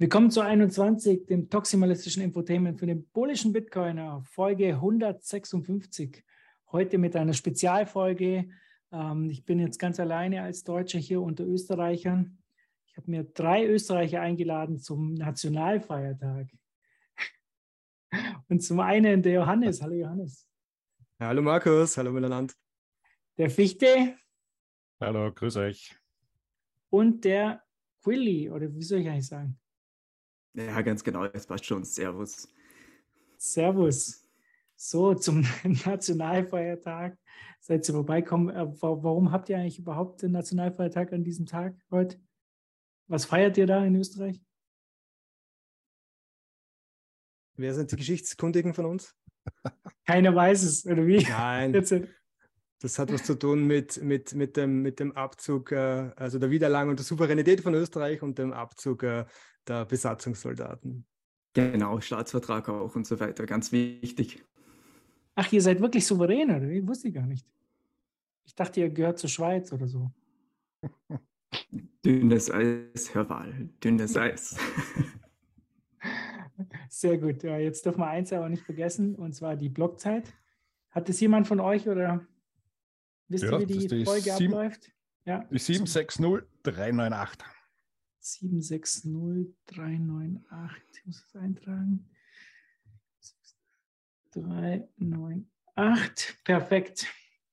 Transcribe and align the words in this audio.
Willkommen 0.00 0.30
zu 0.30 0.40
21, 0.40 1.26
dem 1.26 1.50
toximalistischen 1.50 2.22
Infotainment 2.22 2.80
für 2.80 2.86
den 2.86 3.06
polischen 3.10 3.52
Bitcoiner, 3.52 4.22
Folge 4.24 4.68
156. 4.68 6.24
Heute 6.72 6.96
mit 6.96 7.14
einer 7.16 7.34
Spezialfolge. 7.34 8.48
Ähm, 8.92 9.28
ich 9.28 9.44
bin 9.44 9.58
jetzt 9.58 9.78
ganz 9.78 10.00
alleine 10.00 10.40
als 10.40 10.64
Deutscher 10.64 10.98
hier 10.98 11.20
unter 11.20 11.44
Österreichern. 11.44 12.38
Ich 12.86 12.96
habe 12.96 13.10
mir 13.10 13.24
drei 13.24 13.66
Österreicher 13.66 14.22
eingeladen 14.22 14.78
zum 14.78 15.12
Nationalfeiertag. 15.12 16.46
Und 18.48 18.62
zum 18.62 18.80
einen 18.80 19.20
der 19.20 19.34
Johannes. 19.34 19.82
Hallo 19.82 19.96
Johannes. 19.96 20.48
Hallo 21.18 21.42
Markus, 21.42 21.98
hallo 21.98 22.10
miteinander. 22.10 22.54
Der 23.36 23.50
Fichte. 23.50 24.16
Hallo, 24.98 25.30
grüß 25.30 25.58
euch. 25.58 25.94
Und 26.88 27.22
der 27.26 27.62
Quilly, 28.02 28.48
oder 28.48 28.74
wie 28.74 28.82
soll 28.82 29.00
ich 29.00 29.08
eigentlich 29.10 29.26
sagen? 29.26 29.60
Ja, 30.54 30.80
ganz 30.82 31.04
genau, 31.04 31.26
das 31.28 31.46
passt 31.46 31.64
schon. 31.64 31.84
Servus. 31.84 32.48
Servus. 33.38 34.26
So, 34.76 35.14
zum 35.14 35.46
Nationalfeiertag. 35.84 37.16
Seid 37.60 37.88
ihr 37.88 37.94
vorbeikommen. 37.94 38.48
Äh, 38.48 38.66
warum 38.80 39.30
habt 39.30 39.48
ihr 39.48 39.58
eigentlich 39.58 39.78
überhaupt 39.78 40.22
den 40.22 40.32
Nationalfeiertag 40.32 41.12
an 41.12 41.24
diesem 41.24 41.46
Tag 41.46 41.74
heute? 41.90 42.18
Was 43.06 43.26
feiert 43.26 43.58
ihr 43.58 43.66
da 43.66 43.84
in 43.84 43.96
Österreich? 43.96 44.40
Wer 47.56 47.74
sind 47.74 47.92
die 47.92 47.96
Geschichtskundigen 47.96 48.72
von 48.72 48.86
uns? 48.86 49.14
Keiner 50.06 50.34
weiß 50.34 50.62
es, 50.62 50.86
oder 50.86 51.06
wie? 51.06 51.22
Nein. 51.22 51.72
Das 52.82 52.98
hat 52.98 53.12
was 53.12 53.24
zu 53.24 53.34
tun 53.34 53.66
mit, 53.66 54.02
mit, 54.02 54.34
mit, 54.34 54.56
dem, 54.56 54.80
mit 54.80 55.00
dem 55.00 55.12
Abzug, 55.12 55.72
äh, 55.72 56.12
also 56.16 56.38
der 56.38 56.50
Wiedererlangung 56.50 56.96
der 56.96 57.04
Souveränität 57.04 57.60
von 57.60 57.74
Österreich 57.74 58.22
und 58.22 58.38
dem 58.38 58.54
Abzug 58.54 59.02
äh, 59.02 59.26
der 59.66 59.84
Besatzungssoldaten. 59.84 61.04
Genau, 61.52 62.00
Staatsvertrag 62.00 62.68
auch 62.68 62.94
und 62.94 63.06
so 63.06 63.18
weiter, 63.18 63.46
ganz 63.46 63.72
wichtig. 63.72 64.44
Ach, 65.34 65.50
ihr 65.52 65.62
seid 65.62 65.80
wirklich 65.80 66.06
souverän, 66.06 66.50
oder? 66.50 66.68
Ich 66.68 66.86
wusste 66.86 67.08
ich 67.08 67.14
gar 67.14 67.26
nicht. 67.26 67.46
Ich 68.44 68.54
dachte, 68.54 68.80
ihr 68.80 68.90
gehört 68.90 69.18
zur 69.18 69.30
Schweiz 69.30 69.72
oder 69.72 69.88
so. 69.88 70.12
Dünnes 72.04 72.50
Eis, 72.50 73.14
Herr 73.14 73.28
Wahl, 73.28 73.68
dünnes 73.82 74.16
Eis. 74.16 74.56
Sehr 76.88 77.18
gut. 77.18 77.42
Ja, 77.42 77.58
jetzt 77.58 77.84
dürfen 77.84 78.00
wir 78.00 78.06
eins 78.06 78.32
aber 78.32 78.48
nicht 78.48 78.62
vergessen, 78.62 79.14
und 79.14 79.34
zwar 79.34 79.56
die 79.56 79.68
Blockzeit. 79.68 80.32
Hat 80.90 81.08
es 81.08 81.20
jemand 81.20 81.46
von 81.46 81.60
euch 81.60 81.88
oder 81.88 82.26
wisst 83.28 83.44
ja, 83.44 83.58
ihr, 83.58 83.68
wie 83.68 83.78
die, 83.78 83.86
die 83.86 84.04
Folge 84.04 84.32
7, 84.32 84.54
abläuft? 84.54 84.90
Ja. 85.24 85.44
Die 85.50 85.58
760398. 85.58 87.46
760398. 88.20 90.82
Ich 90.92 91.06
muss 91.06 91.24
es 91.26 91.36
eintragen. 91.36 92.10
398. 94.32 96.44
Perfekt. 96.44 97.06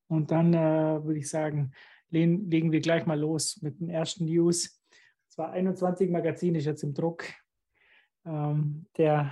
Und 0.07 0.31
dann 0.31 0.53
äh, 0.53 1.03
würde 1.03 1.19
ich 1.19 1.29
sagen, 1.29 1.71
legen, 2.09 2.49
legen 2.49 2.71
wir 2.71 2.79
gleich 2.79 3.05
mal 3.05 3.19
los 3.19 3.61
mit 3.61 3.79
den 3.79 3.89
ersten 3.89 4.25
News. 4.25 4.81
Zwar 5.27 5.51
21 5.51 6.09
Magazin 6.09 6.55
ist 6.55 6.65
jetzt 6.65 6.83
im 6.83 6.93
Druck. 6.93 7.25
Ähm, 8.25 8.85
der, 8.97 9.31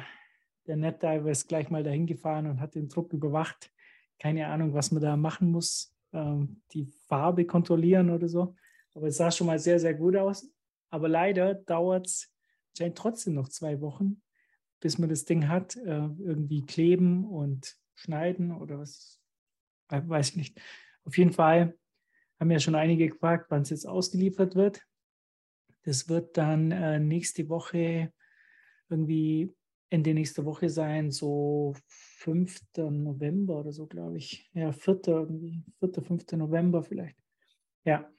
der 0.68 0.78
NetDiver 0.78 1.31
ist 1.31 1.47
gleich 1.47 1.69
mal 1.69 1.84
dahin 1.84 2.06
gefahren 2.06 2.47
und 2.47 2.59
hat 2.59 2.75
den 2.75 2.90
Druck 2.90 3.13
überwacht. 3.13 3.72
Keine 4.19 4.47
Ahnung, 4.47 4.74
was 4.74 4.91
man 4.91 5.01
da 5.01 5.18
machen 5.18 5.51
muss. 5.51 5.95
Ähm, 6.13 6.62
die 6.72 6.85
Farbe 7.07 7.45
kontrollieren 7.45 8.09
oder 8.09 8.28
so. 8.28 8.56
Aber 8.94 9.07
es 9.07 9.18
sah 9.18 9.31
schon 9.31 9.47
mal 9.47 9.59
sehr, 9.59 9.79
sehr 9.79 9.94
gut 9.94 10.16
aus. 10.16 10.50
Aber 10.95 11.09
leider 11.09 11.56
dauert 11.56 12.07
es 12.07 12.33
scheint 12.78 12.97
trotzdem 12.97 13.33
noch 13.33 13.50
zwei 13.50 13.81
Wochen, 13.81 14.22
bis 14.79 14.97
man 14.97 15.09
das 15.09 15.25
Ding 15.25 15.50
hat. 15.50 15.75
Äh, 15.75 16.07
irgendwie 16.19 16.66
kleben 16.66 17.25
und 17.25 17.75
schneiden 17.95 18.53
oder 18.53 18.79
was, 18.79 19.22
weiß 19.89 20.29
ich 20.29 20.35
nicht. 20.38 20.61
Auf 21.03 21.17
jeden 21.17 21.33
Fall 21.33 21.78
haben 22.39 22.50
ja 22.50 22.59
schon 22.59 22.75
einige 22.75 23.09
gefragt, 23.09 23.47
wann 23.50 23.63
es 23.63 23.72
jetzt 23.72 23.85
ausgeliefert 23.85 24.56
wird. 24.56 24.85
Das 25.83 26.07
wird 26.07 26.38
dann 26.38 26.72
äh, 26.72 26.97
nächste 26.97 27.50
Woche 27.50 28.13
irgendwie 28.88 29.53
Ende 29.89 30.13
nächster 30.13 30.45
Woche 30.45 30.69
sein, 30.69 31.12
so 31.12 31.75
5. 31.89 32.62
November 32.77 33.59
oder 33.59 33.73
so, 33.73 33.85
glaube 33.85 34.16
ich. 34.16 34.50
Ja, 34.53 34.72
4. 34.72 35.01
irgendwie, 35.07 35.62
4. 35.79 36.01
5. 36.01 36.31
November 36.38 36.83
vielleicht. 36.83 37.17
Ja, 37.83 38.09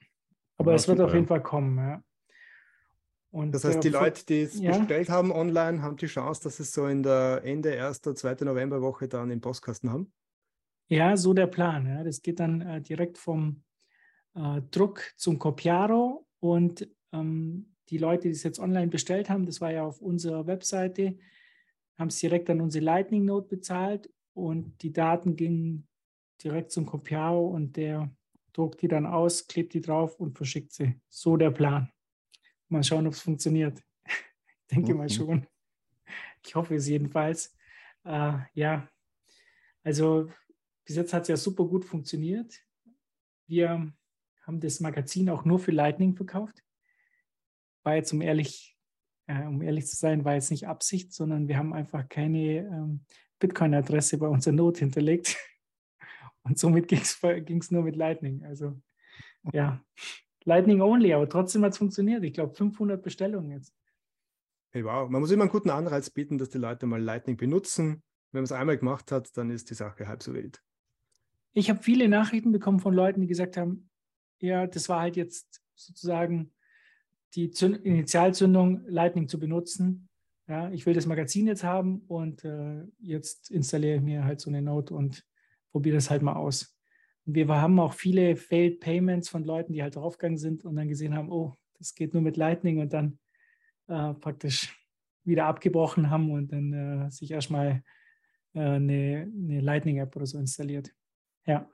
aber 0.57 0.73
ja, 0.73 0.75
es 0.75 0.87
wird 0.87 0.99
super, 0.99 1.07
auf 1.07 1.15
jeden 1.15 1.27
Fall 1.27 1.41
kommen, 1.41 1.75
ja. 1.79 2.03
Und 3.37 3.53
das 3.53 3.63
heißt, 3.63 3.83
die 3.83 3.89
Leute, 3.89 4.25
die 4.25 4.41
es 4.41 4.59
ja. 4.59 4.75
bestellt 4.75 5.09
haben 5.11 5.31
online, 5.31 5.83
haben 5.83 5.95
die 5.95 6.07
Chance, 6.07 6.41
dass 6.41 6.59
es 6.59 6.73
so 6.73 6.87
in 6.87 7.03
der 7.03 7.41
Ende 7.43 7.79
1. 7.79 8.01
2. 8.01 8.45
Novemberwoche 8.45 9.07
dann 9.07 9.29
im 9.29 9.41
Postkasten 9.41 9.91
haben? 9.91 10.11
Ja, 10.87 11.15
so 11.15 11.35
der 11.35 11.45
Plan. 11.45 11.85
Ja. 11.85 12.03
Das 12.03 12.23
geht 12.23 12.39
dann 12.39 12.61
äh, 12.61 12.81
direkt 12.81 13.19
vom 13.19 13.61
äh, 14.33 14.61
Druck 14.71 15.13
zum 15.17 15.37
Copiaro 15.37 16.25
und 16.39 16.89
ähm, 17.13 17.75
die 17.89 17.99
Leute, 17.99 18.23
die 18.23 18.31
es 18.31 18.41
jetzt 18.41 18.59
online 18.59 18.87
bestellt 18.87 19.29
haben, 19.29 19.45
das 19.45 19.61
war 19.61 19.71
ja 19.71 19.85
auf 19.85 20.01
unserer 20.01 20.47
Webseite, 20.47 21.15
haben 21.95 22.07
es 22.07 22.17
direkt 22.17 22.49
an 22.49 22.59
unsere 22.59 22.83
Lightning 22.83 23.23
Note 23.23 23.49
bezahlt 23.49 24.09
und 24.33 24.81
die 24.81 24.91
Daten 24.91 25.35
gingen 25.35 25.87
direkt 26.43 26.71
zum 26.71 26.87
Copiao 26.87 27.45
und 27.45 27.77
der 27.77 28.09
druckt 28.53 28.81
die 28.81 28.87
dann 28.87 29.05
aus, 29.05 29.45
klebt 29.45 29.75
die 29.75 29.81
drauf 29.81 30.19
und 30.19 30.35
verschickt 30.35 30.73
sie. 30.73 30.99
So 31.07 31.37
der 31.37 31.51
Plan. 31.51 31.91
Mal 32.69 32.83
schauen, 32.83 33.07
ob 33.07 33.13
es 33.13 33.21
funktioniert. 33.21 33.81
Ich 34.69 34.75
denke 34.75 34.91
okay. 34.91 34.97
mal 34.97 35.09
schon. 35.09 35.47
Ich 36.45 36.53
hoffe 36.53 36.75
es 36.75 36.89
jedenfalls. 36.89 37.55
Äh, 38.03 38.39
ja, 38.53 38.85
also 39.81 40.29
bis 40.83 40.97
jetzt 40.97 41.13
hat 41.13 41.21
es 41.21 41.29
ja 41.29 41.37
super 41.37 41.63
gut 41.63 41.85
funktioniert. 41.85 42.53
Wir 43.47 43.93
haben 44.41 44.59
das 44.59 44.81
Magazin 44.81 45.29
auch 45.29 45.45
nur 45.45 45.57
für 45.59 45.71
Lightning 45.71 46.17
verkauft 46.17 46.65
war 47.87 47.95
jetzt, 47.95 48.11
um 48.11 48.21
ehrlich, 48.21 48.77
äh, 49.27 49.45
um 49.45 49.61
ehrlich 49.61 49.87
zu 49.87 49.95
sein, 49.95 50.25
war 50.25 50.33
jetzt 50.33 50.51
nicht 50.51 50.67
Absicht, 50.67 51.13
sondern 51.13 51.47
wir 51.47 51.57
haben 51.57 51.73
einfach 51.73 52.09
keine 52.09 52.57
ähm, 52.57 53.05
Bitcoin-Adresse 53.39 54.17
bei 54.17 54.27
unserer 54.27 54.55
Note 54.55 54.81
hinterlegt. 54.81 55.37
Und 56.43 56.59
somit 56.59 56.89
ging 56.89 56.99
es 56.99 57.71
nur 57.71 57.83
mit 57.83 57.95
Lightning. 57.95 58.43
Also 58.43 58.77
ja, 59.53 59.81
Lightning 60.47 60.79
only, 60.79 61.13
aber 61.13 61.27
trotzdem 61.27 61.65
hat 61.65 61.73
es 61.73 61.77
funktioniert. 61.77 62.23
Ich 62.23 62.31
glaube, 62.31 62.55
500 62.55 63.03
Bestellungen 63.03 63.51
jetzt. 63.51 63.75
Hey, 64.69 64.83
wow, 64.85 65.09
man 65.09 65.19
muss 65.19 65.29
immer 65.31 65.43
einen 65.43 65.51
guten 65.51 65.69
Anreiz 65.69 66.09
bieten, 66.09 66.37
dass 66.37 66.49
die 66.49 66.57
Leute 66.57 66.85
mal 66.85 67.01
Lightning 67.01 67.35
benutzen. 67.35 68.01
Wenn 68.31 68.39
man 68.39 68.43
es 68.45 68.53
einmal 68.53 68.77
gemacht 68.77 69.11
hat, 69.11 69.35
dann 69.35 69.49
ist 69.49 69.69
die 69.69 69.73
Sache 69.73 70.07
halb 70.07 70.23
so 70.23 70.33
wild. 70.33 70.61
Ich 71.51 71.69
habe 71.69 71.83
viele 71.83 72.07
Nachrichten 72.07 72.53
bekommen 72.53 72.79
von 72.79 72.93
Leuten, 72.93 73.19
die 73.19 73.27
gesagt 73.27 73.57
haben, 73.57 73.89
ja, 74.39 74.67
das 74.67 74.87
war 74.87 75.01
halt 75.01 75.17
jetzt 75.17 75.61
sozusagen 75.75 76.53
die 77.35 77.51
Zünd 77.51 77.83
Initialzündung 77.83 78.85
Lightning 78.87 79.27
zu 79.27 79.39
benutzen. 79.39 80.07
Ja, 80.47 80.71
ich 80.71 80.85
will 80.85 80.93
das 80.93 81.07
Magazin 81.07 81.47
jetzt 81.47 81.65
haben 81.65 82.03
und 82.07 82.45
äh, 82.45 82.85
jetzt 82.99 83.51
installiere 83.51 83.97
ich 83.97 84.01
mir 84.01 84.23
halt 84.23 84.39
so 84.39 84.49
eine 84.49 84.61
Note 84.61 84.93
und 84.93 85.25
probiere 85.71 85.97
das 85.97 86.09
halt 86.09 86.21
mal 86.21 86.37
aus. 86.37 86.76
Wir 87.29 87.47
haben 87.49 87.77
auch 87.79 87.93
viele 87.93 88.37
Failed 88.37 88.79
Payments 88.79 89.27
von 89.27 89.43
Leuten, 89.43 89.73
die 89.73 89.83
halt 89.83 89.97
draufgegangen 89.97 90.37
sind 90.37 90.63
und 90.63 90.77
dann 90.77 90.87
gesehen 90.87 91.13
haben, 91.13 91.29
oh, 91.29 91.53
das 91.77 91.93
geht 91.93 92.13
nur 92.13 92.23
mit 92.23 92.37
Lightning 92.37 92.79
und 92.79 92.93
dann 92.93 93.19
äh, 93.87 94.13
praktisch 94.13 94.73
wieder 95.25 95.45
abgebrochen 95.45 96.09
haben 96.09 96.31
und 96.31 96.53
dann 96.53 96.73
äh, 96.73 97.11
sich 97.11 97.31
erstmal 97.31 97.83
äh, 98.53 98.61
eine, 98.61 99.29
eine 99.31 99.59
Lightning-App 99.59 100.15
oder 100.15 100.25
so 100.25 100.39
installiert. 100.39 100.93
Ja. 101.45 101.69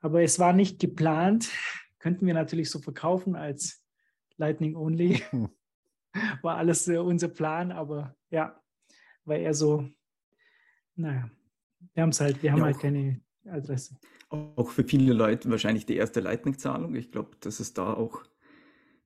Aber 0.00 0.22
es 0.22 0.38
war 0.38 0.54
nicht 0.54 0.80
geplant, 0.80 1.50
könnten 1.98 2.26
wir 2.26 2.34
natürlich 2.34 2.70
so 2.70 2.78
verkaufen 2.78 3.36
als 3.36 3.84
Lightning 4.36 4.76
Only. 4.76 5.22
War 6.42 6.56
alles 6.56 6.88
äh, 6.88 6.96
unser 6.96 7.28
Plan, 7.28 7.72
aber 7.72 8.14
ja, 8.30 8.58
war 9.24 9.36
eher 9.36 9.52
so, 9.52 9.88
naja, 10.94 11.28
wir 11.92 12.02
haben 12.02 12.10
es 12.10 12.20
halt, 12.20 12.42
wir 12.42 12.52
haben 12.52 12.60
ja, 12.60 12.66
halt 12.66 12.78
keine 12.78 13.20
Adresse. 13.46 13.96
Auch 14.28 14.70
für 14.70 14.84
viele 14.84 15.12
Leute 15.12 15.50
wahrscheinlich 15.50 15.86
die 15.86 15.96
erste 15.96 16.20
Lightning-Zahlung. 16.20 16.94
Ich 16.94 17.10
glaube, 17.10 17.36
dass 17.40 17.60
es 17.60 17.74
da 17.74 17.94
auch 17.94 18.22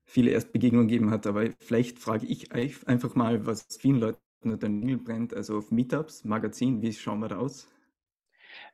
viele 0.05 0.31
Erstbegegnungen 0.31 0.89
gegeben 0.89 1.11
hat, 1.11 1.27
aber 1.27 1.51
vielleicht 1.61 1.99
frage 1.99 2.27
ich 2.27 2.53
einfach 2.53 3.15
mal, 3.15 3.47
was 3.47 3.67
vielen 3.79 4.01
Leuten 4.01 4.19
unter 4.43 4.57
den 4.57 4.81
Nägeln 4.81 5.05
brennt, 5.05 5.35
also 5.35 5.59
auf 5.59 5.71
Meetups, 5.71 6.25
Magazin, 6.25 6.81
wie 6.81 6.93
schauen 6.93 7.21
wir 7.21 7.29
da 7.29 7.39
aus? 7.39 7.69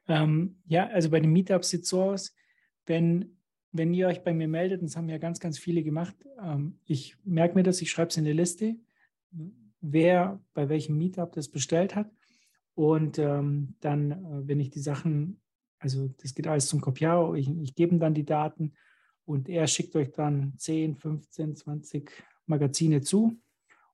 Ähm, 0.07 0.57
ja, 0.67 0.87
also 0.89 1.11
bei 1.11 1.21
den 1.21 1.33
Meetups 1.33 1.71
sieht 1.71 1.83
es 1.83 1.89
so 1.89 2.03
aus, 2.03 2.35
wenn 2.87 3.35
wenn 3.75 3.93
ihr 3.93 4.07
euch 4.07 4.23
bei 4.23 4.33
mir 4.33 4.47
meldet, 4.47 4.83
das 4.83 4.97
haben 4.97 5.09
ja 5.09 5.19
ganz, 5.19 5.41
ganz 5.41 5.59
viele 5.59 5.83
gemacht, 5.83 6.15
ähm, 6.41 6.79
ich 6.87 7.17
merke 7.25 7.57
mir 7.57 7.65
das, 7.65 7.83
ich 7.83 7.91
schreibe 7.91 8.11
es 8.11 8.17
in 8.17 8.25
die 8.25 8.33
Liste, 8.33 8.77
wer 9.81 10.41
bei 10.55 10.69
welchem 10.69 10.97
Meetup 10.97 11.33
das 11.33 11.49
bestellt 11.49 11.97
hat. 11.97 12.09
Und 12.75 13.19
ähm, 13.19 13.75
dann, 13.81 14.13
äh, 14.13 14.49
wenn 14.49 14.61
ich 14.61 14.71
die 14.71 14.81
Sachen, 14.81 15.41
also 15.85 16.09
das 16.23 16.35
geht 16.35 16.47
alles 16.47 16.67
zum 16.67 16.81
Kopiar, 16.81 17.35
ich, 17.35 17.49
ich 17.49 17.75
gebe 17.75 17.99
dann 17.99 18.15
die 18.15 18.25
Daten 18.25 18.73
Und 19.27 19.49
er 19.49 19.67
schickt 19.67 19.95
euch 19.97 20.11
dann 20.13 20.55
10, 20.57 20.97
15, 20.97 21.57
20 21.57 22.11
Magazine 22.47 23.03
zu 23.03 23.39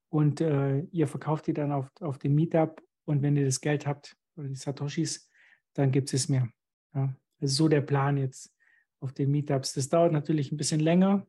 und 0.08 0.40
äh, 0.40 0.80
ihr 0.92 1.08
verkauft 1.08 1.48
die 1.48 1.52
dann 1.52 1.72
auf, 1.72 1.90
auf 2.00 2.18
dem 2.18 2.34
Meetup. 2.34 2.82
Und 3.04 3.22
wenn 3.22 3.36
ihr 3.36 3.44
das 3.44 3.60
Geld 3.60 3.86
habt 3.86 4.16
oder 4.36 4.48
die 4.48 4.54
Satoshis, 4.54 5.28
dann 5.74 5.90
gibt 5.90 6.12
es 6.14 6.28
mir. 6.28 6.48
Ja. 6.94 7.14
Das 7.40 7.52
ist 7.52 7.56
so 7.56 7.68
der 7.68 7.80
Plan 7.80 8.16
jetzt 8.16 8.54
auf 9.00 9.12
den 9.12 9.30
Meetups. 9.30 9.72
Das 9.74 9.88
dauert 9.88 10.12
natürlich 10.12 10.52
ein 10.52 10.56
bisschen 10.56 10.80
länger 10.80 11.26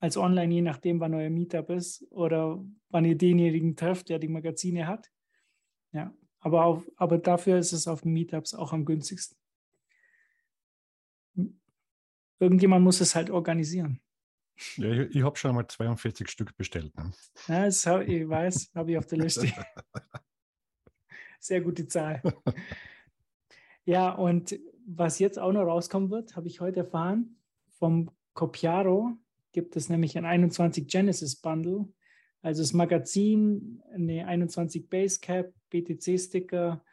als 0.00 0.16
online, 0.16 0.52
je 0.52 0.62
nachdem, 0.62 0.98
wann 1.00 1.14
euer 1.14 1.30
Meetup 1.30 1.70
ist 1.70 2.06
oder 2.10 2.64
wann 2.88 3.04
ihr 3.04 3.16
denjenigen 3.16 3.76
trefft, 3.76 4.08
der 4.08 4.18
die 4.18 4.28
Magazine 4.28 4.86
hat. 4.86 5.10
Ja, 5.92 6.14
aber, 6.40 6.64
auf, 6.64 6.90
aber 6.96 7.18
dafür 7.18 7.58
ist 7.58 7.72
es 7.72 7.86
auf 7.86 8.02
den 8.02 8.12
Meetups 8.12 8.54
auch 8.54 8.72
am 8.72 8.84
günstigsten. 8.84 9.41
Irgendjemand 12.42 12.82
muss 12.82 13.00
es 13.00 13.14
halt 13.14 13.30
organisieren. 13.30 14.00
Ja, 14.76 14.90
ich, 14.90 15.14
ich 15.14 15.22
habe 15.22 15.36
schon 15.36 15.50
einmal 15.50 15.68
42 15.68 16.28
Stück 16.28 16.56
bestellt. 16.56 16.92
Ne? 16.96 17.12
Ja, 17.46 17.66
das 17.66 17.86
hab, 17.86 18.08
ich 18.08 18.28
weiß, 18.28 18.72
habe 18.74 18.90
ich 18.90 18.98
auf 18.98 19.06
der 19.06 19.18
Liste. 19.18 19.46
Sehr 21.38 21.60
gute 21.60 21.86
Zahl. 21.86 22.20
Ja, 23.84 24.10
und 24.10 24.58
was 24.84 25.20
jetzt 25.20 25.38
auch 25.38 25.52
noch 25.52 25.62
rauskommen 25.62 26.10
wird, 26.10 26.34
habe 26.34 26.48
ich 26.48 26.60
heute 26.60 26.80
erfahren, 26.80 27.36
vom 27.78 28.10
Copiaro 28.34 29.16
gibt 29.52 29.76
es 29.76 29.88
nämlich 29.88 30.18
ein 30.18 30.24
21 30.24 30.88
Genesis 30.88 31.36
Bundle. 31.36 31.86
Also 32.40 32.62
das 32.62 32.72
Magazin, 32.72 33.80
eine 33.94 34.26
21 34.26 34.88
Basecap, 34.88 35.54
BTC-Sticker, 35.70 36.84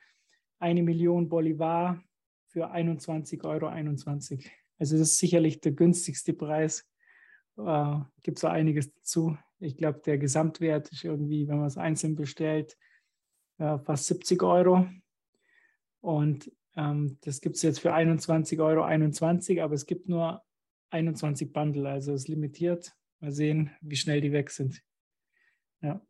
eine 0.60 0.84
Million 0.84 1.28
Bolivar 1.28 2.04
für 2.46 2.72
21,21 2.72 3.46
Euro. 3.46 4.50
Also 4.80 4.98
das 4.98 5.10
ist 5.10 5.20
sicherlich 5.20 5.60
der 5.60 5.74
günstigste 5.74 6.34
Preis. 6.34 6.88
Äh, 7.58 8.00
gibt 8.24 8.40
so 8.40 8.48
einiges 8.48 8.94
dazu. 8.94 9.38
Ich 9.60 9.78
glaube, 9.78 10.02
der 10.06 10.18
Gesamtwert 10.18 10.90
ist 10.92 11.04
irgendwie, 11.04 11.48
wenn 11.48 11.58
man 11.58 11.68
es 11.68 11.78
einzeln 11.78 12.16
bestellt, 12.16 12.78
äh, 13.58 13.78
fast 13.80 14.06
70 14.06 14.42
Euro. 14.42 14.88
Und 16.00 16.52
ähm, 16.76 17.18
das 17.22 17.42
gibt 17.42 17.58
es 17.58 17.62
jetzt 17.62 17.82
für 17.82 17.94
21,21 17.94 18.64
Euro, 18.64 18.84
21, 18.84 19.62
aber 19.62 19.74
es 19.74 19.86
gibt 19.86 20.08
nur 20.08 20.42
21 20.92 21.52
Bundle, 21.52 21.90
also 21.90 22.14
es 22.14 22.22
ist 22.22 22.28
limitiert. 22.30 22.96
Mal 23.20 23.32
sehen, 23.32 23.72
wie 23.82 23.98
schnell 23.98 24.22
die 24.22 24.32
weg 24.32 24.50
sind. 24.50 24.82
Ja, 25.82 26.02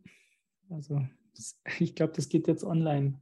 also 0.69 1.01
ich 1.79 1.95
glaube, 1.95 2.13
das 2.13 2.29
geht 2.29 2.47
jetzt 2.47 2.63
online 2.63 3.19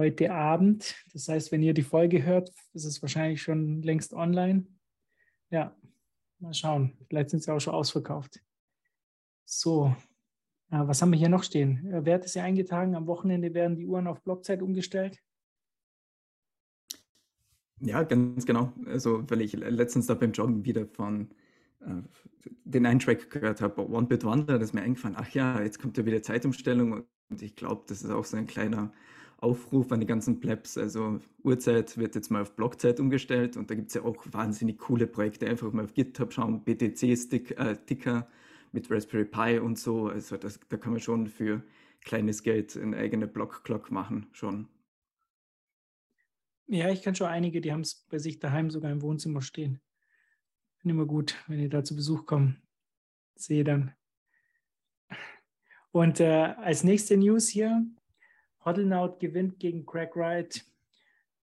heute 0.00 0.32
Abend. 0.32 0.96
Das 1.12 1.28
heißt, 1.28 1.52
wenn 1.52 1.62
ihr 1.62 1.74
die 1.74 1.82
Folge 1.82 2.24
hört, 2.24 2.50
ist 2.72 2.86
es 2.86 3.02
wahrscheinlich 3.02 3.42
schon 3.42 3.82
längst 3.82 4.14
online. 4.14 4.66
Ja, 5.50 5.76
mal 6.38 6.54
schauen. 6.54 6.96
Vielleicht 7.06 7.28
sind 7.28 7.42
sie 7.42 7.52
auch 7.52 7.60
schon 7.60 7.74
ausverkauft. 7.74 8.40
So, 9.44 9.94
was 10.70 11.02
haben 11.02 11.10
wir 11.12 11.18
hier 11.18 11.28
noch 11.28 11.42
stehen? 11.42 11.92
Äh, 11.92 12.06
Wert 12.06 12.24
ist 12.24 12.34
ja 12.34 12.44
eingetragen. 12.44 12.94
Am 12.94 13.06
Wochenende 13.06 13.52
werden 13.52 13.76
die 13.76 13.86
Uhren 13.86 14.06
auf 14.06 14.22
Blockzeit 14.22 14.62
umgestellt. 14.62 15.18
Ja, 17.80 18.02
ganz 18.02 18.46
genau. 18.46 18.72
Also, 18.86 19.28
weil 19.28 19.42
ich 19.42 19.52
letztens 19.52 20.06
da 20.06 20.14
beim 20.14 20.32
Joggen 20.32 20.64
wieder 20.64 20.86
von 20.86 21.28
äh, 21.80 22.02
den 22.64 22.86
einen 22.86 23.00
Track 23.00 23.28
gehört 23.28 23.60
habe, 23.60 23.86
One 23.86 24.06
Bit 24.06 24.24
Wonder, 24.24 24.58
das 24.58 24.70
ist 24.70 24.74
mir 24.74 24.82
eingefallen, 24.82 25.16
ach 25.18 25.28
ja, 25.30 25.60
jetzt 25.60 25.78
kommt 25.78 25.98
ja 25.98 26.06
wieder 26.06 26.22
Zeitumstellung 26.22 27.04
und 27.28 27.42
ich 27.42 27.54
glaube, 27.54 27.84
das 27.86 28.02
ist 28.02 28.10
auch 28.10 28.24
so 28.24 28.38
ein 28.38 28.46
kleiner 28.46 28.92
Aufruf 29.40 29.90
an 29.92 30.00
die 30.00 30.06
ganzen 30.06 30.40
Plebs. 30.40 30.76
Also 30.76 31.20
Uhrzeit 31.42 31.96
wird 31.96 32.14
jetzt 32.14 32.30
mal 32.30 32.42
auf 32.42 32.54
Blockzeit 32.54 33.00
umgestellt 33.00 33.56
und 33.56 33.70
da 33.70 33.74
gibt 33.74 33.88
es 33.88 33.94
ja 33.94 34.02
auch 34.02 34.26
wahnsinnig 34.30 34.78
coole 34.78 35.06
Projekte. 35.06 35.48
Einfach 35.48 35.72
mal 35.72 35.84
auf 35.84 35.94
GitHub 35.94 36.32
schauen, 36.32 36.62
BTC-Sticker 36.64 38.18
äh, 38.18 38.22
mit 38.72 38.90
Raspberry 38.90 39.24
Pi 39.24 39.58
und 39.58 39.78
so. 39.78 40.08
Also 40.08 40.36
das, 40.36 40.60
da 40.68 40.76
kann 40.76 40.92
man 40.92 41.00
schon 41.00 41.26
für 41.26 41.62
kleines 42.02 42.42
Geld 42.42 42.76
eine 42.76 42.96
eigene 42.96 43.26
Block-Clock 43.26 43.90
machen, 43.90 44.26
schon. 44.32 44.68
Ja, 46.66 46.88
ich 46.90 47.02
kenne 47.02 47.16
schon 47.16 47.26
einige, 47.26 47.60
die 47.60 47.72
haben 47.72 47.80
es 47.80 48.06
bei 48.08 48.18
sich 48.18 48.38
daheim 48.38 48.70
sogar 48.70 48.92
im 48.92 49.02
Wohnzimmer 49.02 49.42
stehen. 49.42 49.80
Finde 50.76 50.94
immer 50.94 51.06
gut, 51.06 51.34
wenn 51.48 51.58
ihr 51.58 51.68
da 51.68 51.82
zu 51.82 51.96
Besuch 51.96 52.26
kommt. 52.26 52.56
Sehe 53.34 53.64
dann. 53.64 53.92
Und 55.92 56.20
äh, 56.20 56.54
als 56.56 56.84
nächste 56.84 57.16
News 57.16 57.48
hier, 57.48 57.84
Hoddelnaut 58.64 59.20
gewinnt 59.20 59.58
gegen 59.58 59.86
Craig 59.86 60.14
Wright. 60.16 60.64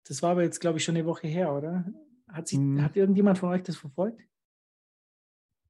Das 0.05 0.21
war 0.21 0.31
aber 0.31 0.43
jetzt, 0.43 0.59
glaube 0.59 0.77
ich, 0.77 0.83
schon 0.83 0.95
eine 0.95 1.05
Woche 1.05 1.27
her, 1.27 1.53
oder? 1.53 1.85
Hat, 2.27 2.47
sich, 2.47 2.57
hm. 2.57 2.81
hat 2.81 2.95
irgendjemand 2.95 3.37
von 3.37 3.49
euch 3.49 3.63
das 3.63 3.77
verfolgt? 3.77 4.21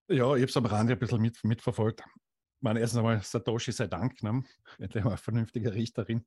Ja, 0.08 0.36
ich 0.36 0.42
habe 0.42 0.46
es 0.46 0.58
am 0.58 0.66
Rande 0.66 0.94
ein 0.94 1.00
bisschen 1.00 1.22
mit, 1.22 1.44
mitverfolgt. 1.44 2.02
Ich 2.02 2.62
meine, 2.62 2.80
erstens 2.80 3.00
einmal 3.00 3.22
Satoshi 3.22 3.72
sei 3.72 3.88
Dank, 3.88 4.22
ne? 4.24 4.44
endlich 4.80 5.04
mal 5.04 5.12
eine 5.12 5.18
vernünftige 5.18 5.74
Richterin. 5.74 6.26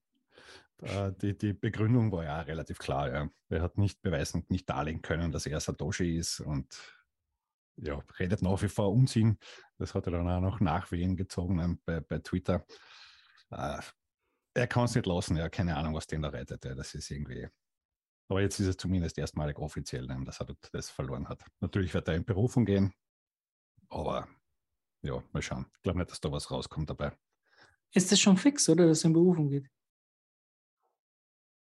Die, 1.22 1.36
die 1.36 1.54
Begründung 1.54 2.12
war 2.12 2.24
ja 2.24 2.40
relativ 2.42 2.78
klar. 2.78 3.10
Ja. 3.10 3.30
Er 3.48 3.62
hat 3.62 3.78
nicht 3.78 4.02
beweisen, 4.02 4.44
nicht 4.48 4.68
darlegen 4.68 5.00
können, 5.00 5.32
dass 5.32 5.46
er 5.46 5.58
Satoshi 5.58 6.18
ist 6.18 6.40
und 6.40 6.66
ja, 7.76 7.98
redet 8.18 8.42
nach 8.42 8.60
wie 8.62 8.68
vor 8.68 8.92
Unsinn. 8.92 9.38
Das 9.78 9.94
hat 9.94 10.06
er 10.06 10.12
dann 10.12 10.28
auch 10.28 10.40
noch 10.40 10.60
Nachwehen 10.60 11.16
gezogen 11.16 11.58
ähm, 11.60 11.80
bei, 11.84 12.00
bei 12.00 12.18
Twitter. 12.18 12.66
Äh, 13.50 13.80
er 14.56 14.66
kann 14.66 14.84
es 14.84 14.94
nicht 14.94 15.06
lassen, 15.06 15.36
ja, 15.36 15.48
keine 15.48 15.76
Ahnung, 15.76 15.94
was 15.94 16.06
den 16.06 16.22
da 16.22 16.28
rettet. 16.28 16.64
Ja. 16.64 16.74
Das 16.74 16.94
ist 16.94 17.10
irgendwie. 17.10 17.48
Aber 18.28 18.40
jetzt 18.40 18.58
ist 18.58 18.66
es 18.66 18.76
zumindest 18.76 19.18
erstmalig 19.18 19.58
offiziell, 19.58 20.06
ne, 20.06 20.20
dass 20.24 20.40
er 20.40 20.48
das 20.72 20.90
verloren 20.90 21.28
hat. 21.28 21.44
Natürlich 21.60 21.94
wird 21.94 22.08
er 22.08 22.14
in 22.14 22.24
Berufung 22.24 22.64
gehen, 22.64 22.92
aber 23.88 24.26
ja, 25.02 25.22
mal 25.32 25.42
schauen. 25.42 25.66
Ich 25.76 25.82
glaube 25.82 25.98
nicht, 25.98 26.10
dass 26.10 26.20
da 26.20 26.32
was 26.32 26.50
rauskommt 26.50 26.90
dabei. 26.90 27.12
Ist 27.92 28.10
das 28.10 28.18
schon 28.18 28.36
fix, 28.36 28.68
oder, 28.68 28.88
dass 28.88 29.04
er 29.04 29.08
in 29.08 29.12
Berufung 29.12 29.48
geht? 29.48 29.70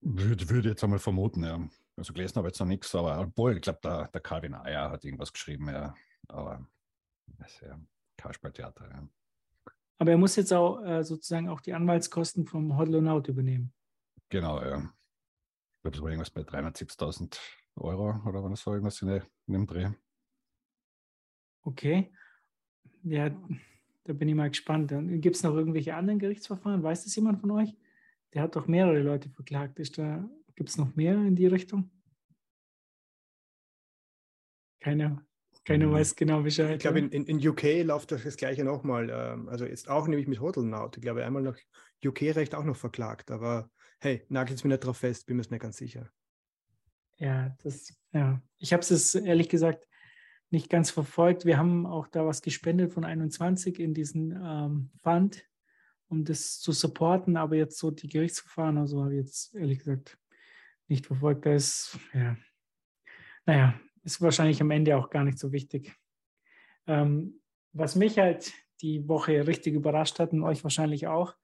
Würde, 0.02 0.50
würde 0.50 0.70
jetzt 0.70 0.84
einmal 0.84 1.00
vermuten, 1.00 1.44
ja. 1.44 1.70
Also 1.98 2.14
gelesen 2.14 2.38
habe 2.38 2.48
ich 2.48 2.54
jetzt 2.54 2.60
noch 2.60 2.68
nichts, 2.68 2.96
aber 2.96 3.20
obwohl, 3.20 3.58
ich 3.58 3.62
glaube, 3.62 3.80
der, 3.84 4.08
der 4.08 4.22
Calvin 4.22 4.56
Ayer 4.56 4.90
hat 4.90 5.04
irgendwas 5.04 5.34
geschrieben, 5.34 5.68
ja. 5.68 5.94
Aber 6.30 6.65
das 7.27 7.53
ist 7.53 7.62
ja 7.62 7.80
Kasperltheater, 8.18 8.89
ja. 8.89 9.08
Aber 10.00 10.12
er 10.12 10.18
muss 10.18 10.38
jetzt 10.38 10.53
auch 10.53 10.82
äh, 10.82 11.03
sozusagen 11.03 11.50
auch 11.50 11.60
die 11.60 11.74
Anwaltskosten 11.74 12.46
vom 12.46 12.77
Hodlonaut 12.77 13.27
übernehmen. 13.27 13.74
Genau, 14.29 14.62
ja. 14.62 14.77
Ich 14.77 15.82
glaube, 15.82 15.98
es 15.98 16.01
war 16.01 16.10
irgendwas 16.10 16.29
bei 16.29 16.41
370.000 16.41 17.38
Euro 17.75 18.15
oder 18.25 18.41
war 18.41 18.50
das 18.50 18.62
so 18.62 18.72
irgendwas 18.72 19.01
in, 19.01 19.22
dem 19.48 19.68
Dreh. 19.68 19.89
Okay. 21.63 22.13
Ja, 23.03 23.29
da 24.06 24.13
bin 24.13 24.29
ich 24.29 24.36
mal 24.36 24.50
gespannt. 24.50 24.94
Gibt 25.22 25.36
es 25.36 25.44
noch 25.44 25.53
irgendwelche 25.53 25.96
anderen 25.96 26.20
Gerichtsverfahren? 26.20 26.82
Weiß 26.82 27.03
das 27.03 27.15
jemand 27.15 27.41
von 27.41 27.51
euch? 27.51 27.75
Der 28.34 28.44
hat 28.44 28.56
doch 28.56 28.68
mehrere 28.68 29.01
Leute 29.01 29.29
verklagt. 29.29 29.75
gibt 29.75 30.70
es 30.70 30.77
noch 30.77 30.96
mehr 30.96 31.15
in 31.15 31.36
die 31.36 31.48
Richtung? 31.48 31.91
Keiner, 34.79 35.25
keiner 35.70 35.88
mhm. 35.88 35.94
weiß 35.94 36.16
genau 36.16 36.42
Bescheid. 36.42 36.76
Ich 36.76 36.80
glaube, 36.80 37.00
in, 37.00 37.10
in, 37.12 37.26
in, 37.26 37.48
UK 37.48 37.84
läuft 37.84 38.12
das, 38.12 38.24
das 38.24 38.38
gleiche 38.38 38.64
nochmal. 38.64 39.10
Ähm, 39.12 39.50
also 39.50 39.66
jetzt 39.66 39.90
auch 39.90 40.08
nämlich 40.08 40.28
mit 40.28 40.40
Hotelnaut. 40.40 40.98
Ich 40.98 41.02
glaube, 41.02 41.24
einmal 41.24 41.44
noch 41.44 41.56
UK-Recht 42.04 42.56
auch 42.56 42.64
noch 42.64 42.76
verklagt. 42.76 43.32
Aber 43.32 43.70
hey, 44.00 44.26
nagelt 44.30 44.58
es 44.58 44.64
mir 44.64 44.70
nicht 44.70 44.84
drauf 44.84 44.98
fest, 44.98 45.28
bin 45.28 45.38
mir 45.38 45.44
nicht 45.50 45.62
ganz 45.62 45.78
sicher. 45.78 46.10
Ja, 47.18 47.56
das, 47.64 47.94
ja. 48.14 48.42
Ich 48.58 48.74
habe 48.74 48.82
es 48.82 49.14
ehrlich 49.16 49.50
gesagt 49.50 49.88
nicht 50.50 50.70
ganz 50.70 50.90
verfolgt. 50.90 51.46
Wir 51.46 51.58
haben 51.58 51.86
auch 51.86 52.08
da 52.08 52.26
was 52.26 52.42
gespendet 52.42 52.92
von 52.92 53.06
21 53.06 53.80
in 53.80 53.94
diesen 53.94 54.32
ähm, 54.32 54.90
Fund 55.04 55.46
um 56.10 56.26
das 56.26 56.60
zu 56.60 56.72
supporten, 56.72 57.38
aber 57.38 57.56
jetzt 57.56 57.78
so 57.78 57.92
die 57.92 58.08
Gerichtsverfahren 58.08 58.78
oder 58.78 58.88
so 58.88 59.04
habe 59.04 59.14
ich 59.14 59.26
jetzt 59.26 59.56
ehrlich 59.56 59.78
gesagt 59.78 60.18
nicht 60.88 61.06
verfolgt. 61.06 61.46
Da 61.46 61.54
ist, 61.54 61.98
ja, 62.14 62.36
naja, 63.46 63.80
ist 64.03 64.22
wahrscheinlich 64.22 64.62
am 64.62 64.72
Ende 64.72 64.98
auch 64.98 65.10
gar 65.10 65.24
nicht 65.24 65.39
so 65.39 65.51
wichtig. 65.51 65.96
Ähm, 66.88 67.41
was 67.74 67.96
mich 67.96 68.18
halt 68.18 68.53
die 68.82 69.08
Woche 69.08 69.48
richtig 69.48 69.75
überrascht 69.75 70.20
hat 70.20 70.32
und 70.32 70.44
euch 70.44 70.63
wahrscheinlich 70.63 71.08
auch, 71.08 71.36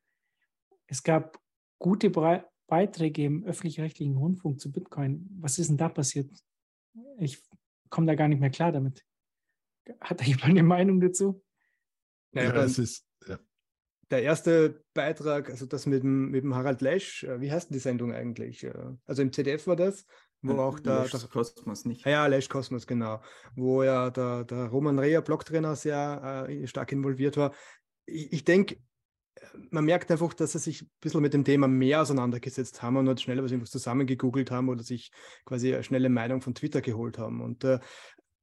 es 0.88 1.04
gab 1.04 1.40
gute 1.80 2.10
Bre 2.10 2.46
Beiträge 2.68 3.26
im 3.26 3.44
öffentlich-rechtlichen 3.44 4.18
Rundfunk 4.18 4.60
zu 4.60 4.72
Bitcoin. 4.72 5.30
Was 5.40 5.60
ist 5.60 5.68
denn 5.68 5.78
da 5.78 5.88
passiert? 5.88 6.32
Ich 7.20 7.44
komme 7.92 8.08
da 8.08 8.16
gar 8.16 8.28
nicht 8.28 8.40
mehr 8.40 8.50
klar 8.50 8.72
damit. 8.72 9.06
Hat 10.02 10.20
da 10.20 10.26
jemand 10.26 10.46
eine 10.46 10.64
Meinung 10.64 11.00
dazu? 11.00 11.44
Ja, 12.32 12.52
das 12.52 12.80
ist, 12.80 13.08
ja 13.28 13.38
der 14.12 14.22
erste 14.22 14.84
Beitrag, 14.94 15.50
also 15.50 15.66
das 15.66 15.86
mit 15.86 16.04
dem, 16.04 16.30
mit 16.30 16.44
dem 16.44 16.56
Harald 16.56 16.82
Lesch, 16.82 17.24
äh, 17.24 17.42
wie 17.42 17.52
heißt 17.52 17.70
denn 17.70 17.76
die 17.76 17.80
Sendung 17.80 18.14
eigentlich? 18.14 18.64
Äh, 18.64 18.74
also 19.06 19.22
im 19.22 19.32
ZDF 19.32 19.68
war 19.68 19.76
das, 19.76 20.06
wo 20.48 20.54
ja, 20.54 20.60
auch 20.60 20.80
der, 20.80 21.08
der 21.08 21.20
Kosmos 21.22 21.86
nicht. 21.86 22.06
Ja, 22.06 22.28
Lesch 22.28 22.50
Kosmos, 22.50 22.88
genau. 22.88 23.22
Wo 23.56 23.84
ja 23.84 24.10
der, 24.10 24.44
der 24.44 24.68
Roman 24.68 25.00
Rea, 25.00 25.22
Blocktrainer, 25.22 25.76
sehr 25.76 26.48
äh, 26.50 26.68
stark 26.68 26.92
involviert 26.92 27.38
war. 27.38 27.54
Ich, 28.06 28.34
ich 28.34 28.44
denke, 28.44 28.78
man 29.70 29.86
merkt 29.86 30.12
einfach, 30.12 30.34
dass 30.34 30.54
sie 30.54 30.60
sich 30.60 30.82
ein 30.84 30.90
bisschen 31.02 31.22
mit 31.22 31.34
dem 31.34 31.44
Thema 31.44 31.68
mehr 31.68 32.02
auseinandergesetzt 32.02 32.82
haben 32.82 32.98
und 32.98 33.06
nicht 33.06 33.22
schneller 33.22 33.44
was 33.44 33.72
zusammengegoogelt 33.72 34.52
haben 34.52 34.70
oder 34.70 34.84
sich 34.84 35.12
quasi 35.46 35.74
eine 35.74 35.84
schnelle 35.84 36.10
Meinung 36.10 36.42
von 36.42 36.56
Twitter 36.56 36.82
geholt 36.82 37.18
haben. 37.18 37.42
Und 37.42 37.64
äh, 37.64 37.80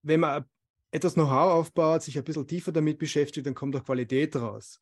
wenn 0.02 0.20
man 0.20 0.44
etwas 0.90 1.14
Know-how 1.14 1.52
aufbaut, 1.52 2.02
sich 2.02 2.18
ein 2.18 2.24
bisschen 2.24 2.46
tiefer 2.46 2.72
damit 2.72 2.98
beschäftigt, 2.98 3.46
dann 3.46 3.54
kommt 3.54 3.74
auch 3.76 3.84
Qualität 3.84 4.36
raus. 4.36 4.80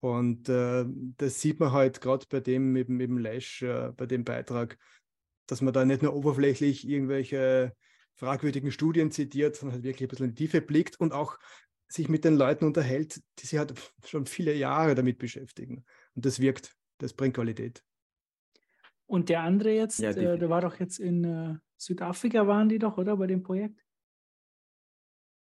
Und 0.00 0.48
äh, 0.48 0.84
das 1.16 1.40
sieht 1.40 1.58
man 1.58 1.72
halt 1.72 2.00
gerade 2.00 2.24
bei 2.28 2.40
dem 2.40 2.72
mit 2.72 2.88
dem 2.88 3.18
Lash, 3.18 3.62
äh, 3.62 3.90
bei 3.96 4.06
dem 4.06 4.24
Beitrag, 4.24 4.78
dass 5.48 5.60
man 5.62 5.74
da 5.74 5.84
nicht 5.84 6.02
nur 6.02 6.14
oberflächlich 6.14 6.88
irgendwelche 6.88 7.74
fragwürdigen 8.14 8.70
Studien 8.70 9.10
zitiert, 9.10 9.56
sondern 9.56 9.76
halt 9.76 9.84
wirklich 9.84 10.06
ein 10.06 10.10
bisschen 10.10 10.28
in 10.28 10.34
die 10.34 10.44
Tiefe 10.44 10.60
blickt 10.60 11.00
und 11.00 11.12
auch 11.12 11.38
sich 11.88 12.08
mit 12.08 12.24
den 12.24 12.36
Leuten 12.36 12.66
unterhält, 12.66 13.20
die 13.38 13.46
sich 13.46 13.58
halt 13.58 13.74
schon 14.04 14.26
viele 14.26 14.54
Jahre 14.54 14.94
damit 14.94 15.18
beschäftigen. 15.18 15.84
Und 16.14 16.26
das 16.26 16.38
wirkt, 16.38 16.76
das 16.98 17.14
bringt 17.14 17.34
Qualität. 17.34 17.82
Und 19.06 19.30
der 19.30 19.42
andere 19.42 19.70
jetzt, 19.70 20.00
ja, 20.00 20.10
äh, 20.10 20.38
der 20.38 20.50
war 20.50 20.60
doch 20.60 20.78
jetzt 20.78 20.98
in 20.98 21.24
äh, 21.24 21.54
Südafrika, 21.78 22.46
waren 22.46 22.68
die 22.68 22.78
doch, 22.78 22.98
oder, 22.98 23.16
bei 23.16 23.26
dem 23.26 23.42
Projekt? 23.42 23.82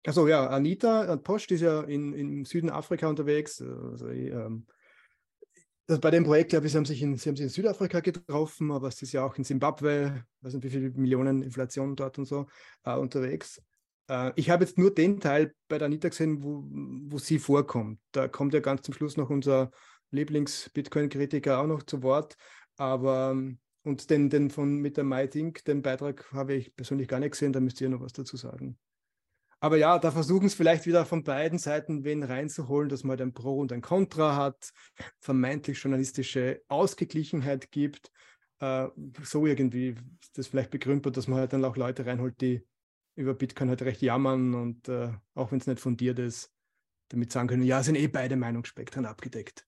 Also 0.07 0.29
ja, 0.29 0.47
Anita 0.47 1.17
Post 1.17 1.51
ist 1.51 1.61
ja 1.63 1.83
in, 1.83 2.15
im 2.15 2.45
Süden 2.45 2.71
Afrika 2.71 3.09
unterwegs. 3.09 3.61
Also, 3.61 4.09
ähm, 4.09 4.67
das, 5.91 6.01
bei 6.01 6.11
dem 6.11 6.25
Projekt, 6.25 6.51
glaube 6.51 6.67
ich, 6.67 6.73
sie 6.73 6.79
haben 6.79 6.85
sich 6.85 7.03
in, 7.03 7.17
sie 7.17 7.29
haben 7.29 7.37
sich 7.37 7.45
in 7.45 7.51
Südafrika 7.51 8.01
getroffen, 8.01 8.71
aber 8.71 8.89
es 8.89 9.03
ist 9.03 9.13
ja 9.13 9.25
auch 9.25 9.37
in 9.37 9.45
Zimbabwe, 9.45 10.25
weiß 10.41 10.55
nicht 10.55 10.65
wie 10.65 10.71
viele 10.71 10.91
Millionen 10.91 11.43
Inflation 11.43 11.97
dort 11.97 12.19
und 12.19 12.27
so 12.27 12.47
äh, 12.85 12.95
unterwegs. 12.95 13.61
Äh, 14.09 14.33
ich 14.37 14.51
habe 14.51 14.65
jetzt 14.65 14.79
nur 14.79 14.95
den 14.95 15.19
Teil 15.19 15.53
bei 15.69 15.79
der 15.79 15.87
Anita 15.87 16.09
gesehen, 16.09 16.45
wo, 16.45 16.65
wo 16.65 17.19
sie 17.19 17.41
vorkommt. 17.41 17.99
Da 18.13 18.29
kommt 18.29 18.55
ja 18.55 18.61
ganz 18.61 18.83
zum 18.83 18.95
Schluss 18.95 19.17
noch 19.17 19.31
unser 19.31 19.73
Lieblings-Bitcoin-Kritiker 20.13 21.59
auch 21.59 21.67
noch 21.67 21.83
zu 21.83 22.03
Wort. 22.03 22.37
Aber 22.77 23.37
und 23.83 24.11
den, 24.11 24.31
den 24.31 24.51
von 24.51 24.77
mit 24.77 24.97
der 24.97 25.05
MyThink, 25.05 25.65
den 25.65 25.83
Beitrag 25.83 26.31
habe 26.33 26.55
ich 26.55 26.77
persönlich 26.77 27.09
gar 27.09 27.19
nicht 27.19 27.33
gesehen, 27.33 27.53
da 27.53 27.61
müsst 27.61 27.81
ihr 27.81 27.89
noch 27.89 28.01
was 28.01 28.13
dazu 28.13 28.37
sagen. 28.37 28.79
Aber 29.61 29.77
ja, 29.77 29.99
da 29.99 30.11
versuchen 30.11 30.47
es 30.47 30.55
vielleicht 30.55 30.87
wieder 30.87 31.05
von 31.05 31.23
beiden 31.23 31.59
Seiten 31.59 32.03
wen 32.03 32.23
reinzuholen, 32.23 32.89
dass 32.89 33.05
man 33.05 33.11
halt 33.11 33.21
ein 33.21 33.35
Pro 33.35 33.59
und 33.59 33.73
ein 33.73 33.83
Contra 33.83 34.35
hat, 34.35 34.73
vermeintlich 35.21 35.79
journalistische 35.79 36.63
Ausgeglichenheit 36.69 37.71
gibt. 37.71 38.11
Äh, 38.61 38.89
so 39.23 39.47
irgendwie 39.47 39.97
ist 40.21 40.39
das 40.39 40.47
vielleicht 40.47 40.71
begründet, 40.71 41.17
dass 41.17 41.29
man 41.29 41.39
halt 41.39 41.53
dann 41.53 41.65
auch 41.65 41.77
Leute 41.77 42.07
reinholt, 42.07 42.41
die 42.41 42.67
über 43.17 43.35
Bitcoin 43.35 43.69
halt 43.69 43.83
recht 43.83 44.01
jammern 44.01 44.55
und 44.55 44.89
äh, 44.89 45.13
auch 45.35 45.53
wenn 45.53 45.59
es 45.59 45.67
nicht 45.67 45.81
fundiert 45.81 46.19
ist, 46.19 46.51
damit 47.09 47.31
sagen 47.31 47.49
können, 47.49 47.63
ja, 47.63 47.83
sind 47.83 47.97
eh 47.97 48.09
beide 48.09 48.37
Meinungsspektren 48.37 49.05
abgedeckt. 49.05 49.67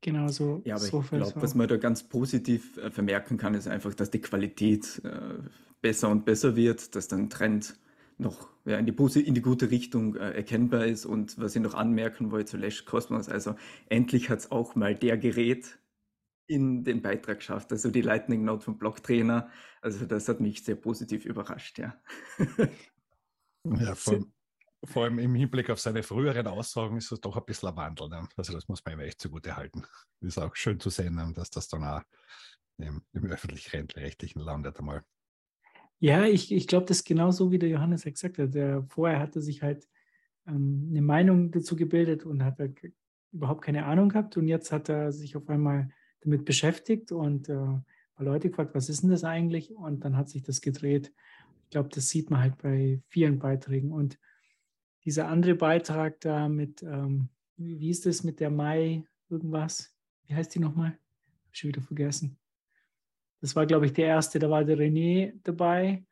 Genau 0.00 0.28
so. 0.28 0.62
Ja, 0.64 0.76
aber 0.76 0.84
so 0.84 1.00
ich 1.00 1.10
glaube, 1.10 1.42
was 1.42 1.54
man 1.54 1.68
da 1.68 1.76
ganz 1.76 2.02
positiv 2.02 2.76
äh, 2.78 2.90
vermerken 2.90 3.38
kann, 3.38 3.54
ist 3.54 3.68
einfach, 3.68 3.94
dass 3.94 4.10
die 4.10 4.20
Qualität 4.20 5.00
äh, 5.04 5.38
besser 5.80 6.08
und 6.08 6.24
besser 6.24 6.56
wird, 6.56 6.96
dass 6.96 7.06
dann 7.06 7.30
Trend 7.30 7.78
noch 8.18 8.48
ja, 8.64 8.78
in, 8.78 8.86
die, 8.86 9.20
in 9.20 9.34
die 9.34 9.42
gute 9.42 9.70
Richtung 9.70 10.16
äh, 10.16 10.32
erkennbar 10.32 10.86
ist. 10.86 11.04
Und 11.06 11.38
was 11.38 11.54
ich 11.54 11.62
noch 11.62 11.74
anmerken 11.74 12.30
wollte 12.30 12.52
zu 12.52 12.56
Lash 12.56 12.84
Cosmos, 12.84 13.28
also 13.28 13.54
endlich 13.88 14.30
hat 14.30 14.40
es 14.40 14.50
auch 14.50 14.74
mal 14.74 14.94
der 14.94 15.18
Gerät 15.18 15.78
in 16.48 16.84
den 16.84 17.02
Beitrag 17.02 17.38
geschafft, 17.38 17.72
also 17.72 17.90
die 17.90 18.02
Lightning 18.02 18.44
Note 18.44 18.64
vom 18.64 18.78
Blocktrainer. 18.78 19.50
Also 19.80 20.06
das 20.06 20.28
hat 20.28 20.40
mich 20.40 20.64
sehr 20.64 20.76
positiv 20.76 21.24
überrascht, 21.24 21.78
ja. 21.78 22.00
ja, 23.64 23.94
vor, 23.94 24.24
vor 24.84 25.04
allem 25.04 25.18
im 25.18 25.34
Hinblick 25.34 25.70
auf 25.70 25.80
seine 25.80 26.02
früheren 26.02 26.46
Aussagen 26.46 26.96
ist 26.96 27.10
es 27.10 27.20
doch 27.20 27.36
ein 27.36 27.44
bisschen 27.44 27.70
ein 27.70 27.76
Wandel. 27.76 28.08
Ne? 28.08 28.28
Also 28.36 28.52
das 28.52 28.68
muss 28.68 28.84
man 28.84 28.94
ihm 28.94 29.00
echt 29.00 29.20
zugute 29.20 29.56
halten. 29.56 29.84
Ist 30.20 30.38
auch 30.38 30.54
schön 30.54 30.78
zu 30.78 30.90
sehen, 30.90 31.34
dass 31.34 31.50
das 31.50 31.68
dann 31.68 31.84
auch 31.84 32.02
im, 32.78 33.02
im 33.12 33.26
öffentlich-rechtlichen 33.26 34.40
landet 34.40 34.78
einmal. 34.78 35.04
Ja, 35.98 36.26
ich, 36.26 36.52
ich 36.52 36.66
glaube, 36.66 36.86
das 36.86 36.98
ist 36.98 37.04
genauso, 37.04 37.50
wie 37.50 37.58
der 37.58 37.70
Johannes 37.70 38.04
ja 38.04 38.10
gesagt 38.10 38.38
hat. 38.38 38.54
Der, 38.54 38.84
vorher 38.88 39.18
hatte 39.18 39.40
sich 39.40 39.62
halt 39.62 39.88
ähm, 40.46 40.88
eine 40.90 41.02
Meinung 41.02 41.50
dazu 41.50 41.76
gebildet 41.76 42.24
und 42.26 42.44
hat 42.44 42.58
halt 42.58 42.80
überhaupt 43.32 43.62
keine 43.62 43.86
Ahnung 43.86 44.10
gehabt. 44.10 44.36
Und 44.36 44.48
jetzt 44.48 44.72
hat 44.72 44.88
er 44.88 45.12
sich 45.12 45.36
auf 45.36 45.48
einmal 45.48 45.88
damit 46.20 46.44
beschäftigt 46.44 47.12
und 47.12 47.48
äh, 47.48 47.78
Leute 48.18 48.48
gefragt, 48.48 48.74
was 48.74 48.88
ist 48.88 49.02
denn 49.02 49.10
das 49.10 49.24
eigentlich? 49.24 49.74
Und 49.74 50.04
dann 50.04 50.16
hat 50.16 50.28
sich 50.28 50.42
das 50.42 50.60
gedreht. 50.60 51.12
Ich 51.64 51.70
glaube, 51.70 51.88
das 51.90 52.08
sieht 52.08 52.30
man 52.30 52.40
halt 52.40 52.58
bei 52.58 53.00
vielen 53.08 53.38
Beiträgen. 53.38 53.92
Und 53.92 54.18
dieser 55.04 55.28
andere 55.28 55.54
Beitrag 55.54 56.20
da 56.20 56.48
mit, 56.48 56.82
ähm, 56.82 57.28
wie, 57.56 57.78
wie 57.80 57.90
ist 57.90 58.06
das 58.06 58.24
mit 58.24 58.40
der 58.40 58.50
Mai 58.50 59.04
irgendwas? 59.28 59.94
Wie 60.26 60.34
heißt 60.34 60.54
die 60.54 60.60
nochmal? 60.60 60.90
Hab 60.90 61.52
ich 61.52 61.58
schon 61.58 61.68
wieder 61.68 61.82
vergessen. 61.82 62.38
Das 63.40 63.54
war, 63.56 63.66
glaube 63.66 63.86
ich, 63.86 63.92
der 63.92 64.06
erste. 64.06 64.38
Da 64.38 64.50
war 64.50 64.64
der 64.64 64.78
René 64.78 65.34
dabei. 65.42 66.04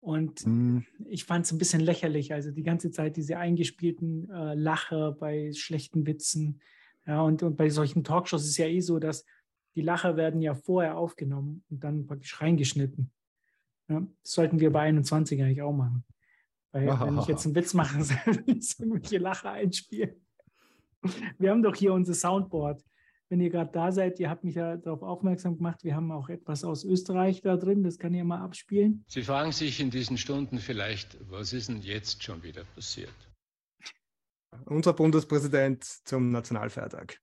Und 0.00 0.46
mhm. 0.46 0.84
ich 1.06 1.24
fand 1.24 1.46
es 1.46 1.52
ein 1.52 1.58
bisschen 1.58 1.80
lächerlich. 1.80 2.32
Also 2.32 2.50
die 2.50 2.62
ganze 2.62 2.90
Zeit 2.90 3.16
diese 3.16 3.38
eingespielten 3.38 4.30
äh, 4.30 4.54
Lacher 4.54 5.12
bei 5.12 5.52
schlechten 5.52 6.06
Witzen. 6.06 6.60
Ja, 7.06 7.22
und, 7.22 7.42
und 7.42 7.56
bei 7.56 7.68
solchen 7.68 8.04
Talkshows 8.04 8.42
ist 8.42 8.50
es 8.50 8.56
ja 8.56 8.66
eh 8.66 8.80
so, 8.80 8.98
dass 8.98 9.24
die 9.74 9.82
Lacher 9.82 10.16
werden 10.16 10.40
ja 10.40 10.54
vorher 10.54 10.96
aufgenommen 10.96 11.64
und 11.70 11.84
dann 11.84 12.06
praktisch 12.06 12.40
reingeschnitten. 12.40 13.10
Ja, 13.88 14.06
das 14.22 14.32
sollten 14.32 14.58
wir 14.58 14.72
bei 14.72 14.80
21 14.80 15.42
eigentlich 15.42 15.62
auch 15.62 15.72
machen. 15.72 16.04
Weil 16.72 16.88
Aha. 16.88 17.06
wenn 17.06 17.18
ich 17.18 17.26
jetzt 17.26 17.44
einen 17.46 17.54
Witz 17.54 17.74
mache, 17.74 18.02
soll 18.04 18.44
ich 18.46 18.78
irgendwelche 18.78 19.18
Lacher 19.18 19.52
einspielen. 19.52 20.14
Wir 21.38 21.50
haben 21.50 21.62
doch 21.62 21.76
hier 21.76 21.92
unser 21.92 22.14
Soundboard 22.14 22.82
wenn 23.28 23.40
ihr 23.40 23.50
gerade 23.50 23.70
da 23.72 23.90
seid, 23.90 24.20
ihr 24.20 24.30
habt 24.30 24.44
mich 24.44 24.54
ja 24.54 24.76
darauf 24.76 25.02
aufmerksam 25.02 25.56
gemacht, 25.56 25.82
wir 25.82 25.96
haben 25.96 26.12
auch 26.12 26.28
etwas 26.28 26.64
aus 26.64 26.84
Österreich 26.84 27.40
da 27.42 27.56
drin, 27.56 27.82
das 27.82 27.98
kann 27.98 28.14
ich 28.14 28.22
mal 28.22 28.40
abspielen. 28.40 29.04
Sie 29.08 29.22
fragen 29.22 29.52
sich 29.52 29.80
in 29.80 29.90
diesen 29.90 30.16
Stunden 30.16 30.58
vielleicht, 30.58 31.18
was 31.30 31.52
ist 31.52 31.68
denn 31.68 31.82
jetzt 31.82 32.22
schon 32.22 32.42
wieder 32.42 32.64
passiert? 32.74 33.14
Unser 34.64 34.92
Bundespräsident 34.92 35.84
zum 35.84 36.30
Nationalfeiertag. 36.30 37.18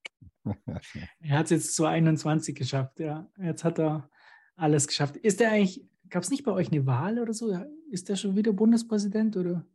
er 1.19 1.38
hat 1.38 1.45
es 1.45 1.51
jetzt 1.51 1.75
zu 1.75 1.86
21 1.86 2.55
geschafft, 2.55 3.00
ja. 3.00 3.29
Jetzt 3.38 3.63
hat 3.63 3.79
er 3.79 4.10
alles 4.55 4.88
geschafft. 4.88 5.15
Ist 5.17 5.41
er 5.41 5.51
eigentlich, 5.51 5.88
gab 6.10 6.24
es 6.24 6.29
nicht 6.29 6.43
bei 6.43 6.51
euch 6.51 6.72
eine 6.72 6.86
Wahl 6.86 7.19
oder 7.19 7.33
so? 7.33 7.57
Ist 7.89 8.10
er 8.10 8.17
schon 8.17 8.36
wieder 8.36 8.53
Bundespräsident 8.53 9.38
oder? 9.38 9.65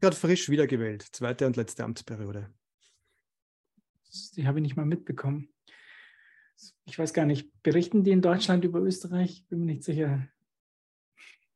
Gerade 0.00 0.16
frisch 0.16 0.48
wiedergewählt, 0.48 1.02
zweite 1.02 1.46
und 1.46 1.56
letzte 1.56 1.84
Amtsperiode 1.84 2.50
die 4.36 4.46
habe 4.46 4.58
ich 4.58 4.62
nicht 4.62 4.76
mal 4.76 4.86
mitbekommen. 4.86 5.48
Ich 6.84 6.98
weiß 6.98 7.12
gar 7.12 7.26
nicht, 7.26 7.50
berichten 7.62 8.04
die 8.04 8.12
in 8.12 8.22
Deutschland 8.22 8.64
über 8.64 8.80
Österreich? 8.80 9.44
Bin 9.48 9.60
mir 9.60 9.66
nicht 9.66 9.84
sicher. 9.84 10.28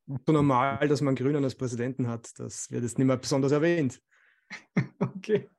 So 0.06 0.32
normal, 0.32 0.88
dass 0.88 1.02
man 1.02 1.14
Grünen 1.14 1.44
als 1.44 1.54
Präsidenten 1.54 2.08
hat, 2.08 2.38
das 2.38 2.70
wird 2.70 2.82
jetzt 2.82 2.98
nicht 2.98 3.06
mehr 3.06 3.16
besonders 3.18 3.52
erwähnt. 3.52 4.00
okay. 5.00 5.50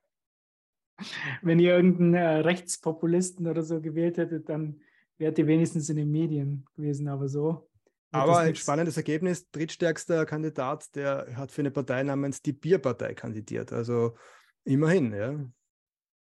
Wenn 1.42 1.60
ihr 1.60 1.76
irgendeinen 1.76 2.14
äh, 2.16 2.40
Rechtspopulisten 2.40 3.48
oder 3.48 3.62
so 3.62 3.80
gewählt 3.80 4.18
hättet, 4.18 4.50
dann 4.50 4.82
wärt 5.18 5.38
ihr 5.38 5.48
wenigstens 5.48 5.90
in 5.90 5.98
den 5.98 6.12
Medien 6.12 6.66
gewesen, 6.76 7.08
aber 7.08 7.30
so. 7.30 7.70
Aber 8.12 8.40
ein 8.40 8.56
spannendes 8.56 8.98
Ergebnis, 8.98 9.50
drittstärkster 9.52 10.26
Kandidat, 10.26 10.96
der 10.96 11.38
hat 11.38 11.52
für 11.52 11.62
eine 11.62 11.72
Partei 11.72 12.02
namens 12.02 12.42
die 12.42 12.54
Bierpartei 12.54 13.14
kandidiert. 13.14 13.72
Also 13.72 14.18
immerhin, 14.64 15.14
ja. 15.14 15.46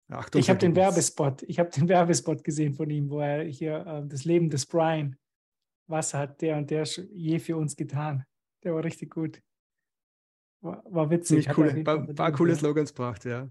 Achtung, 0.08 0.40
ich 0.40 0.48
habe 0.48 0.58
den 0.58 0.76
Werbespot, 0.76 1.42
ich 1.42 1.58
habe 1.58 1.70
den 1.70 1.88
Werbespot 1.88 2.44
gesehen 2.44 2.74
von 2.74 2.88
ihm, 2.90 3.10
wo 3.10 3.20
er 3.20 3.44
hier 3.44 3.84
äh, 3.86 4.06
das 4.06 4.24
Leben 4.24 4.50
des 4.50 4.64
Brian, 4.66 5.16
was 5.88 6.14
hat 6.14 6.40
der 6.42 6.56
und 6.56 6.70
der 6.70 6.84
je 6.84 7.38
für 7.38 7.56
uns 7.56 7.76
getan? 7.76 8.24
Der 8.62 8.74
war 8.74 8.84
richtig 8.84 9.10
gut. 9.10 9.42
War, 10.60 10.82
war 10.88 11.10
witzig. 11.10 11.48
Cool, 11.56 11.84
war, 11.84 12.16
war 12.16 12.32
coole 12.32 12.54
Slogans 12.54 12.94
gebracht, 12.94 13.24
ja. 13.24 13.48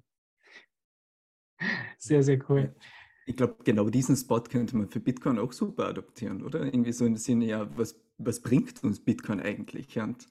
Sehr, 1.97 2.23
sehr 2.23 2.39
cool. 2.49 2.75
Ich 3.25 3.35
glaube, 3.35 3.55
genau 3.63 3.89
diesen 3.89 4.15
Spot 4.15 4.41
könnte 4.41 4.77
man 4.77 4.87
für 4.87 4.99
Bitcoin 4.99 5.39
auch 5.39 5.51
super 5.51 5.87
adoptieren, 5.87 6.43
oder? 6.43 6.63
Irgendwie 6.63 6.91
so 6.91 7.05
im 7.05 7.17
Sinne, 7.17 7.45
ja, 7.45 7.77
was, 7.77 7.99
was 8.17 8.39
bringt 8.39 8.83
uns 8.83 8.99
Bitcoin 8.99 9.39
eigentlich? 9.39 9.97
Und, 9.97 10.29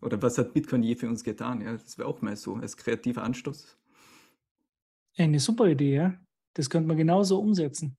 oder 0.00 0.20
was 0.22 0.38
hat 0.38 0.54
Bitcoin 0.54 0.82
je 0.82 0.94
für 0.94 1.08
uns 1.08 1.24
getan? 1.24 1.60
Ja, 1.60 1.72
das 1.72 1.98
wäre 1.98 2.08
auch 2.08 2.22
mal 2.22 2.36
so 2.36 2.54
als 2.54 2.76
kreativer 2.76 3.22
Anstoß. 3.22 3.76
Eine 5.18 5.40
super 5.40 5.66
Idee, 5.66 5.96
ja. 5.96 6.20
Das 6.54 6.70
könnte 6.70 6.86
man 6.86 6.96
genauso 6.96 7.40
umsetzen. 7.40 7.96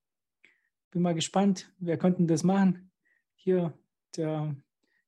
Bin 0.91 1.01
mal 1.01 1.13
gespannt, 1.13 1.71
wer 1.77 1.97
könnte 1.97 2.25
das 2.25 2.43
machen? 2.43 2.91
Hier, 3.35 3.77
der, 4.15 4.55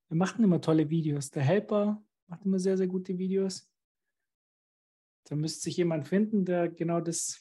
wir 0.09 0.17
machen 0.17 0.43
immer 0.43 0.61
tolle 0.61 0.89
Videos. 0.89 1.31
Der 1.31 1.43
Helper 1.43 2.03
macht 2.27 2.45
immer 2.45 2.59
sehr, 2.59 2.77
sehr 2.77 2.87
gute 2.87 3.17
Videos. 3.17 3.69
Da 5.25 5.35
müsste 5.35 5.61
sich 5.61 5.77
jemand 5.77 6.07
finden, 6.07 6.45
der 6.45 6.69
genau 6.69 6.99
das 6.99 7.39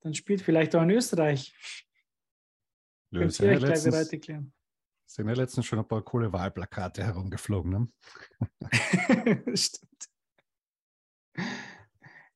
dann 0.00 0.14
spielt, 0.14 0.42
vielleicht 0.42 0.74
auch 0.74 0.82
in 0.82 0.90
Österreich. 0.90 1.54
Ja, 3.10 3.20
Könnt 3.20 3.40
ihr 3.40 3.48
euch 3.50 3.58
gleich 3.58 3.84
bereit 3.84 4.12
erklären. 4.12 4.52
Sind 5.06 5.28
ja 5.28 5.34
letztens 5.34 5.64
schon 5.64 5.78
ein 5.78 5.88
paar 5.88 6.02
coole 6.02 6.32
Wahlplakate 6.32 7.02
herumgeflogen. 7.04 7.70
Ne? 7.70 7.88
Stimmt. 9.56 10.17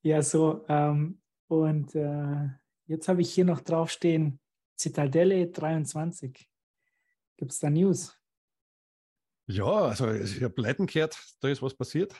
Ja, 0.02 0.22
so. 0.22 0.64
Ähm, 0.68 1.20
und 1.48 1.94
äh, 1.94 2.48
jetzt 2.86 3.08
habe 3.08 3.22
ich 3.22 3.32
hier 3.32 3.44
noch 3.44 3.60
draufstehen, 3.60 4.40
Zitadelle 4.76 5.48
23. 5.48 6.48
Gibt 7.36 7.52
es 7.52 7.58
da 7.58 7.70
News? 7.70 8.18
Ja, 9.46 9.64
also 9.64 10.10
ich 10.10 10.42
habe 10.42 10.60
Leuten 10.60 10.86
gehört, 10.86 11.18
da 11.40 11.48
ist 11.48 11.62
was 11.62 11.74
passiert. 11.74 12.14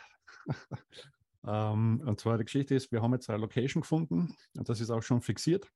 ähm, 1.46 2.02
und 2.04 2.20
zwar 2.20 2.38
die 2.38 2.44
Geschichte 2.44 2.74
ist, 2.74 2.92
wir 2.92 3.02
haben 3.02 3.12
jetzt 3.12 3.30
eine 3.30 3.38
Location 3.38 3.82
gefunden 3.82 4.34
und 4.56 4.68
das 4.68 4.80
ist 4.80 4.90
auch 4.90 5.02
schon 5.02 5.22
fixiert. 5.22 5.70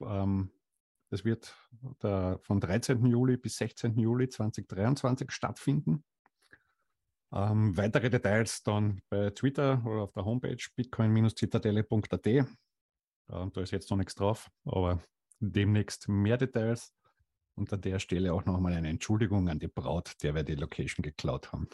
Ähm, 0.00 0.50
das 1.10 1.24
wird 1.24 1.56
der, 2.02 2.38
von 2.42 2.60
13. 2.60 3.04
Juli 3.04 3.36
bis 3.36 3.56
16. 3.56 3.98
Juli 3.98 4.28
2023 4.28 5.30
stattfinden. 5.30 6.04
Ähm, 7.32 7.76
weitere 7.76 8.10
Details 8.10 8.62
dann 8.62 9.02
bei 9.08 9.30
Twitter 9.30 9.82
oder 9.86 10.02
auf 10.02 10.12
der 10.12 10.24
Homepage 10.24 10.62
bitcoin-zitadelle.at. 10.76 12.26
Ähm, 12.26 12.46
da 13.28 13.60
ist 13.60 13.70
jetzt 13.70 13.90
noch 13.90 13.96
nichts 13.96 14.14
drauf, 14.14 14.50
aber 14.64 15.00
demnächst 15.38 16.08
mehr 16.08 16.36
Details. 16.36 16.92
Und 17.54 17.72
an 17.72 17.80
der 17.80 17.98
Stelle 17.98 18.32
auch 18.32 18.44
nochmal 18.44 18.72
eine 18.72 18.88
Entschuldigung 18.88 19.48
an 19.48 19.58
die 19.58 19.68
Braut, 19.68 20.14
der 20.22 20.34
wir 20.34 20.44
die 20.44 20.54
Location 20.54 21.02
geklaut 21.02 21.52
haben. 21.52 21.68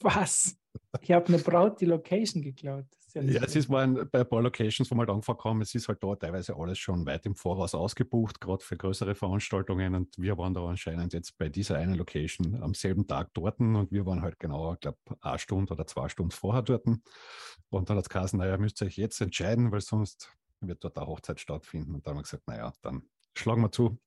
Was? 0.00 0.56
Ich 1.00 1.10
habe 1.10 1.26
eine 1.26 1.38
Braut 1.38 1.80
die 1.80 1.86
Location 1.86 2.42
geklaut. 2.42 2.86
Ja, 3.14 3.22
ja 3.22 3.42
es 3.42 3.56
ist 3.56 3.68
mal 3.68 3.88
bei 4.06 4.20
ein 4.20 4.28
paar 4.28 4.42
Locations, 4.42 4.90
wo 4.90 4.94
wir 4.94 5.00
halt 5.00 5.10
angefangen 5.10 5.44
haben, 5.44 5.60
es 5.62 5.74
ist 5.74 5.88
halt 5.88 6.02
da 6.02 6.14
teilweise 6.16 6.56
alles 6.56 6.78
schon 6.78 7.04
weit 7.06 7.26
im 7.26 7.34
Voraus 7.34 7.74
ausgebucht, 7.74 8.40
gerade 8.40 8.62
für 8.62 8.76
größere 8.76 9.14
Veranstaltungen. 9.14 9.94
Und 9.94 10.16
wir 10.18 10.38
waren 10.38 10.54
da 10.54 10.64
anscheinend 10.66 11.12
jetzt 11.12 11.36
bei 11.38 11.48
dieser 11.48 11.76
einen 11.76 11.94
Location 11.94 12.62
am 12.62 12.74
selben 12.74 13.06
Tag 13.06 13.30
dort 13.34 13.60
und 13.60 13.90
wir 13.90 14.06
waren 14.06 14.22
halt 14.22 14.38
genau, 14.38 14.74
ich 14.74 14.80
glaube, 14.80 14.98
eine 15.20 15.38
Stunde 15.38 15.72
oder 15.72 15.86
zwei 15.86 16.08
Stunden 16.08 16.30
vorher 16.30 16.62
dort. 16.62 16.86
Und 16.86 17.90
dann 17.90 17.96
hat 17.96 18.04
es 18.04 18.08
geheißen, 18.08 18.38
naja, 18.38 18.56
müsst 18.56 18.80
ihr 18.82 18.86
euch 18.86 18.96
jetzt 18.96 19.20
entscheiden, 19.20 19.72
weil 19.72 19.80
sonst 19.80 20.30
wird 20.60 20.84
dort 20.84 20.96
eine 20.96 21.06
Hochzeit 21.06 21.40
stattfinden. 21.40 21.94
Und 21.94 22.06
dann 22.06 22.12
haben 22.12 22.18
wir 22.18 22.22
gesagt, 22.22 22.46
naja, 22.46 22.72
dann 22.82 23.02
schlagen 23.34 23.62
wir 23.62 23.72
zu, 23.72 23.98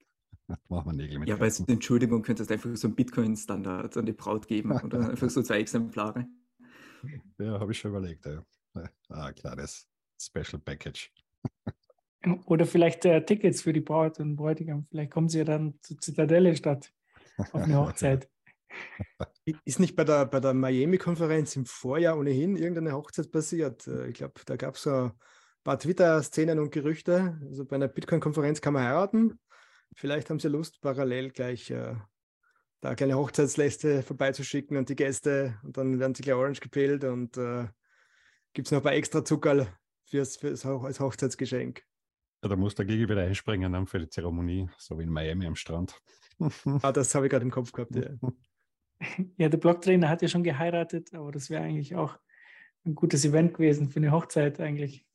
machen 0.69 0.85
wir 0.87 0.93
Nägel 0.93 1.19
mit. 1.19 1.29
Ja, 1.29 1.39
weil 1.39 1.51
Entschuldigung, 1.67 2.21
könntest 2.21 2.49
du 2.49 2.53
einfach 2.53 2.75
so 2.75 2.87
einen 2.87 2.95
Bitcoin-Standard 2.95 3.97
an 3.97 4.05
die 4.05 4.13
Braut 4.13 4.47
geben 4.47 4.71
oder 4.71 5.09
einfach 5.09 5.29
so 5.29 5.41
zwei 5.41 5.59
Exemplare. 5.59 6.27
Ja, 7.37 7.59
habe 7.59 7.71
ich 7.71 7.79
schon 7.79 7.91
überlegt. 7.91 8.25
Ja. 8.25 8.43
Ah, 9.09 9.31
klares 9.31 9.87
Special 10.19 10.59
Package. 10.63 11.11
Oder 12.45 12.65
vielleicht 12.65 13.05
äh, 13.05 13.23
Tickets 13.23 13.61
für 13.61 13.73
die 13.73 13.81
Braut 13.81 14.19
und 14.19 14.35
Bräutigam. 14.35 14.87
Vielleicht 14.89 15.11
kommen 15.11 15.29
sie 15.29 15.39
ja 15.39 15.43
dann 15.43 15.79
zur 15.81 15.99
Zitadelle 15.99 16.55
statt 16.55 16.91
auf 17.37 17.55
eine 17.55 17.77
Hochzeit. 17.79 18.29
Ist 19.63 19.79
nicht 19.79 19.95
bei 19.95 20.03
der, 20.03 20.25
bei 20.25 20.39
der 20.39 20.53
Miami-Konferenz 20.53 21.55
im 21.55 21.65
Vorjahr 21.65 22.17
ohnehin 22.17 22.57
irgendeine 22.57 22.93
Hochzeit 22.93 23.31
passiert? 23.31 23.87
Äh, 23.87 24.07
ich 24.07 24.15
glaube, 24.15 24.41
da 24.45 24.55
gab 24.55 24.75
es 24.75 24.83
so 24.83 24.91
ein 24.91 25.11
paar 25.63 25.79
Twitter-Szenen 25.79 26.59
und 26.59 26.71
Gerüchte. 26.71 27.39
Also 27.47 27.65
bei 27.65 27.75
einer 27.75 27.87
Bitcoin-Konferenz 27.87 28.61
kann 28.61 28.73
man 28.73 28.83
heiraten. 28.83 29.39
Vielleicht 29.95 30.29
haben 30.29 30.39
sie 30.39 30.49
Lust, 30.49 30.81
parallel 30.81 31.31
gleich 31.31 31.69
äh, 31.69 31.95
da 32.81 32.89
eine 32.89 32.95
kleine 32.95 33.17
Hochzeitsläste 33.17 34.03
vorbeizuschicken 34.03 34.77
und 34.77 34.89
die 34.89 34.95
Gäste 34.95 35.59
und 35.63 35.77
dann 35.77 35.99
werden 35.99 36.15
sie 36.15 36.23
gleich 36.23 36.35
orange 36.35 36.59
gepillt 36.59 37.03
und 37.03 37.37
äh, 37.37 37.67
gibt 38.53 38.67
es 38.67 38.71
noch 38.71 38.79
ein 38.79 38.83
paar 38.83 38.93
extra 38.93 39.23
Zuckerl 39.23 39.67
fürs, 40.05 40.37
fürs, 40.37 40.65
als 40.65 40.99
Hochzeitsgeschenk. 40.99 41.83
Ja, 42.43 42.49
da 42.49 42.55
muss 42.55 42.75
der 42.75 42.85
Gigi 42.85 43.09
wieder 43.09 43.23
einspringen 43.23 43.73
dann 43.73 43.87
für 43.87 43.99
die 43.99 44.09
Zeremonie, 44.09 44.69
so 44.77 44.99
wie 44.99 45.03
in 45.03 45.09
Miami 45.09 45.47
am 45.47 45.55
Strand. 45.55 45.99
ah, 46.81 46.91
das 46.91 47.15
habe 47.15 47.25
ich 47.25 47.31
gerade 47.31 47.45
im 47.45 47.51
Kopf 47.51 47.71
gehabt, 47.71 47.95
ja. 47.95 48.09
Ja, 49.37 49.49
der 49.49 49.57
Blocktrainer 49.57 50.07
hat 50.07 50.21
ja 50.21 50.29
schon 50.29 50.43
geheiratet, 50.43 51.13
aber 51.13 51.31
das 51.31 51.49
wäre 51.49 51.63
eigentlich 51.63 51.95
auch 51.95 52.17
ein 52.85 52.95
gutes 52.95 53.25
Event 53.25 53.53
gewesen 53.53 53.89
für 53.89 53.99
eine 53.99 54.11
Hochzeit 54.11 54.59
eigentlich. 54.61 55.05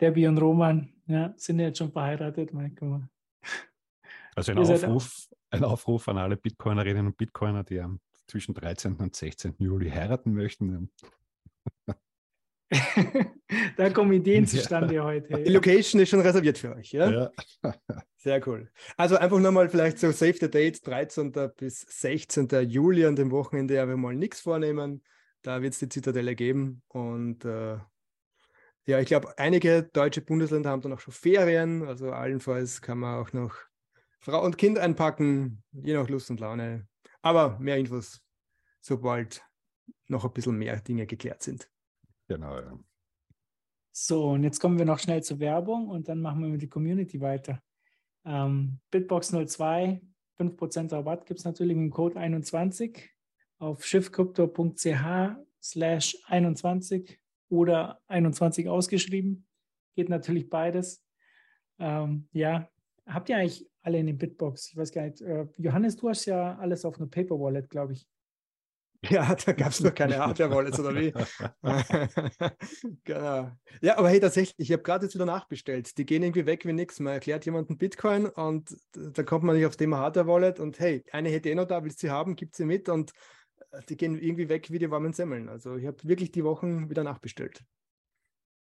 Debbie 0.00 0.26
und 0.26 0.38
Roman 0.38 0.92
ja, 1.06 1.34
sind 1.36 1.58
ja 1.58 1.66
jetzt 1.66 1.78
schon 1.78 1.92
verheiratet. 1.92 2.50
Also 4.34 4.52
ein 4.52 4.58
Aufruf, 4.58 5.28
ein 5.54 5.64
Aufruf 5.64 6.08
an 6.08 6.18
alle 6.18 6.36
Bitcoinerinnen 6.36 7.06
und 7.06 7.16
Bitcoiner, 7.16 7.64
die 7.64 7.82
zwischen 8.26 8.54
13. 8.54 8.96
und 8.96 9.14
16. 9.14 9.54
Juli 9.58 9.90
heiraten 9.90 10.32
möchten. 10.32 10.90
da 13.76 13.90
kommen 13.90 14.12
Ideen 14.12 14.46
zustande 14.46 14.94
ja. 14.94 15.04
heute. 15.04 15.42
Die 15.42 15.50
Location 15.50 16.00
ist 16.00 16.10
schon 16.10 16.20
reserviert 16.20 16.58
für 16.58 16.74
euch, 16.74 16.92
ja? 16.92 17.10
ja. 17.10 17.30
Sehr 18.16 18.46
cool. 18.48 18.70
Also 18.96 19.16
einfach 19.16 19.38
nochmal 19.38 19.68
vielleicht 19.68 19.98
so 19.98 20.10
Save 20.10 20.36
the 20.40 20.50
Date, 20.50 20.86
13. 20.86 21.32
bis 21.56 21.82
16. 21.82 22.48
Juli 22.68 23.04
an 23.04 23.16
dem 23.16 23.30
Wochenende, 23.30 23.80
aber 23.80 23.96
mal 23.96 24.14
nichts 24.14 24.40
vornehmen. 24.40 25.02
Da 25.42 25.60
wird 25.60 25.74
es 25.74 25.78
die 25.78 25.90
Zitadelle 25.90 26.34
geben. 26.34 26.82
Und 26.88 27.44
äh, 27.44 27.76
ja, 28.86 28.98
ich 28.98 29.06
glaube, 29.06 29.38
einige 29.38 29.82
deutsche 29.82 30.22
Bundesländer 30.22 30.70
haben 30.70 30.80
dann 30.80 30.94
auch 30.94 31.00
schon 31.00 31.12
Ferien. 31.12 31.86
Also 31.86 32.12
allenfalls 32.12 32.80
kann 32.80 32.98
man 32.98 33.20
auch 33.20 33.32
noch 33.32 33.54
Frau 34.24 34.42
und 34.42 34.56
Kind 34.56 34.78
einpacken, 34.78 35.62
je 35.72 35.92
nach 35.92 36.08
Lust 36.08 36.30
und 36.30 36.40
Laune. 36.40 36.88
Aber 37.20 37.58
mehr 37.58 37.76
Infos, 37.76 38.22
sobald 38.80 39.44
noch 40.08 40.24
ein 40.24 40.32
bisschen 40.32 40.56
mehr 40.56 40.80
Dinge 40.80 41.06
geklärt 41.06 41.42
sind. 41.42 41.70
Genau, 42.26 42.58
ja. 42.58 42.78
So, 43.92 44.30
und 44.30 44.42
jetzt 44.42 44.60
kommen 44.60 44.78
wir 44.78 44.86
noch 44.86 44.98
schnell 44.98 45.22
zur 45.22 45.40
Werbung 45.40 45.88
und 45.88 46.08
dann 46.08 46.22
machen 46.22 46.40
wir 46.40 46.48
mit 46.48 46.62
der 46.62 46.70
Community 46.70 47.20
weiter. 47.20 47.62
Ähm, 48.24 48.80
Bitbox 48.90 49.28
02, 49.28 50.00
5% 50.38 50.92
Rabatt 50.92 51.26
gibt 51.26 51.40
es 51.40 51.44
natürlich 51.44 51.76
mit 51.76 51.84
dem 51.84 51.90
Code 51.90 52.18
21 52.18 53.10
auf 53.58 53.84
schiffcrypto.ch 53.84 55.36
slash 55.62 56.16
21 56.24 57.20
oder 57.50 58.00
21 58.06 58.70
ausgeschrieben. 58.70 59.46
Geht 59.94 60.08
natürlich 60.08 60.48
beides. 60.48 61.04
Ähm, 61.78 62.26
ja, 62.32 62.70
habt 63.06 63.28
ihr 63.28 63.36
eigentlich 63.36 63.68
alle 63.84 63.98
in 63.98 64.06
den 64.06 64.18
Bitbox? 64.18 64.70
Ich 64.70 64.76
weiß 64.76 64.90
gar 64.92 65.02
nicht. 65.02 65.20
Äh, 65.20 65.46
Johannes, 65.58 65.96
du 65.96 66.08
hast 66.08 66.24
ja 66.26 66.56
alles 66.58 66.84
auf 66.84 66.98
einer 66.98 67.08
Paper 67.08 67.38
Wallet, 67.38 67.70
glaube 67.70 67.92
ich. 67.92 68.06
Ja, 69.10 69.34
da 69.34 69.52
gab 69.52 69.70
es 69.70 69.80
noch 69.80 69.94
keine 69.94 70.18
Hardware-Wallets 70.18 70.80
oder 70.80 70.94
wie? 70.94 71.12
genau. 73.04 73.50
Ja, 73.82 73.98
aber 73.98 74.08
hey, 74.08 74.20
tatsächlich, 74.20 74.54
ich 74.58 74.72
habe 74.72 74.82
gerade 74.82 75.04
jetzt 75.04 75.14
wieder 75.14 75.26
nachbestellt. 75.26 75.96
Die 75.98 76.06
gehen 76.06 76.22
irgendwie 76.22 76.46
weg 76.46 76.64
wie 76.64 76.72
nichts. 76.72 77.00
Man 77.00 77.12
erklärt 77.12 77.44
jemandem 77.44 77.76
Bitcoin 77.76 78.26
und 78.26 78.74
da 78.94 79.22
kommt 79.22 79.44
man 79.44 79.56
nicht 79.56 79.66
aufs 79.66 79.76
Thema 79.76 79.98
Hardware-Wallet 79.98 80.58
und 80.58 80.78
hey, 80.80 81.04
eine 81.12 81.28
hätte 81.28 81.50
eh 81.50 81.54
noch 81.54 81.66
da, 81.66 81.84
willst 81.84 82.02
du 82.02 82.06
sie 82.06 82.10
haben, 82.10 82.36
gibt 82.36 82.56
sie 82.56 82.64
mit 82.64 82.88
und 82.88 83.12
äh, 83.72 83.80
die 83.88 83.96
gehen 83.96 84.18
irgendwie 84.18 84.48
weg 84.48 84.70
wie 84.70 84.78
die 84.78 84.90
warmen 84.90 85.12
Semmeln. 85.12 85.48
Also 85.48 85.76
ich 85.76 85.86
habe 85.86 85.98
wirklich 86.04 86.30
die 86.32 86.44
Wochen 86.44 86.88
wieder 86.88 87.04
nachbestellt. 87.04 87.62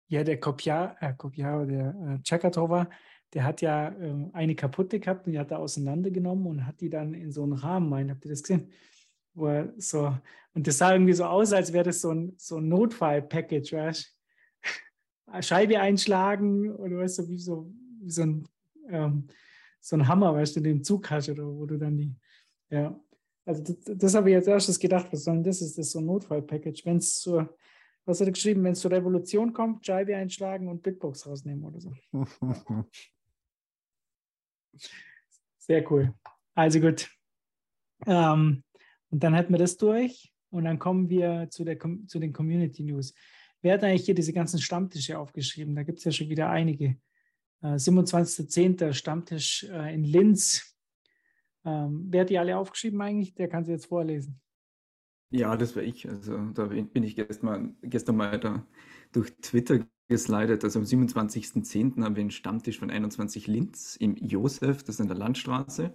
Ja, 0.09 0.23
der 0.23 0.39
Kopiar, 0.39 0.95
äh, 1.01 1.13
Kopiar 1.13 1.65
der 1.65 1.89
äh, 1.89 2.23
Chakatova, 2.23 2.89
der 3.33 3.43
hat 3.43 3.61
ja 3.61 3.89
äh, 3.89 4.29
eine 4.33 4.55
kaputte 4.55 4.99
gehabt 4.99 5.27
und 5.27 5.33
die 5.33 5.39
hat 5.39 5.51
er 5.51 5.59
auseinandergenommen 5.59 6.47
und 6.47 6.65
hat 6.65 6.81
die 6.81 6.89
dann 6.89 7.13
in 7.13 7.31
so 7.31 7.43
einen 7.43 7.53
Rahmen 7.53 7.91
rein. 7.93 8.09
Habt 8.09 8.25
ihr 8.25 8.31
das 8.31 8.43
gesehen? 8.43 8.71
wo 9.37 9.47
er 9.47 9.73
so, 9.77 10.17
und 10.53 10.67
das 10.67 10.79
sah 10.79 10.91
irgendwie 10.91 11.13
so 11.13 11.25
aus, 11.25 11.53
als 11.53 11.71
wäre 11.71 11.85
das 11.85 12.01
so 12.01 12.11
ein, 12.11 12.33
so 12.37 12.57
ein 12.57 12.67
Notfall-Package, 12.67 13.73
weißt 13.73 14.17
Scheibe 15.41 15.79
einschlagen 15.79 16.71
oder 16.75 16.97
weißt 16.97 17.19
du, 17.19 17.29
wie 17.29 17.37
so, 17.37 17.71
wie 18.01 18.09
so 18.09 18.23
ein, 18.23 18.47
ähm, 18.89 19.27
so 19.79 19.95
ein 19.95 20.07
Hammer, 20.07 20.33
weißt 20.33 20.55
du, 20.55 20.61
den 20.61 20.83
Zug 20.83 21.09
hast 21.11 21.29
oder 21.29 21.45
wo 21.45 21.65
du 21.65 21.77
dann 21.77 21.97
die, 21.97 22.15
ja. 22.69 22.99
Also 23.45 23.63
das, 23.63 23.77
das 23.85 24.15
habe 24.15 24.29
ich 24.29 24.33
jetzt 24.33 24.47
erstes 24.47 24.79
gedacht, 24.79 25.07
was 25.11 25.23
soll 25.23 25.35
denn 25.35 25.43
das? 25.43 25.61
Ist 25.61 25.77
das 25.77 25.91
so 25.91 25.99
ein 25.99 26.05
Notfall-Package? 26.05 26.85
Wenn 26.85 26.97
es 26.97 27.19
zur, 27.19 27.55
was 28.03 28.19
hat 28.19 28.27
er 28.27 28.33
geschrieben, 28.33 28.63
wenn 28.63 28.73
es 28.73 28.81
zur 28.81 28.91
Revolution 28.91 29.53
kommt, 29.53 29.85
Scheibe 29.85 30.15
einschlagen 30.15 30.67
und 30.67 30.83
Bitbox 30.83 31.27
rausnehmen 31.27 31.63
oder 31.63 31.79
so. 31.79 31.93
Sehr 35.57 35.89
cool. 35.91 36.13
Also 36.55 36.79
gut. 36.79 37.09
Ähm, 38.05 38.63
und 39.09 39.23
dann 39.23 39.33
hätten 39.33 39.53
wir 39.53 39.59
das 39.59 39.77
durch 39.77 40.33
und 40.49 40.65
dann 40.65 40.79
kommen 40.79 41.09
wir 41.09 41.47
zu, 41.49 41.63
der, 41.63 41.77
zu 42.07 42.19
den 42.19 42.33
Community 42.33 42.83
News. 42.83 43.13
Wer 43.61 43.73
hat 43.73 43.83
eigentlich 43.83 44.05
hier 44.05 44.15
diese 44.15 44.33
ganzen 44.33 44.59
Stammtische 44.59 45.17
aufgeschrieben? 45.17 45.75
Da 45.75 45.83
gibt 45.83 45.99
es 45.99 46.05
ja 46.05 46.11
schon 46.11 46.29
wieder 46.29 46.49
einige. 46.49 46.97
Äh, 47.61 47.75
27.10. 47.75 48.93
Stammtisch 48.93 49.63
äh, 49.63 49.93
in 49.93 50.03
Linz. 50.03 50.75
Ähm, 51.65 52.07
wer 52.09 52.21
hat 52.21 52.29
die 52.29 52.37
alle 52.37 52.57
aufgeschrieben 52.57 53.01
eigentlich? 53.01 53.33
Der 53.35 53.49
kann 53.49 53.65
sie 53.65 53.71
jetzt 53.71 53.87
vorlesen. 53.87 54.39
Ja, 55.29 55.57
das 55.57 55.75
war 55.75 55.83
ich. 55.83 56.07
Also 56.07 56.37
da 56.51 56.65
bin 56.65 57.03
ich 57.03 57.15
gestern 57.15 57.45
mal, 57.45 57.75
gestern 57.81 58.15
mal 58.15 58.39
da 58.39 58.65
durch 59.11 59.35
Twitter 59.41 59.85
geslidet. 60.07 60.63
Also 60.63 60.79
am 60.79 60.85
27.10. 60.85 62.03
haben 62.03 62.15
wir 62.15 62.21
einen 62.21 62.31
Stammtisch 62.31 62.79
von 62.79 62.89
21 62.89 63.47
Linz 63.47 63.95
im 63.97 64.15
Josef, 64.15 64.83
das 64.83 64.95
ist 64.95 64.99
in 65.01 65.07
der 65.07 65.17
Landstraße. 65.17 65.93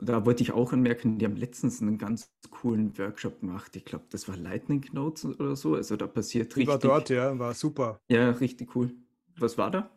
Da 0.00 0.24
wollte 0.24 0.42
ich 0.42 0.52
auch 0.52 0.72
anmerken, 0.72 1.18
die 1.18 1.24
haben 1.24 1.36
letztens 1.36 1.82
einen 1.82 1.98
ganz 1.98 2.30
coolen 2.50 2.96
Workshop 2.98 3.40
gemacht. 3.40 3.74
Ich 3.74 3.84
glaube, 3.84 4.04
das 4.10 4.28
war 4.28 4.36
Lightning 4.36 4.84
Notes 4.92 5.24
oder 5.24 5.56
so. 5.56 5.74
Also 5.74 5.96
da 5.96 6.06
passiert 6.06 6.54
richtig. 6.56 6.62
Ich 6.62 6.68
war 6.68 6.78
dort, 6.78 7.10
ja, 7.10 7.36
war 7.38 7.54
super. 7.54 8.00
Ja, 8.08 8.30
richtig 8.30 8.76
cool. 8.76 8.92
Was 9.38 9.58
war 9.58 9.70
da? 9.70 9.90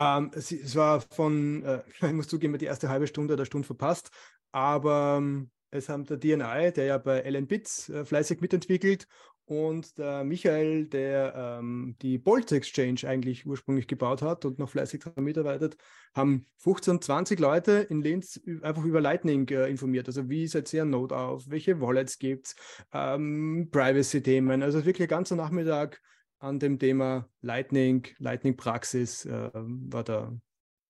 Ähm, 0.00 0.30
es, 0.34 0.52
es, 0.52 0.76
war 0.76 1.00
von, 1.00 1.62
äh, 1.62 1.82
ich 2.06 2.12
muss 2.12 2.28
zugeben, 2.28 2.58
die 2.58 2.66
erste 2.66 2.88
halbe 2.88 3.06
Stunde 3.06 3.34
oder 3.34 3.46
Stunde 3.46 3.66
verpasst, 3.66 4.10
aber 4.52 5.16
ähm, 5.18 5.50
es 5.70 5.88
haben 5.88 6.04
der 6.04 6.18
DNI, 6.18 6.72
der 6.72 6.84
ja 6.84 6.98
bei 6.98 7.20
LN 7.20 7.46
Bits 7.46 7.88
äh, 7.88 8.04
fleißig 8.04 8.40
mitentwickelt, 8.40 9.06
und 9.46 9.98
der 9.98 10.24
Michael, 10.24 10.86
der 10.86 11.34
ähm, 11.36 11.96
die 12.00 12.16
Bolt 12.16 12.50
Exchange 12.50 13.00
eigentlich 13.06 13.46
ursprünglich 13.46 13.86
gebaut 13.86 14.22
hat 14.22 14.44
und 14.44 14.58
noch 14.58 14.70
fleißig 14.70 15.04
daran 15.04 15.24
mitarbeitet, 15.24 15.76
haben 16.14 16.46
15, 16.58 17.02
20 17.02 17.38
Leute 17.40 17.72
in 17.90 18.00
Linz 18.00 18.40
einfach 18.62 18.84
über 18.84 19.00
Lightning 19.02 19.46
äh, 19.50 19.68
informiert. 19.68 20.06
Also 20.06 20.28
wie 20.30 20.46
setzt 20.46 20.72
ihr 20.72 20.82
ein 20.82 20.90
Node 20.90 21.16
auf, 21.16 21.50
welche 21.50 21.80
Wallets 21.80 22.18
gibt 22.18 22.46
es, 22.46 22.56
ähm, 22.92 23.68
Privacy-Themen. 23.70 24.62
Also 24.62 24.84
wirklich 24.84 25.08
ein 25.08 25.10
ganzer 25.10 25.36
Nachmittag 25.36 26.00
an 26.38 26.58
dem 26.58 26.78
Thema 26.78 27.28
Lightning, 27.42 28.06
Lightning-Praxis 28.18 29.26
äh, 29.26 29.50
war, 29.52 30.04
der, 30.04 30.38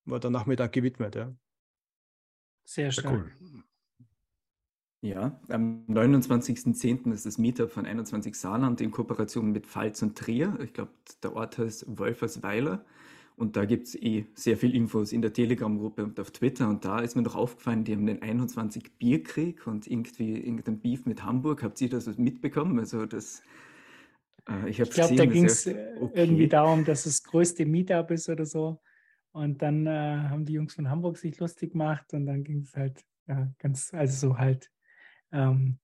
war 0.04 0.20
der 0.20 0.30
Nachmittag 0.30 0.72
gewidmet. 0.72 1.16
Ja. 1.16 1.34
Sehr 2.64 2.92
stark. 2.92 3.32
Cool. 3.40 3.64
Ja, 5.04 5.38
am 5.48 5.84
29.10. 5.86 7.12
ist 7.12 7.26
das 7.26 7.36
Meetup 7.36 7.70
von 7.70 7.84
21 7.84 8.34
Saarland 8.34 8.80
in 8.80 8.90
Kooperation 8.90 9.52
mit 9.52 9.66
Pfalz 9.66 10.00
und 10.00 10.16
Trier. 10.16 10.58
Ich 10.64 10.72
glaube, 10.72 10.92
der 11.22 11.36
Ort 11.36 11.58
heißt 11.58 11.98
Wolfersweiler. 11.98 12.86
Und 13.36 13.56
da 13.56 13.66
gibt 13.66 13.88
es 13.88 13.96
eh 13.96 14.24
sehr 14.34 14.56
viel 14.56 14.74
Infos 14.74 15.12
in 15.12 15.20
der 15.20 15.34
Telegram-Gruppe 15.34 16.04
und 16.04 16.18
auf 16.18 16.30
Twitter. 16.30 16.70
Und 16.70 16.86
da 16.86 17.00
ist 17.00 17.16
mir 17.16 17.22
noch 17.22 17.36
aufgefallen, 17.36 17.84
die 17.84 17.92
haben 17.92 18.06
den 18.06 18.22
21 18.22 18.96
Bierkrieg 18.96 19.66
und 19.66 19.86
irgendwie 19.86 20.38
irgendein 20.38 20.80
Beef 20.80 21.04
mit 21.04 21.22
Hamburg. 21.22 21.62
Habt 21.62 21.78
ihr 21.82 21.90
das 21.90 22.06
mitbekommen? 22.16 22.78
Also 22.78 23.04
das, 23.04 23.42
äh, 24.48 24.70
ich, 24.70 24.80
ich 24.80 24.88
glaube, 24.88 25.16
da 25.16 25.26
ging 25.26 25.44
es 25.44 25.66
äh, 25.66 25.96
okay. 26.00 26.18
irgendwie 26.18 26.48
darum, 26.48 26.86
dass 26.86 27.04
es 27.04 27.20
das 27.20 27.30
größte 27.30 27.66
Meetup 27.66 28.10
ist 28.10 28.30
oder 28.30 28.46
so. 28.46 28.80
Und 29.32 29.60
dann 29.60 29.86
äh, 29.86 29.90
haben 30.30 30.46
die 30.46 30.54
Jungs 30.54 30.72
von 30.72 30.88
Hamburg 30.88 31.18
sich 31.18 31.38
lustig 31.40 31.72
gemacht 31.72 32.14
und 32.14 32.24
dann 32.24 32.42
ging 32.42 32.60
es 32.62 32.74
halt 32.74 33.04
ja, 33.26 33.52
ganz, 33.58 33.92
also 33.92 34.28
so 34.28 34.38
halt 34.38 34.70
ähm, 35.34 35.78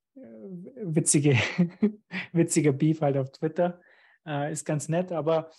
witzige, 0.83 1.37
witziger 2.33 2.73
Beef 2.73 3.01
halt 3.01 3.17
auf 3.17 3.31
Twitter. 3.33 3.81
Äh, 4.27 4.53
ist 4.53 4.65
ganz 4.65 4.89
nett, 4.89 5.13
aber 5.13 5.51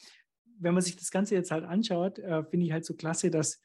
wenn 0.60 0.74
man 0.74 0.84
sich 0.84 0.96
das 0.96 1.12
Ganze 1.12 1.36
jetzt 1.36 1.52
halt 1.52 1.66
anschaut, 1.66 2.20
äh, 2.20 2.44
finde 2.44 2.66
ich 2.66 2.72
halt 2.72 2.86
so 2.86 2.96
klasse, 2.96 3.32
dass, 3.32 3.62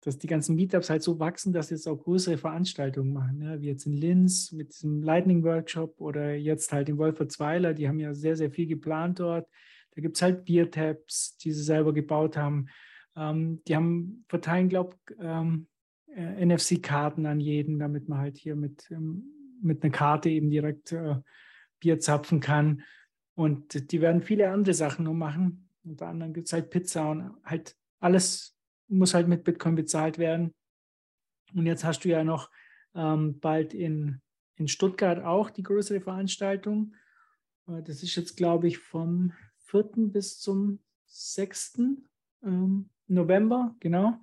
dass 0.00 0.18
die 0.18 0.26
ganzen 0.26 0.56
Meetups 0.56 0.90
halt 0.90 1.02
so 1.02 1.18
wachsen, 1.20 1.52
dass 1.52 1.70
jetzt 1.70 1.86
auch 1.86 1.96
größere 1.96 2.38
Veranstaltungen 2.38 3.12
machen, 3.12 3.38
ne? 3.38 3.60
wie 3.60 3.66
jetzt 3.66 3.86
in 3.86 3.92
Linz 3.92 4.52
mit 4.52 4.72
diesem 4.72 5.02
Lightning 5.02 5.44
Workshop 5.44 6.00
oder 6.00 6.34
jetzt 6.34 6.72
halt 6.72 6.88
in 6.88 6.98
Wolfertsweiler, 6.98 7.74
die 7.74 7.88
haben 7.88 8.00
ja 8.00 8.14
sehr, 8.14 8.36
sehr 8.36 8.50
viel 8.50 8.66
geplant 8.66 9.20
dort. 9.20 9.46
Da 9.94 10.00
gibt 10.00 10.16
es 10.16 10.22
halt 10.22 10.44
Biertabs, 10.44 11.36
die 11.38 11.52
sie 11.52 11.62
selber 11.62 11.92
gebaut 11.92 12.36
haben. 12.36 12.68
Ähm, 13.16 13.62
die 13.66 13.76
haben 13.76 14.24
verteilen, 14.28 14.68
glaube 14.68 14.96
ich, 15.10 15.16
ähm, 15.20 15.66
äh, 16.14 16.46
NFC-Karten 16.46 17.26
an 17.26 17.40
jeden, 17.40 17.78
damit 17.78 18.08
man 18.08 18.20
halt 18.20 18.38
hier 18.38 18.56
mit 18.56 18.90
ähm, 18.90 19.37
mit 19.60 19.82
einer 19.82 19.92
Karte 19.92 20.30
eben 20.30 20.50
direkt 20.50 20.92
äh, 20.92 21.16
Bier 21.80 22.00
zapfen 22.00 22.40
kann. 22.40 22.82
Und 23.34 23.92
die 23.92 24.00
werden 24.00 24.22
viele 24.22 24.50
andere 24.50 24.74
Sachen 24.74 25.04
noch 25.04 25.14
machen. 25.14 25.68
Unter 25.84 26.08
anderem 26.08 26.32
gibt 26.32 26.48
es 26.48 26.52
halt 26.52 26.70
Pizza 26.70 27.10
und 27.10 27.36
halt 27.44 27.76
alles 28.00 28.58
muss 28.88 29.14
halt 29.14 29.28
mit 29.28 29.44
Bitcoin 29.44 29.74
bezahlt 29.74 30.18
werden. 30.18 30.54
Und 31.54 31.66
jetzt 31.66 31.84
hast 31.84 32.04
du 32.04 32.08
ja 32.08 32.24
noch 32.24 32.50
ähm, 32.94 33.38
bald 33.38 33.74
in, 33.74 34.20
in 34.56 34.68
Stuttgart 34.68 35.24
auch 35.24 35.50
die 35.50 35.62
größere 35.62 36.00
Veranstaltung. 36.00 36.94
Äh, 37.68 37.82
das 37.82 38.02
ist 38.02 38.16
jetzt, 38.16 38.36
glaube 38.36 38.68
ich, 38.68 38.78
vom 38.78 39.32
4. 39.66 39.84
bis 39.96 40.38
zum 40.40 40.80
6. 41.06 41.80
Ähm, 42.42 42.90
November, 43.06 43.74
genau. 43.80 44.20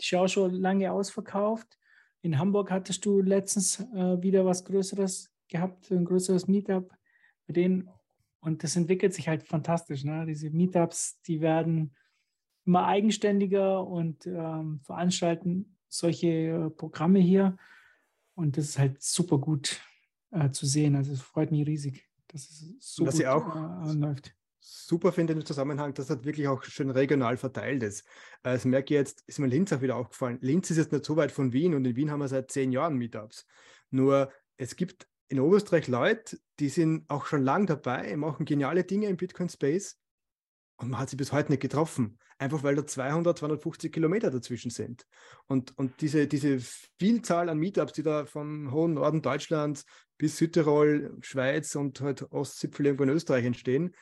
Die 0.00 0.16
auch 0.16 0.28
schon 0.28 0.54
lange 0.54 0.90
ausverkauft. 0.92 1.78
In 2.22 2.38
Hamburg 2.38 2.70
hattest 2.70 3.04
du 3.04 3.20
letztens 3.20 3.80
äh, 3.80 4.22
wieder 4.22 4.44
was 4.44 4.64
Größeres 4.64 5.32
gehabt, 5.48 5.90
ein 5.90 6.04
größeres 6.04 6.48
Meetup 6.48 6.92
bei 7.46 7.52
denen. 7.52 7.88
Und 8.40 8.62
das 8.62 8.76
entwickelt 8.76 9.14
sich 9.14 9.28
halt 9.28 9.42
fantastisch. 9.42 10.04
Ne? 10.04 10.26
Diese 10.26 10.50
Meetups, 10.50 11.20
die 11.22 11.40
werden 11.40 11.94
immer 12.64 12.86
eigenständiger 12.86 13.86
und 13.86 14.26
ähm, 14.26 14.80
veranstalten 14.80 15.76
solche 15.88 16.28
äh, 16.28 16.70
Programme 16.70 17.18
hier. 17.18 17.56
Und 18.34 18.56
das 18.56 18.66
ist 18.66 18.78
halt 18.78 19.02
super 19.02 19.38
gut 19.38 19.80
äh, 20.30 20.50
zu 20.50 20.66
sehen. 20.66 20.96
Also 20.96 21.12
es 21.12 21.20
freut 21.20 21.50
mich 21.50 21.66
riesig, 21.66 22.08
dass 22.28 22.48
es 22.48 22.74
so 22.78 23.06
Was 23.06 23.16
gut 23.16 23.26
auch 23.26 23.86
äh, 23.86 23.92
läuft 23.92 24.34
super 24.60 25.12
finde 25.12 25.32
im 25.32 25.44
Zusammenhang, 25.44 25.94
dass 25.94 26.06
das 26.06 26.24
wirklich 26.24 26.46
auch 26.48 26.62
schön 26.62 26.90
regional 26.90 27.36
verteilt 27.36 27.82
ist. 27.82 28.02
Äh, 28.42 28.52
das 28.52 28.64
merke 28.64 28.94
ich 28.94 28.98
jetzt, 28.98 29.24
ist 29.26 29.38
mir 29.38 29.46
Linz 29.46 29.72
auch 29.72 29.80
wieder 29.80 29.96
aufgefallen. 29.96 30.38
Linz 30.40 30.70
ist 30.70 30.76
jetzt 30.76 30.92
nicht 30.92 31.04
so 31.04 31.16
weit 31.16 31.32
von 31.32 31.52
Wien 31.52 31.74
und 31.74 31.84
in 31.84 31.96
Wien 31.96 32.10
haben 32.10 32.20
wir 32.20 32.28
seit 32.28 32.50
zehn 32.50 32.72
Jahren 32.72 32.96
Meetups. 32.96 33.46
Nur 33.90 34.30
es 34.56 34.76
gibt 34.76 35.06
in 35.28 35.40
Oberösterreich 35.40 35.88
Leute, 35.88 36.38
die 36.58 36.68
sind 36.68 37.08
auch 37.08 37.26
schon 37.26 37.42
lang 37.42 37.66
dabei, 37.66 38.16
machen 38.16 38.44
geniale 38.44 38.84
Dinge 38.84 39.06
im 39.06 39.16
Bitcoin-Space 39.16 39.98
und 40.76 40.90
man 40.90 41.00
hat 41.00 41.10
sie 41.10 41.16
bis 41.16 41.32
heute 41.32 41.52
nicht 41.52 41.62
getroffen. 41.62 42.18
Einfach 42.38 42.62
weil 42.62 42.74
da 42.74 42.86
200, 42.86 43.36
250 43.38 43.92
Kilometer 43.92 44.30
dazwischen 44.30 44.70
sind. 44.70 45.06
Und, 45.46 45.76
und 45.76 46.00
diese, 46.00 46.26
diese 46.26 46.58
Vielzahl 46.98 47.50
an 47.50 47.58
Meetups, 47.58 47.92
die 47.92 48.02
da 48.02 48.24
vom 48.24 48.72
hohen 48.72 48.94
Norden 48.94 49.20
Deutschlands 49.20 49.84
bis 50.16 50.38
Südtirol, 50.38 51.18
Schweiz 51.20 51.74
und 51.76 52.00
halt 52.00 52.32
Ostzipfel 52.32 52.86
irgendwo 52.86 53.04
in 53.04 53.10
Österreich 53.10 53.44
entstehen, 53.44 53.94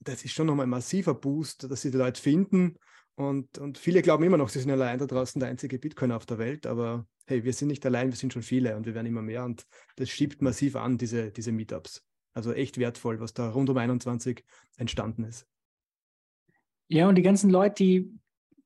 das 0.00 0.24
ist 0.24 0.32
schon 0.32 0.46
nochmal 0.46 0.66
ein 0.66 0.70
massiver 0.70 1.14
Boost, 1.14 1.70
dass 1.70 1.82
sie 1.82 1.90
die 1.90 1.98
Leute 1.98 2.20
finden. 2.20 2.76
Und, 3.14 3.58
und 3.58 3.78
viele 3.78 4.02
glauben 4.02 4.24
immer 4.24 4.36
noch, 4.36 4.50
sie 4.50 4.60
sind 4.60 4.70
allein 4.70 4.98
da 4.98 5.06
draußen 5.06 5.40
der 5.40 5.48
einzige 5.48 5.78
Bitcoin 5.78 6.12
auf 6.12 6.26
der 6.26 6.38
Welt. 6.38 6.66
Aber 6.66 7.06
hey, 7.26 7.44
wir 7.44 7.52
sind 7.52 7.68
nicht 7.68 7.84
allein, 7.86 8.08
wir 8.08 8.16
sind 8.16 8.32
schon 8.32 8.42
viele 8.42 8.76
und 8.76 8.86
wir 8.86 8.94
werden 8.94 9.06
immer 9.06 9.22
mehr. 9.22 9.44
Und 9.44 9.66
das 9.96 10.10
schiebt 10.10 10.42
massiv 10.42 10.76
an, 10.76 10.98
diese, 10.98 11.30
diese 11.30 11.52
Meetups. 11.52 12.04
Also 12.34 12.52
echt 12.52 12.78
wertvoll, 12.78 13.18
was 13.20 13.32
da 13.32 13.50
rund 13.50 13.70
um 13.70 13.76
21 13.76 14.44
entstanden 14.76 15.24
ist. 15.24 15.46
Ja, 16.88 17.08
und 17.08 17.16
die 17.16 17.22
ganzen 17.22 17.50
Leute, 17.50 17.74
die, 17.82 18.12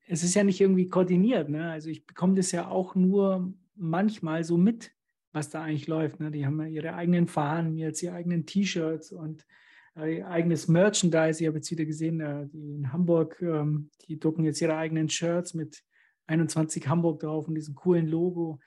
es 0.08 0.24
ist 0.24 0.34
ja 0.34 0.42
nicht 0.42 0.60
irgendwie 0.60 0.88
koordiniert. 0.88 1.48
Ne? 1.48 1.70
Also 1.70 1.88
ich 1.88 2.04
bekomme 2.04 2.34
das 2.34 2.50
ja 2.50 2.68
auch 2.68 2.96
nur 2.96 3.54
manchmal 3.76 4.42
so 4.42 4.58
mit, 4.58 4.92
was 5.32 5.48
da 5.48 5.62
eigentlich 5.62 5.86
läuft. 5.86 6.18
Ne? 6.18 6.32
Die 6.32 6.44
haben 6.44 6.60
ja 6.60 6.66
ihre 6.66 6.94
eigenen 6.94 7.28
Fahnen, 7.28 7.78
jetzt 7.78 8.02
ihre 8.02 8.14
eigenen 8.14 8.44
T-Shirts 8.44 9.12
und 9.12 9.46
äh, 9.96 10.22
eigenes 10.22 10.68
Merchandise. 10.68 11.40
Ich 11.40 11.46
habe 11.46 11.58
jetzt 11.58 11.70
wieder 11.70 11.84
gesehen, 11.84 12.20
äh, 12.20 12.46
die 12.46 12.74
in 12.74 12.92
Hamburg, 12.92 13.40
ähm, 13.42 13.90
die 14.06 14.18
drucken 14.18 14.44
jetzt 14.44 14.60
ihre 14.60 14.76
eigenen 14.76 15.08
Shirts 15.08 15.54
mit 15.54 15.82
21 16.26 16.86
Hamburg 16.88 17.20
drauf 17.20 17.48
und 17.48 17.54
diesem 17.54 17.74
coolen 17.74 18.06
Logo. 18.06 18.60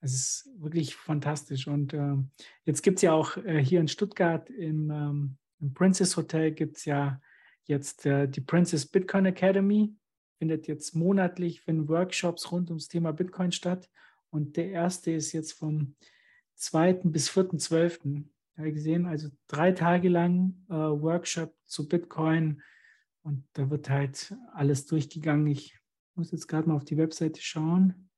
Es 0.00 0.12
ist 0.12 0.50
wirklich 0.58 0.94
fantastisch. 0.94 1.66
Und 1.66 1.94
äh, 1.94 2.16
jetzt 2.64 2.82
gibt 2.82 2.98
es 2.98 3.02
ja 3.02 3.12
auch 3.12 3.36
äh, 3.38 3.62
hier 3.64 3.80
in 3.80 3.88
Stuttgart 3.88 4.48
im, 4.50 4.90
ähm, 4.90 5.36
im 5.60 5.74
Princess 5.74 6.16
Hotel 6.16 6.52
gibt 6.52 6.76
es 6.76 6.84
ja 6.84 7.20
jetzt 7.64 8.06
die 8.06 8.40
Princess 8.40 8.86
Bitcoin 8.86 9.26
Academy. 9.26 9.92
Findet 10.38 10.68
jetzt 10.68 10.94
monatlich, 10.94 11.60
finden 11.60 11.86
Workshops 11.88 12.50
rund 12.50 12.70
ums 12.70 12.88
Thema 12.88 13.12
Bitcoin 13.12 13.52
statt. 13.52 13.90
Und 14.30 14.56
der 14.56 14.70
erste 14.70 15.10
ist 15.10 15.32
jetzt 15.32 15.52
vom 15.52 15.94
2. 16.54 16.94
bis 17.04 17.28
4.12 17.30 18.24
habe 18.58 18.72
gesehen, 18.72 19.06
also 19.06 19.28
drei 19.46 19.70
Tage 19.72 20.08
lang 20.08 20.54
äh, 20.68 20.74
Workshop 20.74 21.54
zu 21.66 21.88
Bitcoin 21.88 22.62
und 23.22 23.46
da 23.52 23.70
wird 23.70 23.90
halt 23.90 24.34
alles 24.52 24.86
durchgegangen. 24.86 25.46
Ich 25.46 25.78
muss 26.14 26.32
jetzt 26.32 26.48
gerade 26.48 26.68
mal 26.68 26.76
auf 26.76 26.84
die 26.84 26.96
Webseite 26.96 27.40
schauen, 27.40 28.10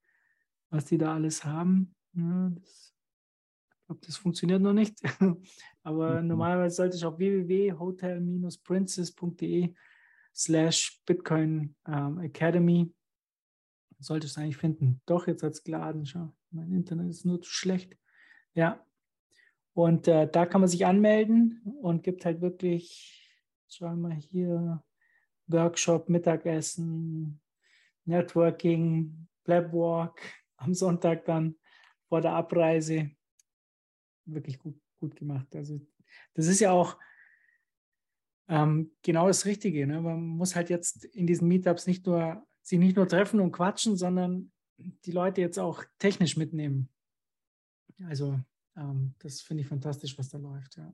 was 0.71 0.87
die 0.87 0.97
da 0.99 1.15
alles 1.15 1.45
haben. 1.45 1.95
Ja, 2.15 2.51
das, 2.51 2.95
ich 3.69 3.77
glaube, 3.87 4.01
das 4.07 4.17
funktioniert 4.17 4.63
noch 4.63 4.73
nicht, 4.73 4.99
aber 5.83 6.23
mhm. 6.23 6.29
normalerweise 6.29 6.77
sollte 6.77 6.97
ich 6.97 7.05
auf 7.05 7.19
www.hotel-princess.de 7.19 9.75
slash 10.35 11.03
Bitcoin 11.05 11.77
ähm, 11.87 12.21
Academy 12.21 12.91
sollte 14.01 14.27
es 14.27 14.39
eigentlich 14.39 14.57
finden. 14.57 15.01
Doch, 15.07 15.27
jetzt 15.27 15.43
hat 15.43 15.53
es 15.53 15.63
geladen. 15.63 16.07
Schau, 16.07 16.35
mein 16.51 16.73
Internet 16.73 17.11
ist 17.11 17.25
nur 17.25 17.41
zu 17.41 17.51
schlecht. 17.51 17.97
Ja, 18.55 18.85
und 19.75 20.09
äh, 20.09 20.29
da 20.31 20.47
kann 20.47 20.61
man 20.61 20.69
sich 20.69 20.87
anmelden 20.87 21.63
und 21.81 22.03
gibt 22.03 22.25
halt 22.25 22.41
wirklich, 22.41 23.39
schauen 23.69 24.01
wir 24.01 24.09
mal 24.09 24.17
hier, 24.17 24.83
Workshop, 25.47 26.09
Mittagessen, 26.09 27.41
Networking, 28.05 29.29
Blabwalk 29.45 30.21
am 30.57 30.75
Sonntag 30.75 31.25
dann 31.25 31.57
vor 32.09 32.21
der 32.21 32.33
Abreise. 32.33 33.11
Wirklich 34.27 34.59
gut, 34.59 34.81
gut 34.99 35.17
gemacht. 35.17 35.55
Also 35.55 35.81
das 36.35 36.47
ist 36.47 36.61
ja 36.61 36.73
auch 36.73 36.99
ähm, 38.49 38.93
genau 39.03 39.29
das 39.29 39.47
Richtige. 39.47 39.87
Ne? 39.87 40.01
Man 40.01 40.21
muss 40.21 40.55
halt 40.55 40.71
jetzt 40.71 41.05
in 41.05 41.27
diesen 41.27 41.49
Meetups 41.49 41.87
nicht 41.87 42.07
nur 42.07 42.47
sich 42.63 42.79
nicht 42.79 42.97
nur 42.97 43.09
treffen 43.09 43.41
und 43.41 43.53
quatschen, 43.53 43.97
sondern 43.97 44.53
die 44.77 45.13
Leute 45.13 45.41
jetzt 45.41 45.59
auch 45.59 45.85
technisch 45.99 46.37
mitnehmen. 46.37 46.89
Also 48.05 48.39
ähm, 48.81 49.15
das 49.19 49.41
finde 49.41 49.63
ich 49.63 49.69
fantastisch, 49.69 50.19
was 50.19 50.29
da 50.29 50.39
läuft. 50.39 50.77
Ja. 50.77 50.93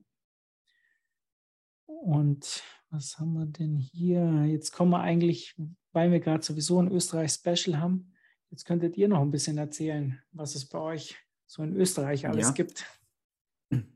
Und 1.85 2.63
was 2.89 3.17
haben 3.17 3.33
wir 3.33 3.45
denn 3.45 3.77
hier? 3.77 4.45
Jetzt 4.45 4.71
kommen 4.71 4.91
wir 4.91 4.99
eigentlich, 4.99 5.55
weil 5.93 6.11
wir 6.11 6.19
gerade 6.19 6.43
sowieso 6.43 6.81
ein 6.81 6.91
Österreich-Special 6.91 7.79
haben, 7.79 8.13
jetzt 8.49 8.65
könntet 8.65 8.97
ihr 8.97 9.07
noch 9.07 9.21
ein 9.21 9.31
bisschen 9.31 9.57
erzählen, 9.57 10.21
was 10.31 10.55
es 10.55 10.65
bei 10.65 10.79
euch 10.79 11.17
so 11.45 11.63
in 11.63 11.75
Österreich 11.75 12.27
alles 12.27 12.47
ja. 12.47 12.53
gibt. 12.53 12.85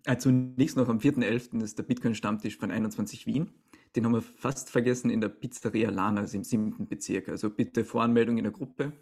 Also 0.06 0.30
zunächst 0.30 0.76
noch 0.76 0.90
am 0.90 1.00
4.11. 1.00 1.62
ist 1.64 1.78
der 1.78 1.84
Bitcoin-Stammtisch 1.84 2.58
von 2.58 2.72
21 2.72 3.26
Wien. 3.26 3.50
Den 3.96 4.06
haben 4.06 4.14
wir 4.14 4.22
fast 4.22 4.70
vergessen 4.70 5.10
in 5.10 5.22
der 5.22 5.30
Pizzeria 5.30 5.90
Lana, 5.90 6.22
also 6.22 6.38
im 6.38 6.44
siebten 6.44 6.88
Bezirk. 6.88 7.30
Also 7.30 7.50
bitte 7.50 7.86
Voranmeldung 7.86 8.38
in 8.38 8.44
der 8.44 8.54
Gruppe. 8.54 8.94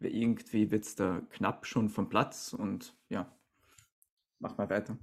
Irgendwie 0.00 0.70
wird 0.70 0.84
es 0.84 0.96
da 0.96 1.20
knapp 1.30 1.66
schon 1.66 1.88
vom 1.88 2.08
Platz 2.08 2.52
und 2.52 2.96
ja, 3.08 3.32
machen 4.42 4.58
wir 4.58 4.68
weiter. 4.68 4.98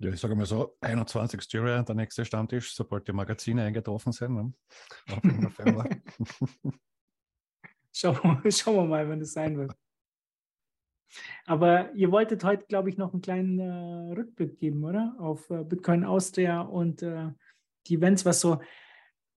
Ja, 0.00 0.10
ich 0.10 0.20
sage 0.20 0.34
mal 0.34 0.44
so, 0.44 0.76
21. 0.80 1.40
Jury, 1.50 1.82
der 1.84 1.94
nächste 1.94 2.24
Stammtisch, 2.24 2.74
sobald 2.74 3.06
die 3.06 3.12
Magazine 3.12 3.62
eingetroffen 3.62 4.12
sind. 4.12 4.34
Ne? 4.34 4.52
schauen, 7.92 8.40
wir, 8.42 8.50
schauen 8.52 8.76
wir 8.76 8.84
mal, 8.84 9.08
wenn 9.08 9.20
es 9.20 9.32
sein 9.32 9.56
wird. 9.56 9.72
Aber 11.46 11.92
ihr 11.94 12.10
wolltet 12.10 12.42
heute, 12.42 12.66
glaube 12.66 12.90
ich, 12.90 12.96
noch 12.96 13.12
einen 13.12 13.22
kleinen 13.22 13.60
äh, 13.60 14.14
Rückblick 14.14 14.58
geben, 14.58 14.82
oder? 14.84 15.14
Auf 15.20 15.48
äh, 15.50 15.62
Bitcoin 15.62 16.04
Austria 16.04 16.62
und 16.62 17.02
äh, 17.02 17.30
die 17.86 17.94
Events, 17.94 18.24
was 18.24 18.40
so. 18.40 18.60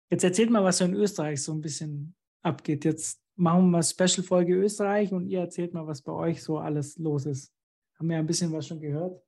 Jetzt 0.09 0.25
erzählt 0.25 0.51
mal, 0.51 0.64
was 0.64 0.79
so 0.79 0.87
in 0.87 0.95
Österreich 0.95 1.42
so 1.42 1.53
ein 1.53 1.61
bisschen 1.61 2.14
abgeht. 2.42 2.87
Jetzt 2.87 3.21
machen 3.35 3.64
wir 3.64 3.71
mal 3.71 3.83
Special-Folge 3.83 4.55
Österreich 4.55 5.12
und 5.12 5.27
ihr 5.27 5.40
erzählt 5.40 5.75
mal, 5.75 5.87
was 5.87 6.01
bei 6.01 6.12
euch 6.12 6.42
so 6.42 6.59
alles 6.59 6.97
los 6.97 7.27
ist. 7.27 7.53
Haben 7.99 8.11
wir 8.11 8.19
ein 8.19 8.27
bisschen 8.27 8.53
was 8.53 8.67
schon 8.67 8.81
gehört? 8.81 9.23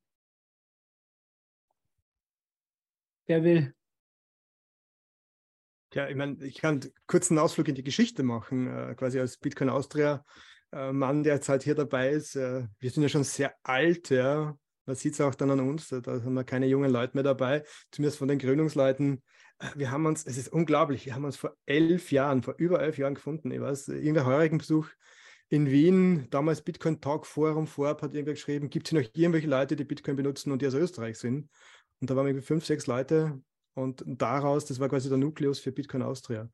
Wer 3.26 3.44
will? 3.44 3.74
Ja, 5.94 6.08
ich 6.08 6.16
meine, 6.16 6.44
ich 6.44 6.58
kann 6.60 6.80
einen 7.10 7.38
Ausflug 7.38 7.68
in 7.68 7.74
die 7.74 7.82
Geschichte 7.82 8.22
machen, 8.22 8.66
äh, 8.68 8.94
quasi 8.94 9.18
als 9.20 9.38
Bitcoin 9.38 9.70
Austria 9.70 10.24
äh, 10.72 10.92
Mann, 10.92 11.22
der 11.22 11.36
jetzt 11.36 11.48
halt 11.48 11.62
hier 11.62 11.74
dabei 11.74 12.10
ist. 12.10 12.36
Äh, 12.36 12.66
wir 12.78 12.90
sind 12.90 13.02
ja 13.02 13.08
schon 13.08 13.24
sehr 13.24 13.54
alt, 13.62 14.10
ja. 14.10 14.56
Man 14.84 14.96
sieht 14.96 15.14
es 15.14 15.20
auch 15.20 15.34
dann 15.34 15.50
an 15.50 15.60
uns, 15.60 15.88
da 15.88 16.00
haben 16.02 16.34
wir 16.34 16.44
keine 16.44 16.66
jungen 16.66 16.90
Leute 16.90 17.14
mehr 17.14 17.22
dabei, 17.22 17.62
zumindest 17.90 18.18
von 18.18 18.28
den 18.28 18.38
Gründungsleuten. 18.38 19.22
Wir 19.74 19.90
haben 19.90 20.06
uns, 20.06 20.24
es 20.24 20.38
ist 20.38 20.48
unglaublich, 20.48 21.04
wir 21.04 21.14
haben 21.14 21.26
uns 21.26 21.36
vor 21.36 21.54
elf 21.66 22.10
Jahren, 22.10 22.42
vor 22.42 22.54
über 22.56 22.80
elf 22.80 22.96
Jahren 22.96 23.14
gefunden. 23.14 23.50
Ich 23.50 23.60
weiß, 23.60 23.88
irgendein 23.88 24.24
heurigen 24.24 24.58
Besuch 24.58 24.88
in 25.48 25.70
Wien, 25.70 26.26
damals 26.30 26.62
Bitcoin 26.62 27.00
Talk 27.00 27.26
Forum 27.26 27.66
Vorab, 27.66 28.02
hat 28.02 28.12
irgendwer 28.12 28.34
geschrieben, 28.34 28.68
gibt 28.68 28.88
es 28.88 28.92
noch 28.92 29.02
irgendwelche 29.14 29.48
Leute, 29.48 29.76
die 29.76 29.84
Bitcoin 29.84 30.16
benutzen 30.16 30.52
und 30.52 30.60
die 30.60 30.66
aus 30.66 30.74
Österreich 30.74 31.18
sind? 31.18 31.48
Und 32.00 32.10
da 32.10 32.16
waren 32.16 32.26
irgendwie 32.26 32.46
fünf, 32.46 32.66
sechs 32.66 32.86
Leute 32.86 33.40
und 33.74 34.04
daraus, 34.06 34.66
das 34.66 34.78
war 34.78 34.88
quasi 34.88 35.08
der 35.08 35.18
Nukleus 35.18 35.58
für 35.58 35.72
Bitcoin 35.72 36.02
Austria. 36.02 36.50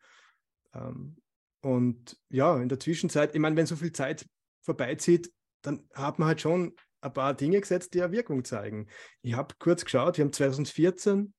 Ähm, 0.74 1.16
und 1.61 2.16
ja, 2.28 2.61
in 2.61 2.68
der 2.68 2.78
Zwischenzeit, 2.78 3.35
ich 3.35 3.40
meine, 3.40 3.57
wenn 3.57 3.66
so 3.66 3.76
viel 3.76 3.92
Zeit 3.92 4.26
vorbeizieht, 4.62 5.33
dann 5.62 5.88
hat 5.94 6.18
man 6.18 6.28
halt 6.28 6.40
schon 6.40 6.74
ein 7.00 7.12
paar 7.12 7.35
Dinge 7.35 7.61
gesetzt, 7.61 7.94
die 7.94 7.98
ja 7.98 8.12
Wirkung 8.12 8.44
zeigen. 8.44 8.88
Ich 9.22 9.35
habe 9.35 9.54
kurz 9.59 9.85
geschaut, 9.85 10.18
wir 10.18 10.24
haben 10.24 10.33
2014 10.33 11.35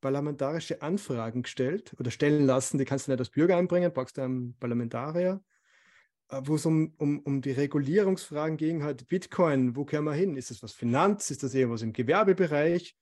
parlamentarische 0.00 0.82
Anfragen 0.82 1.42
gestellt 1.42 1.94
oder 1.98 2.10
stellen 2.10 2.46
lassen, 2.46 2.78
die 2.78 2.84
kannst 2.84 3.06
du 3.06 3.12
nicht 3.12 3.20
als 3.20 3.30
Bürger 3.30 3.56
einbringen, 3.56 3.92
packst 3.92 4.16
du 4.16 4.22
einen 4.22 4.56
Parlamentarier, 4.58 5.42
wo 6.30 6.56
es 6.56 6.66
um, 6.66 6.92
um, 6.98 7.20
um 7.20 7.40
die 7.40 7.52
Regulierungsfragen 7.52 8.56
ging, 8.56 8.82
halt 8.82 9.08
Bitcoin, 9.08 9.76
wo 9.76 9.84
können 9.84 10.04
wir 10.04 10.12
hin? 10.12 10.36
Ist 10.36 10.50
das 10.50 10.62
was 10.62 10.72
Finanz? 10.72 11.30
Ist 11.30 11.42
das 11.42 11.54
eher 11.54 11.70
was 11.70 11.82
im 11.82 11.92
Gewerbebereich? 11.92 12.96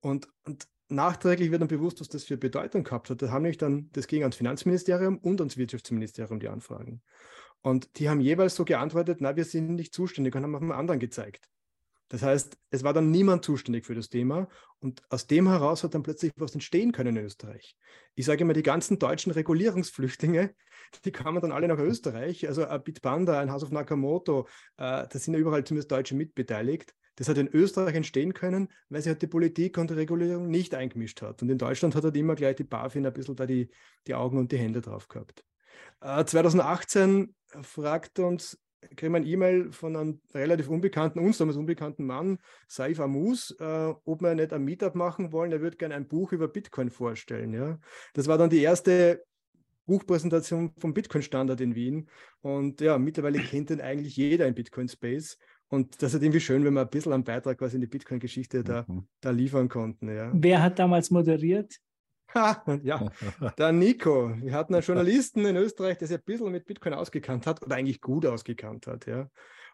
Und, 0.00 0.28
und 0.44 0.66
nachträglich 0.88 1.50
wird 1.50 1.60
dann 1.60 1.68
bewusst, 1.68 2.00
was 2.00 2.08
das 2.08 2.24
für 2.24 2.36
Bedeutung 2.36 2.84
gehabt 2.84 3.10
hat. 3.10 3.22
Da 3.22 3.30
haben 3.30 3.42
nämlich 3.42 3.58
dann, 3.58 3.88
das 3.92 4.06
ging 4.06 4.22
ans 4.22 4.36
Finanzministerium 4.36 5.18
und 5.18 5.40
ans 5.40 5.56
Wirtschaftsministerium 5.56 6.40
die 6.40 6.48
Anfragen. 6.48 7.02
Und 7.60 7.98
die 7.98 8.08
haben 8.08 8.20
jeweils 8.20 8.56
so 8.56 8.64
geantwortet, 8.64 9.18
na, 9.20 9.36
wir 9.36 9.44
sind 9.44 9.74
nicht 9.74 9.94
zuständig 9.94 10.34
und 10.34 10.42
haben 10.42 10.54
auf 10.54 10.62
einen 10.62 10.72
anderen 10.72 10.98
gezeigt. 10.98 11.48
Das 12.12 12.22
heißt, 12.22 12.58
es 12.68 12.84
war 12.84 12.92
dann 12.92 13.10
niemand 13.10 13.42
zuständig 13.42 13.86
für 13.86 13.94
das 13.94 14.10
Thema 14.10 14.46
und 14.80 15.02
aus 15.08 15.26
dem 15.26 15.48
heraus 15.48 15.82
hat 15.82 15.94
dann 15.94 16.02
plötzlich 16.02 16.30
was 16.36 16.52
entstehen 16.52 16.92
können 16.92 17.16
in 17.16 17.24
Österreich. 17.24 17.74
Ich 18.14 18.26
sage 18.26 18.42
immer, 18.42 18.52
die 18.52 18.62
ganzen 18.62 18.98
deutschen 18.98 19.32
Regulierungsflüchtlinge, 19.32 20.54
die 21.06 21.10
kamen 21.10 21.40
dann 21.40 21.52
alle 21.52 21.68
nach 21.68 21.78
Österreich. 21.78 22.46
Also 22.46 22.66
ein 22.66 22.82
Bitpanda, 22.82 23.40
ein 23.40 23.50
House 23.50 23.62
of 23.62 23.70
Nakamoto, 23.70 24.46
äh, 24.76 25.08
da 25.08 25.18
sind 25.18 25.32
ja 25.32 25.40
überall 25.40 25.64
zumindest 25.64 25.90
Deutsche 25.90 26.14
mitbeteiligt. 26.14 26.94
Das 27.16 27.30
hat 27.30 27.38
in 27.38 27.48
Österreich 27.48 27.94
entstehen 27.94 28.34
können, 28.34 28.68
weil 28.90 29.00
sich 29.00 29.08
halt 29.08 29.22
die 29.22 29.26
Politik 29.26 29.78
und 29.78 29.88
die 29.88 29.94
Regulierung 29.94 30.50
nicht 30.50 30.74
eingemischt 30.74 31.22
hat. 31.22 31.40
Und 31.40 31.48
in 31.48 31.56
Deutschland 31.56 31.94
hat 31.94 32.04
halt 32.04 32.16
immer 32.18 32.34
gleich 32.34 32.56
die 32.56 32.64
BaFin 32.64 33.06
ein 33.06 33.14
bisschen 33.14 33.36
da 33.36 33.46
die, 33.46 33.70
die 34.06 34.14
Augen 34.14 34.36
und 34.36 34.52
die 34.52 34.58
Hände 34.58 34.82
drauf 34.82 35.08
gehabt. 35.08 35.46
Äh, 36.02 36.26
2018 36.26 37.34
fragt 37.62 38.18
uns, 38.18 38.58
kriegen 38.96 39.12
wir 39.12 39.20
ein 39.20 39.26
E-Mail 39.26 39.72
von 39.72 39.96
einem 39.96 40.20
relativ 40.34 40.68
unbekannten, 40.68 41.20
uns 41.20 41.38
damals 41.38 41.56
unbekannten 41.56 42.04
Mann, 42.04 42.38
Saif 42.66 43.00
Amus, 43.00 43.54
äh, 43.58 43.94
ob 44.04 44.22
wir 44.22 44.34
nicht 44.34 44.52
ein 44.52 44.64
Meetup 44.64 44.94
machen 44.94 45.32
wollen. 45.32 45.52
Er 45.52 45.60
würde 45.60 45.76
gerne 45.76 45.94
ein 45.94 46.08
Buch 46.08 46.32
über 46.32 46.48
Bitcoin 46.48 46.90
vorstellen. 46.90 47.52
Ja? 47.52 47.78
Das 48.14 48.26
war 48.26 48.38
dann 48.38 48.50
die 48.50 48.62
erste 48.62 49.24
Buchpräsentation 49.86 50.72
vom 50.78 50.94
Bitcoin-Standard 50.94 51.60
in 51.60 51.74
Wien. 51.74 52.08
Und 52.40 52.80
ja, 52.80 52.98
mittlerweile 52.98 53.38
kennt 53.40 53.70
den 53.70 53.80
eigentlich 53.80 54.16
jeder 54.16 54.46
im 54.46 54.54
Bitcoin-Space. 54.54 55.38
Und 55.68 56.02
das 56.02 56.14
ist 56.14 56.22
irgendwie 56.22 56.40
schön, 56.40 56.64
wenn 56.64 56.74
wir 56.74 56.82
ein 56.82 56.90
bisschen 56.90 57.12
einen 57.12 57.24
Beitrag 57.24 57.58
quasi 57.58 57.76
in 57.76 57.80
die 57.80 57.86
Bitcoin-Geschichte 57.86 58.62
da, 58.62 58.84
mhm. 58.86 59.06
da 59.20 59.30
liefern 59.30 59.68
konnten. 59.68 60.14
Ja. 60.14 60.30
Wer 60.34 60.62
hat 60.62 60.78
damals 60.78 61.10
moderiert? 61.10 61.76
Ja, 62.82 63.10
der 63.58 63.72
Nico. 63.72 64.34
Wir 64.40 64.52
hatten 64.54 64.74
einen 64.74 64.82
Journalisten 64.82 65.44
in 65.44 65.56
Österreich, 65.56 65.98
der 65.98 66.08
sich 66.08 66.16
ein 66.16 66.24
bisschen 66.24 66.50
mit 66.50 66.66
Bitcoin 66.66 66.94
ausgekannt 66.94 67.46
hat 67.46 67.62
oder 67.62 67.76
eigentlich 67.76 68.00
gut 68.00 68.26
ausgekannt 68.26 68.86
hat. 68.86 69.06
Ja. 69.06 69.28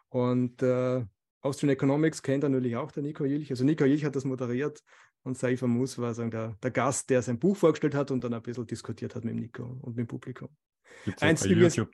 Und 0.09 0.61
äh, 0.61 1.03
Austrian 1.41 1.71
Economics 1.71 2.21
kennt 2.21 2.43
natürlich 2.43 2.75
auch 2.75 2.91
der 2.91 3.03
Nico 3.03 3.25
Jilch. 3.25 3.49
Also 3.51 3.63
Nico 3.63 3.85
Jilch 3.85 4.03
hat 4.05 4.15
das 4.15 4.25
moderiert 4.25 4.83
und 5.23 5.37
Saifa 5.37 5.67
Mus 5.67 5.97
war 5.97 6.13
sagen, 6.13 6.31
der, 6.31 6.57
der, 6.61 6.71
Gast, 6.71 7.09
der 7.09 7.21
sein 7.21 7.39
Buch 7.39 7.55
vorgestellt 7.55 7.95
hat 7.95 8.11
und 8.11 8.23
dann 8.23 8.33
ein 8.33 8.41
bisschen 8.41 8.67
diskutiert 8.67 9.15
hat 9.15 9.23
mit 9.23 9.33
dem 9.33 9.39
Nico 9.39 9.63
und 9.63 9.95
mit 9.95 9.99
dem 9.99 10.07
Publikum. 10.07 10.49
Eins, 11.19 11.45
übrigens, 11.45 11.75
YouTube 11.75 11.93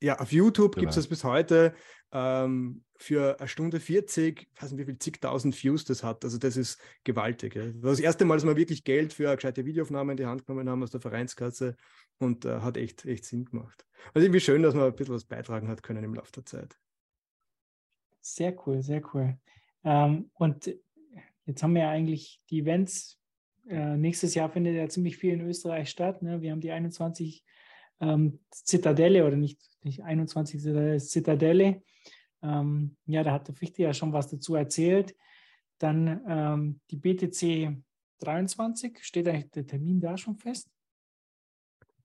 ja, 0.00 0.18
auf 0.18 0.32
YouTube 0.32 0.74
genau. 0.74 0.82
gibt 0.82 0.90
es 0.90 0.96
das 0.96 1.08
bis 1.08 1.24
heute 1.24 1.74
ähm, 2.12 2.84
für 2.96 3.38
eine 3.38 3.48
Stunde 3.48 3.80
40, 3.80 4.48
ich 4.52 4.62
weiß 4.62 4.72
nicht, 4.72 4.80
wie 4.80 4.84
viel 4.86 4.98
zigtausend 4.98 5.62
Views 5.62 5.84
das 5.84 6.02
hat. 6.02 6.24
Also 6.24 6.38
das 6.38 6.56
ist 6.56 6.80
gewaltig. 7.04 7.54
Ja. 7.54 7.66
Das 7.66 7.82
war 7.82 7.90
das 7.90 8.00
erste 8.00 8.24
Mal, 8.24 8.36
dass 8.36 8.46
wir 8.46 8.56
wirklich 8.56 8.84
Geld 8.84 9.12
für 9.12 9.28
eine 9.28 9.36
gescheite 9.36 9.64
Videoaufnahme 9.64 10.12
in 10.12 10.16
die 10.16 10.26
Hand 10.26 10.46
genommen 10.46 10.68
haben 10.68 10.82
aus 10.82 10.90
der 10.90 11.00
Vereinskasse 11.00 11.76
und 12.18 12.44
äh, 12.44 12.60
hat 12.60 12.76
echt, 12.76 13.04
echt 13.04 13.24
Sinn 13.24 13.44
gemacht. 13.44 13.86
Also 14.14 14.24
irgendwie 14.24 14.40
schön, 14.40 14.62
dass 14.62 14.74
man 14.74 14.84
ein 14.84 14.94
bisschen 14.94 15.14
was 15.14 15.24
beitragen 15.24 15.68
hat 15.68 15.82
können 15.82 16.04
im 16.04 16.14
Laufe 16.14 16.32
der 16.32 16.44
Zeit. 16.44 16.76
Sehr 18.20 18.56
cool, 18.66 18.82
sehr 18.82 19.02
cool. 19.14 19.38
Ähm, 19.84 20.30
und 20.34 20.74
jetzt 21.44 21.62
haben 21.62 21.74
wir 21.74 21.82
ja 21.82 21.90
eigentlich 21.90 22.40
die 22.50 22.60
Events. 22.60 23.20
Äh, 23.68 23.96
nächstes 23.96 24.34
Jahr 24.34 24.50
findet 24.50 24.74
ja 24.74 24.88
ziemlich 24.88 25.16
viel 25.16 25.34
in 25.34 25.40
Österreich 25.42 25.90
statt. 25.90 26.22
Ne? 26.22 26.40
Wir 26.40 26.52
haben 26.52 26.60
die 26.60 26.70
21 26.70 27.44
ähm, 28.00 28.40
Zitadelle 28.50 29.26
oder 29.26 29.36
nicht, 29.36 29.60
nicht 29.82 30.02
21. 30.02 30.62
Zitadelle. 31.00 31.82
Ähm, 32.42 32.96
ja, 33.06 33.22
da 33.22 33.32
hat 33.32 33.48
der 33.48 33.54
Fichte 33.54 33.82
ja 33.82 33.94
schon 33.94 34.12
was 34.12 34.28
dazu 34.28 34.54
erzählt. 34.54 35.14
Dann 35.78 36.22
ähm, 36.28 36.80
die 36.90 36.96
BTC 36.96 37.76
23, 38.20 39.02
steht 39.02 39.28
eigentlich 39.28 39.50
der 39.50 39.66
Termin 39.66 40.00
da 40.00 40.16
schon 40.16 40.36
fest? 40.36 40.68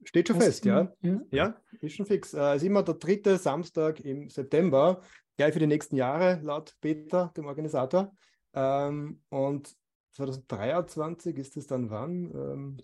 Steht 0.03 0.27
schon 0.27 0.41
fest, 0.41 0.65
ja. 0.65 0.91
ja. 1.01 1.21
Ja, 1.31 1.61
ist 1.79 1.95
schon 1.95 2.05
fix. 2.05 2.33
Äh, 2.33 2.55
ist 2.55 2.63
immer 2.63 2.83
der 2.83 2.95
dritte 2.95 3.37
Samstag 3.37 3.99
im 3.99 4.29
September, 4.29 5.01
gleich 5.37 5.53
für 5.53 5.59
die 5.59 5.67
nächsten 5.67 5.95
Jahre, 5.95 6.41
laut 6.41 6.75
Peter, 6.81 7.31
dem 7.37 7.45
Organisator. 7.45 8.11
Ähm, 8.53 9.21
und 9.29 9.75
2023 10.13 11.37
ist 11.37 11.55
es 11.55 11.67
dann 11.67 11.89
wann? 11.89 12.31
Ähm, 12.33 12.77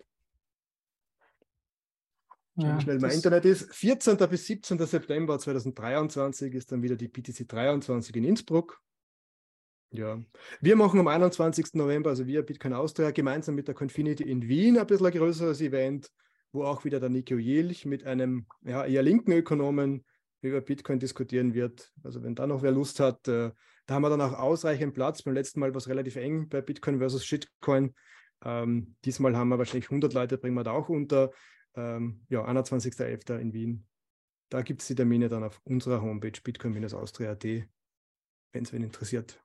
ja, 2.57 2.81
schnell 2.81 2.99
mein 2.99 3.11
Internet 3.11 3.45
ist. 3.45 3.73
14. 3.73 4.17
bis 4.29 4.45
17. 4.47 4.79
September 4.85 5.37
2023 5.37 6.53
ist 6.53 6.71
dann 6.71 6.81
wieder 6.81 6.95
die 6.95 7.07
BTC 7.07 7.47
23 7.47 8.15
in 8.15 8.23
Innsbruck. 8.23 8.81
Ja, 9.91 10.19
wir 10.59 10.75
machen 10.75 10.99
am 10.99 11.07
21. 11.07 11.73
November, 11.73 12.09
also 12.09 12.27
wir 12.27 12.43
Bitcoin 12.43 12.73
Austria, 12.73 13.11
gemeinsam 13.11 13.55
mit 13.55 13.67
der 13.67 13.75
Confinity 13.75 14.23
in 14.23 14.47
Wien 14.47 14.77
ein 14.77 14.85
bisschen 14.85 15.05
ein 15.05 15.13
größeres 15.13 15.61
Event, 15.61 16.11
wo 16.51 16.63
auch 16.63 16.83
wieder 16.83 16.99
der 16.99 17.09
Nico 17.09 17.35
Jilch 17.35 17.85
mit 17.85 18.05
einem 18.05 18.47
ja, 18.65 18.85
eher 18.85 19.01
linken 19.01 19.31
Ökonomen 19.31 20.03
über 20.41 20.59
Bitcoin 20.61 20.99
diskutieren 20.99 21.53
wird. 21.53 21.91
Also 22.03 22.21
wenn 22.21 22.35
da 22.35 22.47
noch 22.47 22.63
wer 22.63 22.71
Lust 22.71 22.99
hat, 22.99 23.27
äh, 23.27 23.51
da 23.85 23.95
haben 23.95 24.01
wir 24.01 24.09
dann 24.09 24.21
auch 24.21 24.33
ausreichend 24.33 24.93
Platz. 24.93 25.23
Beim 25.23 25.33
letzten 25.33 25.61
Mal 25.61 25.73
war 25.73 25.77
es 25.77 25.87
relativ 25.87 26.17
eng 26.17 26.49
bei 26.49 26.61
Bitcoin 26.61 26.99
versus 26.99 27.25
Shitcoin. 27.25 27.93
Ähm, 28.43 28.95
diesmal 29.05 29.35
haben 29.37 29.49
wir 29.49 29.57
wahrscheinlich 29.57 29.85
100 29.85 30.13
Leute, 30.13 30.37
bringen 30.37 30.55
wir 30.55 30.63
da 30.63 30.71
auch 30.71 30.89
unter 30.89 31.31
ähm, 31.77 32.25
ja, 32.29 32.45
21.11. 32.45 33.37
in 33.37 33.53
Wien. 33.53 33.87
Da 34.49 34.61
gibt 34.61 34.81
es 34.81 34.87
die 34.87 34.95
Termine 34.95 35.29
dann 35.29 35.43
auf 35.43 35.61
unserer 35.63 36.01
Homepage 36.01 36.39
bitcoin-austria.at, 36.43 37.43
wenn 37.43 38.63
es 38.63 38.73
wen 38.73 38.83
interessiert. 38.83 39.41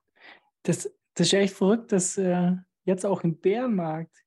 Das, 0.63 0.93
das 1.13 1.27
ist 1.27 1.33
echt 1.33 1.53
verrückt, 1.55 1.91
dass 1.91 2.17
äh, 2.17 2.53
jetzt 2.85 3.05
auch 3.05 3.23
im 3.23 3.37
Bärenmarkt 3.39 4.23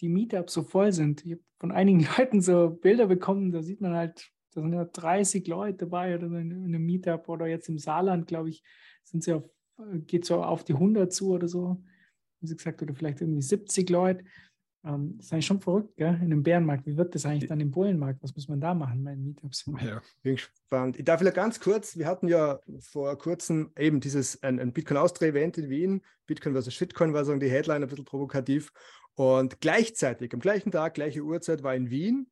die 0.00 0.08
Meetups 0.08 0.52
so 0.52 0.62
voll 0.62 0.92
sind. 0.92 1.24
Ich 1.24 1.32
habe 1.32 1.42
von 1.58 1.72
einigen 1.72 2.06
Leuten 2.18 2.40
so 2.40 2.70
Bilder 2.70 3.06
bekommen, 3.06 3.52
da 3.52 3.62
sieht 3.62 3.80
man 3.80 3.94
halt, 3.94 4.30
da 4.54 4.62
sind 4.62 4.72
ja 4.72 4.84
30 4.84 5.46
Leute 5.46 5.78
dabei 5.78 6.16
oder 6.16 6.26
in 6.26 6.52
einem 6.52 6.84
Meetup 6.84 7.28
oder 7.28 7.46
jetzt 7.46 7.68
im 7.68 7.78
Saarland, 7.78 8.26
glaube 8.26 8.50
ich, 8.50 8.62
sind 9.04 9.22
sie 9.22 9.34
auf 9.34 9.48
geht 10.06 10.24
so 10.24 10.42
auf 10.42 10.64
die 10.64 10.74
100 10.74 11.12
zu 11.12 11.30
oder 11.30 11.48
so, 11.48 11.68
haben 11.68 11.86
sie 12.42 12.56
gesagt, 12.56 12.82
oder 12.82 12.94
vielleicht 12.94 13.20
irgendwie 13.20 13.42
70 13.42 13.88
Leute. 13.90 14.24
Ähm, 14.84 15.16
das 15.16 15.26
ist 15.26 15.32
eigentlich 15.32 15.46
schon 15.46 15.60
verrückt, 15.60 15.96
gell? 15.96 16.14
in 16.14 16.24
einem 16.24 16.42
Bärenmarkt. 16.42 16.86
Wie 16.86 16.96
wird 16.96 17.14
das 17.14 17.26
eigentlich 17.26 17.48
dann 17.48 17.60
im 17.60 17.70
Bullenmarkt? 17.70 18.22
Was 18.22 18.34
muss 18.34 18.48
man 18.48 18.60
da 18.60 18.74
machen 18.74 19.04
bei 19.04 19.12
den 19.12 19.24
Meetups? 19.24 19.64
Ja, 19.84 20.00
bin 20.22 20.36
gespannt. 20.36 20.98
Ich 20.98 21.04
darf 21.04 21.20
wieder 21.20 21.32
ganz 21.32 21.60
kurz, 21.60 21.96
wir 21.96 22.06
hatten 22.06 22.28
ja 22.28 22.60
vor 22.80 23.16
kurzem 23.18 23.72
eben 23.78 24.00
dieses 24.00 24.42
ein, 24.42 24.58
ein 24.58 24.72
Bitcoin 24.72 24.96
Austria-Event 24.96 25.58
in 25.58 25.68
Wien. 25.68 26.02
Bitcoin 26.26 26.54
versus 26.54 26.74
Shitcoin 26.74 27.12
war 27.12 27.24
so 27.24 27.36
die 27.36 27.50
Headline 27.50 27.82
ein 27.82 27.88
bisschen 27.88 28.04
provokativ. 28.04 28.72
Und 29.14 29.60
gleichzeitig, 29.60 30.32
am 30.32 30.40
gleichen 30.40 30.70
Tag, 30.70 30.94
gleiche 30.94 31.20
Uhrzeit, 31.20 31.62
war 31.62 31.74
in 31.74 31.90
Wien, 31.90 32.30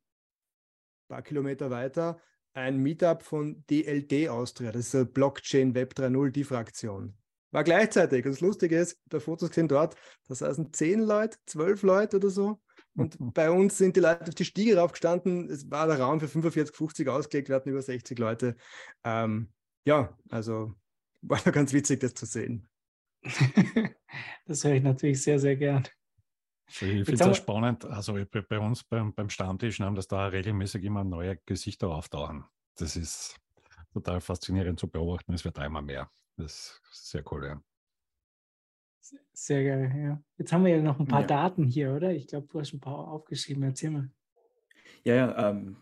ein 1.09 1.15
paar 1.15 1.21
Kilometer 1.21 1.69
weiter, 1.69 2.19
ein 2.53 2.77
Meetup 2.77 3.21
von 3.21 3.63
DLD 3.69 4.29
Austria. 4.29 4.71
Das 4.71 4.93
ist 4.93 5.13
Blockchain 5.13 5.75
Web 5.75 5.93
3.0, 5.95 6.31
die 6.31 6.43
Fraktion. 6.43 7.13
War 7.51 7.63
gleichzeitig. 7.63 8.25
Und 8.25 8.31
das 8.31 8.41
Lustige 8.41 8.77
ist, 8.77 8.99
der 9.11 9.21
Fotos 9.21 9.49
gesehen 9.49 9.67
dort, 9.67 9.95
da 10.27 10.35
saßen 10.35 10.71
zehn 10.73 10.99
Leute, 11.01 11.37
zwölf 11.45 11.83
Leute 11.83 12.17
oder 12.17 12.29
so. 12.29 12.61
Und 12.95 13.19
mhm. 13.19 13.33
bei 13.33 13.49
uns 13.49 13.77
sind 13.77 13.95
die 13.95 14.01
Leute 14.01 14.27
auf 14.27 14.35
die 14.35 14.45
Stiege 14.45 14.77
raufgestanden. 14.77 15.49
Es 15.49 15.69
war 15.71 15.87
der 15.87 15.99
Raum 15.99 16.19
für 16.19 16.27
45, 16.27 16.75
50 16.75 17.07
ausgelegt. 17.07 17.49
Wir 17.49 17.55
hatten 17.55 17.69
über 17.69 17.81
60 17.81 18.19
Leute. 18.19 18.55
Ähm, 19.03 19.51
ja, 19.85 20.17
also 20.29 20.73
war 21.21 21.39
ganz 21.39 21.73
witzig, 21.73 21.99
das 21.99 22.13
zu 22.13 22.25
sehen. 22.25 22.67
das 24.45 24.63
höre 24.63 24.73
ich 24.73 24.83
natürlich 24.83 25.21
sehr, 25.21 25.39
sehr 25.39 25.55
gern. 25.55 25.83
Also 26.67 26.85
ich 26.85 27.05
finde 27.05 27.31
es 27.31 27.37
spannend. 27.37 27.85
Also 27.85 28.13
bei, 28.13 28.59
uns 28.59 28.83
beim, 28.83 29.13
beim 29.13 29.29
Stammtisch, 29.29 29.79
dass 29.79 30.07
da 30.07 30.27
regelmäßig 30.27 30.83
immer 30.83 31.03
neue 31.03 31.37
Gesichter 31.45 31.89
auftauchen. 31.89 32.45
Das 32.75 32.95
ist 32.95 33.37
total 33.91 34.21
faszinierend 34.21 34.79
zu 34.79 34.87
beobachten. 34.87 35.33
Es 35.33 35.43
wird 35.43 35.57
einmal 35.57 35.81
mehr. 35.81 36.11
Das 36.39 36.81
ist 36.91 37.09
sehr 37.09 37.23
cool, 37.31 37.45
ja. 37.45 37.61
Sehr 39.33 39.63
geil, 39.63 39.93
ja. 39.97 40.23
Jetzt 40.37 40.53
haben 40.53 40.63
wir 40.63 40.75
ja 40.75 40.81
noch 40.81 40.99
ein 40.99 41.07
paar 41.07 41.21
ja. 41.21 41.27
Daten 41.27 41.65
hier, 41.65 41.93
oder? 41.93 42.13
Ich 42.13 42.27
glaube, 42.27 42.47
du 42.47 42.59
hast 42.59 42.73
ein 42.73 42.79
paar 42.79 43.07
aufgeschrieben. 43.09 43.63
Erzähl 43.63 43.91
mal. 43.91 44.09
Ja, 45.03 45.15
ja, 45.15 45.49
ähm, 45.49 45.77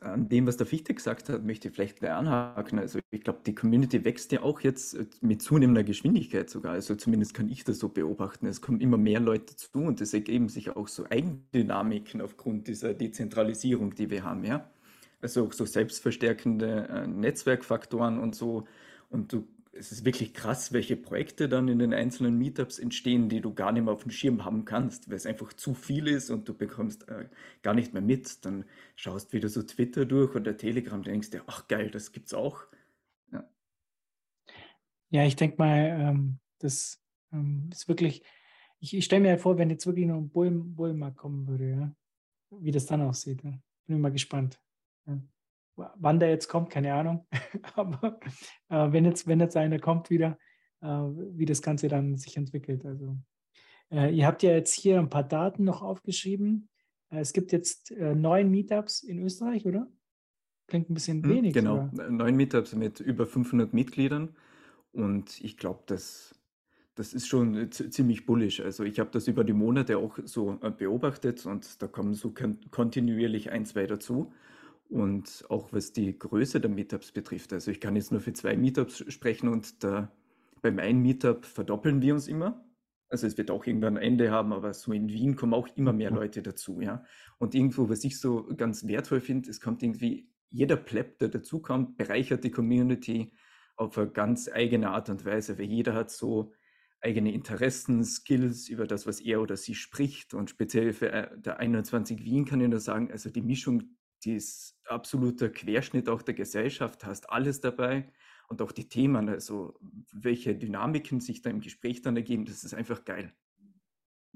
an 0.00 0.28
dem, 0.28 0.46
was 0.46 0.58
der 0.58 0.66
Fichte 0.66 0.92
gesagt 0.92 1.30
hat, 1.30 1.42
möchte 1.42 1.68
ich 1.68 1.74
vielleicht 1.74 2.00
gleich 2.00 2.12
anhaken. 2.12 2.78
Also 2.78 2.98
ich 3.10 3.22
glaube, 3.22 3.40
die 3.46 3.54
Community 3.54 4.04
wächst 4.04 4.30
ja 4.32 4.42
auch 4.42 4.60
jetzt 4.60 4.94
äh, 4.94 5.06
mit 5.20 5.40
zunehmender 5.40 5.84
Geschwindigkeit 5.84 6.50
sogar. 6.50 6.72
Also 6.72 6.94
zumindest 6.94 7.32
kann 7.32 7.48
ich 7.48 7.64
das 7.64 7.78
so 7.78 7.88
beobachten. 7.88 8.46
Es 8.46 8.60
kommen 8.60 8.80
immer 8.80 8.98
mehr 8.98 9.20
Leute 9.20 9.56
zu 9.56 9.78
und 9.78 10.00
es 10.00 10.12
ergeben 10.12 10.48
sich 10.48 10.76
auch 10.76 10.88
so 10.88 11.06
Eigendynamiken 11.08 12.20
aufgrund 12.20 12.68
dieser 12.68 12.92
Dezentralisierung, 12.92 13.94
die 13.94 14.10
wir 14.10 14.22
haben, 14.22 14.44
ja. 14.44 14.70
Also 15.22 15.46
auch 15.46 15.52
so 15.52 15.64
selbstverstärkende 15.64 16.88
äh, 16.88 17.06
Netzwerkfaktoren 17.06 18.18
und 18.18 18.34
so. 18.34 18.64
Und 19.08 19.32
du 19.32 19.46
es 19.72 19.90
ist 19.90 20.04
wirklich 20.04 20.34
krass, 20.34 20.72
welche 20.72 20.96
Projekte 20.96 21.48
dann 21.48 21.68
in 21.68 21.78
den 21.78 21.94
einzelnen 21.94 22.36
Meetups 22.36 22.78
entstehen, 22.78 23.28
die 23.28 23.40
du 23.40 23.54
gar 23.54 23.72
nicht 23.72 23.84
mehr 23.84 23.92
auf 23.94 24.02
dem 24.02 24.10
Schirm 24.10 24.44
haben 24.44 24.64
kannst, 24.64 25.08
weil 25.08 25.16
es 25.16 25.26
einfach 25.26 25.52
zu 25.54 25.74
viel 25.74 26.08
ist 26.08 26.30
und 26.30 26.48
du 26.48 26.54
bekommst 26.54 27.08
äh, 27.08 27.28
gar 27.62 27.72
nicht 27.72 27.94
mehr 27.94 28.02
mit. 28.02 28.44
Dann 28.44 28.64
schaust 28.96 29.32
wieder 29.32 29.48
so 29.48 29.62
Twitter 29.62 30.04
durch 30.04 30.34
oder 30.34 30.56
Telegram, 30.56 31.02
denkst 31.02 31.30
dir, 31.30 31.42
ach 31.46 31.68
geil, 31.68 31.90
das 31.90 32.12
gibt's 32.12 32.34
auch. 32.34 32.64
Ja, 33.32 33.48
ja 35.10 35.24
ich 35.24 35.36
denke 35.36 35.56
mal, 35.58 35.78
ähm, 35.98 36.38
das 36.58 37.02
ähm, 37.32 37.70
ist 37.72 37.88
wirklich, 37.88 38.22
ich, 38.78 38.94
ich 38.94 39.04
stelle 39.04 39.22
mir 39.22 39.38
vor, 39.38 39.56
wenn 39.56 39.70
jetzt 39.70 39.86
wirklich 39.86 40.06
noch 40.06 40.18
ein 40.18 40.28
Bullen, 40.28 40.74
Bullenmarkt 40.74 41.16
kommen 41.16 41.46
würde, 41.46 41.70
ja, 41.70 41.96
wie 42.50 42.72
das 42.72 42.86
dann 42.86 43.00
aussieht. 43.00 43.42
Ja. 43.42 43.58
Bin 43.86 44.00
mal 44.00 44.12
gespannt. 44.12 44.60
Ja. 45.06 45.18
Wann 45.76 46.20
der 46.20 46.30
jetzt 46.30 46.48
kommt, 46.48 46.70
keine 46.70 46.94
Ahnung. 46.94 47.26
Aber 47.74 48.20
äh, 48.68 48.92
wenn, 48.92 49.04
jetzt, 49.04 49.26
wenn 49.26 49.40
jetzt 49.40 49.56
einer 49.56 49.78
kommt 49.78 50.10
wieder, 50.10 50.38
äh, 50.80 50.86
wie 50.86 51.46
das 51.46 51.62
Ganze 51.62 51.88
dann 51.88 52.16
sich 52.16 52.36
entwickelt. 52.36 52.84
Also 52.84 53.16
äh, 53.90 54.14
ihr 54.14 54.26
habt 54.26 54.42
ja 54.42 54.50
jetzt 54.50 54.74
hier 54.74 54.98
ein 54.98 55.10
paar 55.10 55.22
Daten 55.22 55.64
noch 55.64 55.82
aufgeschrieben. 55.82 56.68
Äh, 57.10 57.20
es 57.20 57.32
gibt 57.32 57.52
jetzt 57.52 57.90
äh, 57.92 58.14
neun 58.14 58.50
Meetups 58.50 59.02
in 59.02 59.18
Österreich, 59.18 59.66
oder? 59.66 59.86
Klingt 60.66 60.90
ein 60.90 60.94
bisschen 60.94 61.22
hm, 61.22 61.30
wenig. 61.30 61.54
Genau, 61.54 61.88
oder? 61.92 62.10
neun 62.10 62.36
Meetups 62.36 62.74
mit 62.74 63.00
über 63.00 63.26
500 63.26 63.72
Mitgliedern. 63.72 64.34
Und 64.92 65.40
ich 65.42 65.56
glaube, 65.56 65.82
das, 65.86 66.34
das 66.94 67.14
ist 67.14 67.26
schon 67.26 67.70
ziemlich 67.70 68.26
bullisch. 68.26 68.60
Also 68.60 68.84
ich 68.84 69.00
habe 69.00 69.10
das 69.10 69.28
über 69.28 69.44
die 69.44 69.52
Monate 69.52 69.98
auch 69.98 70.18
so 70.24 70.58
äh, 70.62 70.70
beobachtet 70.70 71.46
und 71.46 71.82
da 71.82 71.86
kommen 71.86 72.14
so 72.14 72.34
kontinuierlich 72.70 73.50
ein, 73.50 73.64
zwei 73.64 73.86
dazu. 73.86 74.32
Und 74.92 75.46
auch 75.48 75.72
was 75.72 75.94
die 75.94 76.18
Größe 76.18 76.60
der 76.60 76.70
Meetups 76.70 77.12
betrifft. 77.12 77.54
Also 77.54 77.70
ich 77.70 77.80
kann 77.80 77.96
jetzt 77.96 78.12
nur 78.12 78.20
für 78.20 78.34
zwei 78.34 78.58
Meetups 78.58 79.10
sprechen 79.10 79.48
und 79.48 79.82
da, 79.82 80.12
beim 80.60 80.78
einen 80.78 81.00
Meetup 81.00 81.46
verdoppeln 81.46 82.02
wir 82.02 82.12
uns 82.12 82.28
immer. 82.28 82.62
Also 83.08 83.26
es 83.26 83.38
wird 83.38 83.50
auch 83.50 83.64
irgendwann 83.64 83.96
ein 83.96 84.02
Ende 84.02 84.30
haben, 84.30 84.52
aber 84.52 84.74
so 84.74 84.92
in 84.92 85.08
Wien 85.08 85.34
kommen 85.34 85.54
auch 85.54 85.66
immer 85.76 85.94
mehr 85.94 86.10
Leute 86.10 86.42
dazu, 86.42 86.82
ja. 86.82 87.04
Und 87.38 87.54
irgendwo, 87.54 87.88
was 87.88 88.04
ich 88.04 88.20
so 88.20 88.44
ganz 88.54 88.86
wertvoll 88.86 89.20
finde, 89.20 89.48
es 89.48 89.62
kommt 89.62 89.82
irgendwie, 89.82 90.28
jeder 90.50 90.76
Pleb, 90.76 91.18
der 91.20 91.28
dazukommt, 91.28 91.96
bereichert 91.96 92.44
die 92.44 92.50
Community 92.50 93.32
auf 93.76 93.96
eine 93.96 94.10
ganz 94.10 94.50
eigene 94.52 94.90
Art 94.90 95.08
und 95.08 95.24
Weise, 95.24 95.58
weil 95.58 95.64
jeder 95.64 95.94
hat 95.94 96.10
so 96.10 96.52
eigene 97.00 97.32
Interessen, 97.32 98.04
Skills 98.04 98.68
über 98.68 98.86
das, 98.86 99.06
was 99.06 99.20
er 99.20 99.40
oder 99.40 99.56
sie 99.56 99.74
spricht. 99.74 100.34
Und 100.34 100.50
speziell 100.50 100.92
für 100.92 101.10
äh, 101.10 101.28
der 101.40 101.58
21 101.60 102.22
Wien 102.24 102.44
kann 102.44 102.60
ich 102.60 102.68
nur 102.68 102.78
sagen, 102.78 103.10
also 103.10 103.30
die 103.30 103.40
Mischung 103.40 103.96
die 104.24 104.34
ist 104.34 104.76
absoluter 104.84 105.48
Querschnitt 105.50 106.08
auch 106.08 106.22
der 106.22 106.34
Gesellschaft, 106.34 107.04
hast 107.04 107.30
alles 107.30 107.60
dabei 107.60 108.10
und 108.48 108.62
auch 108.62 108.72
die 108.72 108.88
Themen, 108.88 109.28
also 109.28 109.78
welche 110.12 110.54
Dynamiken 110.54 111.20
sich 111.20 111.42
da 111.42 111.50
im 111.50 111.60
Gespräch 111.60 112.02
dann 112.02 112.16
ergeben, 112.16 112.44
das 112.44 112.64
ist 112.64 112.74
einfach 112.74 113.04
geil. 113.04 113.32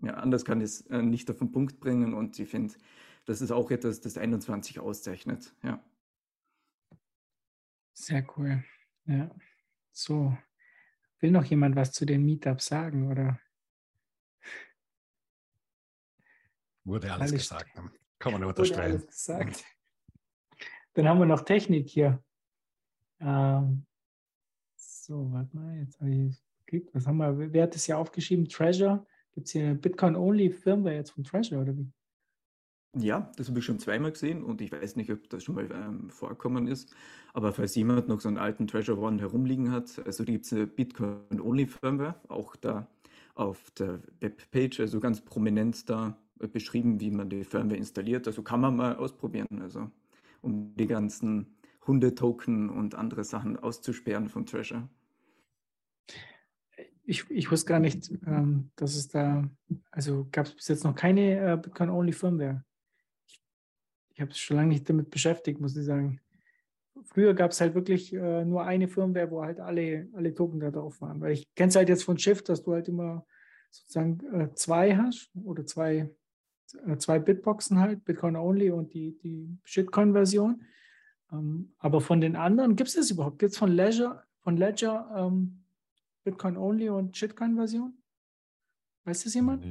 Ja, 0.03 0.14
anders 0.14 0.44
kann 0.44 0.61
ich 0.61 0.64
es 0.64 0.81
äh, 0.87 1.03
nicht 1.03 1.31
auf 1.31 1.38
den 1.38 1.53
Punkt 1.53 1.81
bringen 1.81 2.14
und 2.14 2.38
ich 2.38 2.49
finde, 2.49 2.75
das 3.25 3.40
ist 3.40 3.51
auch 3.51 3.70
etwas, 3.70 4.01
das 4.01 4.18
21 4.18 4.79
auszeichnet. 4.81 5.55
Ja. 5.62 5.83
Sehr 7.94 8.27
cool. 8.37 8.62
Ja. 9.07 9.31
So, 9.92 10.37
will 11.20 11.31
noch 11.31 11.44
jemand 11.44 11.77
was 11.77 11.92
zu 11.92 12.05
den 12.05 12.25
Meetups 12.25 12.66
sagen 12.66 13.11
oder? 13.11 13.40
Wurde 16.85 17.12
alles, 17.12 17.33
alles 17.33 17.49
gesagt. 17.49 17.70
Kann 18.18 18.33
man 18.33 18.40
nur 18.40 18.51
unterstreichen. 18.51 18.92
Wurde 18.92 19.05
alles 19.05 19.07
gesagt. 19.07 19.76
Dann 20.96 21.06
haben 21.06 21.18
wir 21.18 21.26
noch 21.26 21.42
Technik 21.42 21.90
hier. 21.90 22.22
Ähm, 23.20 23.85
so, 24.76 25.30
warte 25.30 25.54
mal, 25.54 25.78
jetzt 25.78 26.00
habe 26.00 26.11
ich 26.11 26.42
geklickt. 26.61 26.94
Was 26.94 27.06
haben 27.06 27.18
wir? 27.18 27.52
Wer 27.52 27.64
hat 27.64 27.74
das 27.74 27.85
hier 27.85 27.98
aufgeschrieben? 27.98 28.48
Treasure. 28.48 29.06
Gibt 29.35 29.46
es 29.46 29.52
hier 29.52 29.64
eine 29.64 29.74
Bitcoin-Only-Firmware 29.74 30.94
jetzt 30.94 31.11
von 31.11 31.22
Treasure 31.22 31.61
oder 31.61 31.76
wie? 31.76 31.92
Ja, 32.98 33.30
das 33.37 33.50
habe 33.50 33.59
ich 33.59 33.64
schon 33.66 33.78
zweimal 33.78 34.12
gesehen 34.12 34.42
und 34.42 34.62
ich 34.62 34.72
weiß 34.72 34.96
nicht, 34.96 35.12
ob 35.12 35.28
das 35.28 35.44
schon 35.44 35.56
mal 35.56 35.70
ähm, 35.70 36.09
vorkommen 36.09 36.66
ist. 36.66 36.94
Aber 37.35 37.52
falls 37.52 37.74
jemand 37.74 38.09
noch 38.09 38.22
so 38.22 38.28
einen 38.28 38.38
alten 38.38 38.66
Treasure 38.66 38.98
One 38.98 39.20
herumliegen 39.20 39.70
hat, 39.70 40.00
also 40.06 40.24
gibt 40.24 40.46
es 40.46 40.52
eine 40.54 40.66
Bitcoin-Only-Firmware, 40.66 42.14
auch 42.28 42.56
da 42.56 42.88
auf 43.35 43.70
der 43.72 44.00
Webpage, 44.20 44.80
also 44.80 44.98
ganz 44.98 45.20
prominent 45.20 45.90
da 45.90 46.16
beschrieben, 46.38 46.98
wie 47.00 47.11
man 47.11 47.28
die 47.28 47.44
Firmware 47.44 47.76
installiert. 47.76 48.26
Also 48.26 48.42
kann 48.42 48.62
man 48.62 48.76
mal 48.76 48.96
ausprobieren. 48.96 49.46
Also 49.61 49.90
um 50.46 50.74
die 50.76 50.87
ganzen 50.87 51.56
Hundetoken 51.87 52.70
und 52.70 52.94
andere 52.94 53.24
Sachen 53.24 53.59
auszusperren 53.59 54.28
vom 54.28 54.46
Treasure. 54.46 54.88
Ich, 57.04 57.30
ich 57.30 57.50
wusste 57.50 57.68
gar 57.68 57.78
nicht, 57.78 58.11
ähm, 58.26 58.70
dass 58.76 58.96
es 58.96 59.09
da, 59.09 59.48
also 59.90 60.26
gab 60.32 60.46
es 60.46 60.54
bis 60.54 60.68
jetzt 60.68 60.85
noch 60.85 60.94
keine 60.94 61.52
äh, 61.52 61.56
Bitcoin-Only-Firmware. 61.56 62.64
Ich, 63.26 63.40
ich 64.14 64.20
habe 64.20 64.30
es 64.32 64.38
schon 64.38 64.56
lange 64.56 64.70
nicht 64.70 64.88
damit 64.88 65.11
beschäftigt, 65.11 65.61
muss 65.61 65.76
ich 65.76 65.85
sagen. 65.85 66.20
Früher 67.05 67.34
gab 67.34 67.53
es 67.53 67.61
halt 67.61 67.74
wirklich 67.74 68.12
äh, 68.12 68.44
nur 68.44 68.64
eine 68.64 68.88
Firmware, 68.88 69.30
wo 69.30 69.42
halt 69.42 69.61
alle, 69.61 70.09
alle 70.14 70.34
Token 70.34 70.59
da 70.59 70.70
drauf 70.70 71.01
waren. 71.01 71.20
Weil 71.20 71.32
ich 71.32 71.44
kenne 71.55 71.68
es 71.68 71.76
halt 71.76 71.88
jetzt 71.88 72.03
von 72.05 72.18
Shift, 72.18 72.49
dass 72.49 72.62
du 72.64 72.72
halt 72.72 72.88
immer 72.88 73.24
sozusagen 73.70 74.20
äh, 74.34 74.55
zwei 74.55 74.97
hast 74.97 75.30
oder 75.44 75.66
zwei 75.66 76.11
zwei 76.99 77.19
Bitboxen 77.19 77.79
halt, 77.79 78.05
Bitcoin 78.05 78.37
Only 78.37 78.71
und 78.71 78.93
die, 78.95 79.17
die 79.19 79.59
Shitcoin-Version. 79.64 80.62
Ähm, 81.33 81.73
aber 81.79 82.01
von 82.01 82.21
den 82.21 82.37
anderen, 82.37 82.77
gibt 82.77 82.89
es 82.89 82.97
das 82.97 83.11
überhaupt? 83.11 83.39
Gibt 83.39 83.53
es 83.53 83.59
von 83.59 83.71
Ledger, 83.71 84.25
von 84.41 84.57
Ledger 84.57 85.11
ähm, 85.17 85.64
Bitcoin 86.25 86.57
Only 86.57 86.89
und 86.89 87.17
Shitcoin-Version? 87.17 87.97
Weiß 89.05 89.25
das 89.25 89.35
jemand? 89.35 89.64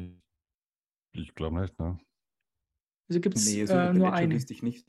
Ich 1.11 1.35
glaube 1.35 1.59
nicht, 1.61 1.77
ne? 1.79 1.97
Also 3.07 3.21
gibt 3.21 3.35
es 3.35 3.45
nee, 3.45 3.61
also 3.61 3.73
äh, 3.73 3.93
nur 3.93 4.13
eine? 4.13 4.35
Ich 4.35 4.63
nicht. 4.63 4.87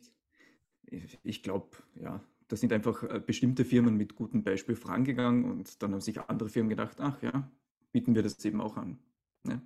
Ich, 0.83 1.19
ich 1.23 1.43
glaube, 1.43 1.77
ja, 1.97 2.21
da 2.49 2.57
sind 2.57 2.73
einfach 2.73 3.03
äh, 3.03 3.21
bestimmte 3.21 3.65
Firmen 3.65 3.97
mit 3.97 4.15
gutem 4.15 4.43
Beispiel 4.43 4.77
vorangegangen 4.77 5.45
und 5.45 5.83
dann 5.83 5.93
haben 5.93 6.01
sich 6.01 6.21
andere 6.21 6.49
Firmen 6.49 6.71
gedacht, 6.71 7.01
ach 7.01 7.21
ja, 7.23 7.51
bieten 7.93 8.15
wir 8.15 8.23
das 8.23 8.45
eben 8.45 8.61
auch 8.61 8.77
an. 8.77 8.99
Ne? 9.43 9.61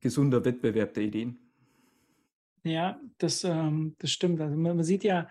Gesunder 0.00 0.44
Wettbewerb 0.44 0.94
der 0.94 1.04
Ideen. 1.04 1.38
Ja, 2.62 3.00
das, 3.18 3.44
ähm, 3.44 3.96
das 3.98 4.10
stimmt. 4.10 4.40
Also 4.40 4.56
man, 4.56 4.76
man, 4.76 4.84
sieht 4.84 5.04
ja, 5.04 5.28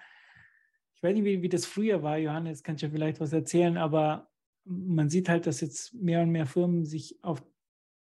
ich 0.96 1.04
weiß 1.04 1.14
nicht, 1.14 1.26
wie, 1.26 1.42
wie 1.42 1.50
das 1.50 1.66
früher 1.66 2.02
war, 2.02 2.18
Johannes, 2.18 2.64
kannst 2.64 2.84
ja 2.84 2.90
vielleicht 2.90 3.20
was 3.20 3.34
erzählen, 3.34 3.78
aber 3.78 4.30
man 4.66 5.10
sieht 5.10 5.30
halt, 5.30 5.48
dass 5.48 5.62
jetzt 5.62 5.94
mehr 5.94 6.22
und 6.22 6.32
mehr 6.32 6.46
Firmen 6.46 6.86
sich 6.86 7.24
auf 7.24 7.44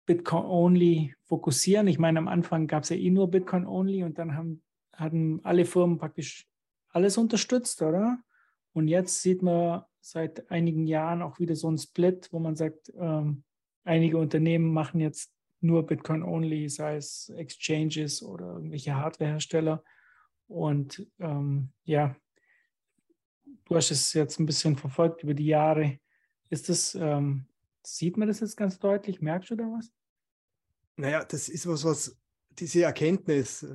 Bitcoin-only 0.07 1.15
fokussieren. 1.23 1.89
Ich 1.89 1.99
meine, 1.99 2.19
am 2.19 2.29
Anfang 2.29 2.67
gab 2.67 2.83
es 2.83 2.91
ja 2.91 2.97
eh 2.97 3.11
nur 3.11 3.31
Bitcoin-only 3.31 4.05
und 4.05 4.19
dann 4.19 4.37
haben, 4.37 4.63
hatten 4.93 5.41
alle 5.45 5.65
Firmen 5.65 5.99
praktisch 5.99 6.47
alles 6.91 7.17
unterstützt, 7.17 7.83
oder? 7.83 8.19
Und 8.73 8.89
jetzt 8.89 9.23
sieht 9.23 9.43
man 9.43 9.83
seit 10.01 10.51
einigen 10.51 10.87
Jahren 10.87 11.23
auch 11.23 11.39
wieder 11.39 11.57
so 11.57 11.69
einen 11.69 11.79
Split, 11.79 12.29
wo 12.33 12.39
man 12.39 12.57
sagt, 12.57 12.93
ähm, 12.99 13.45
einige 13.85 14.19
Unternehmen 14.19 14.73
machen 14.73 15.01
jetzt 15.01 15.33
nur 15.65 15.87
Bitcoin-only, 15.87 16.69
sei 16.69 16.97
es 16.97 17.31
Exchanges 17.31 18.23
oder 18.23 18.55
irgendwelche 18.55 18.95
Hardwarehersteller. 18.95 19.83
Und 20.47 21.07
ähm, 21.19 21.71
ja, 21.85 22.15
du 23.65 23.75
hast 23.75 23.91
es 23.91 24.13
jetzt 24.13 24.39
ein 24.39 24.47
bisschen 24.47 24.77
verfolgt 24.77 25.23
über 25.23 25.35
die 25.35 25.47
Jahre. 25.47 25.99
Ist 26.51 26.69
das, 26.69 26.95
ähm, 26.95 27.47
sieht 27.83 28.17
man 28.17 28.29
das 28.29 28.41
jetzt 28.41 28.57
ganz 28.57 28.79
deutlich? 28.79 29.21
Merkst 29.21 29.51
du 29.51 29.57
da 29.57 29.65
was? 29.65 29.91
Naja, 30.97 31.25
das 31.25 31.49
ist 31.49 31.67
was, 31.67 31.85
was 31.85 32.17
diese 32.51 32.85
Erkenntnis 32.85 33.67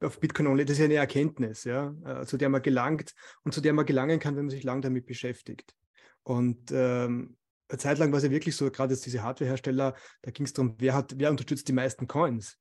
auf 0.00 0.20
Bitcoin 0.20 0.46
Only, 0.46 0.64
das 0.64 0.74
ist 0.74 0.78
ja 0.78 0.84
eine 0.84 0.94
Erkenntnis, 0.94 1.64
ja, 1.64 1.94
äh, 2.04 2.24
zu 2.24 2.36
der 2.36 2.48
man 2.48 2.62
gelangt 2.62 3.14
und 3.42 3.52
zu 3.52 3.60
der 3.60 3.72
man 3.72 3.86
gelangen 3.86 4.20
kann, 4.20 4.36
wenn 4.36 4.44
man 4.44 4.50
sich 4.50 4.62
lang 4.62 4.80
damit 4.80 5.06
beschäftigt. 5.06 5.74
Und 6.22 6.70
ähm, 6.72 7.36
eine 7.68 7.78
Zeit 7.78 7.98
lang 7.98 8.12
war 8.12 8.18
es 8.18 8.24
ja 8.24 8.30
wirklich 8.30 8.56
so, 8.56 8.70
gerade 8.70 8.94
jetzt 8.94 9.04
diese 9.04 9.22
Hardwarehersteller, 9.22 9.94
da 10.22 10.30
ging 10.30 10.46
es 10.46 10.52
darum, 10.52 10.74
wer 10.78 10.94
hat, 10.94 11.14
wer 11.18 11.30
unterstützt 11.30 11.68
die 11.68 11.72
meisten 11.72 12.06
Coins. 12.06 12.58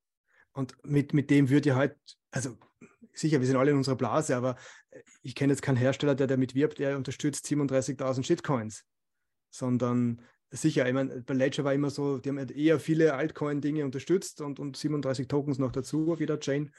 Und 0.54 0.76
mit, 0.84 1.14
mit 1.14 1.30
dem 1.30 1.50
würde 1.50 1.70
ja 1.70 1.76
halt, 1.76 1.96
also 2.32 2.58
sicher, 3.14 3.40
wir 3.40 3.48
sind 3.48 3.58
alle 3.58 3.72
in 3.72 3.78
unserer 3.78 3.96
Blase, 3.96 4.36
aber 4.36 4.58
ich 5.22 5.36
kenne 5.36 5.54
jetzt 5.54 5.62
keinen 5.62 5.78
Hersteller, 5.78 6.16
der 6.16 6.28
damit 6.28 6.56
wirbt, 6.56 6.80
der 6.80 6.98
unterstützt 6.98 7.46
37.000 7.46 8.24
Shitcoins, 8.24 8.84
sondern 9.50 10.22
sicher, 10.50 10.88
ich 10.88 10.94
meine, 10.94 11.22
bei 11.22 11.34
Ledger 11.34 11.64
war 11.64 11.74
immer 11.74 11.90
so, 11.90 12.18
die 12.18 12.30
haben 12.30 12.38
halt 12.38 12.52
eher 12.52 12.80
viele 12.80 13.14
Altcoin-Dinge 13.14 13.86
unterstützt 13.86 14.42
und, 14.42 14.60
und 14.60 14.78
37 14.78 15.28
Tokens 15.28 15.58
noch 15.58 15.72
dazu 15.72 16.12
auf 16.12 16.20
jeder 16.20 16.40
Chain. 16.40 16.72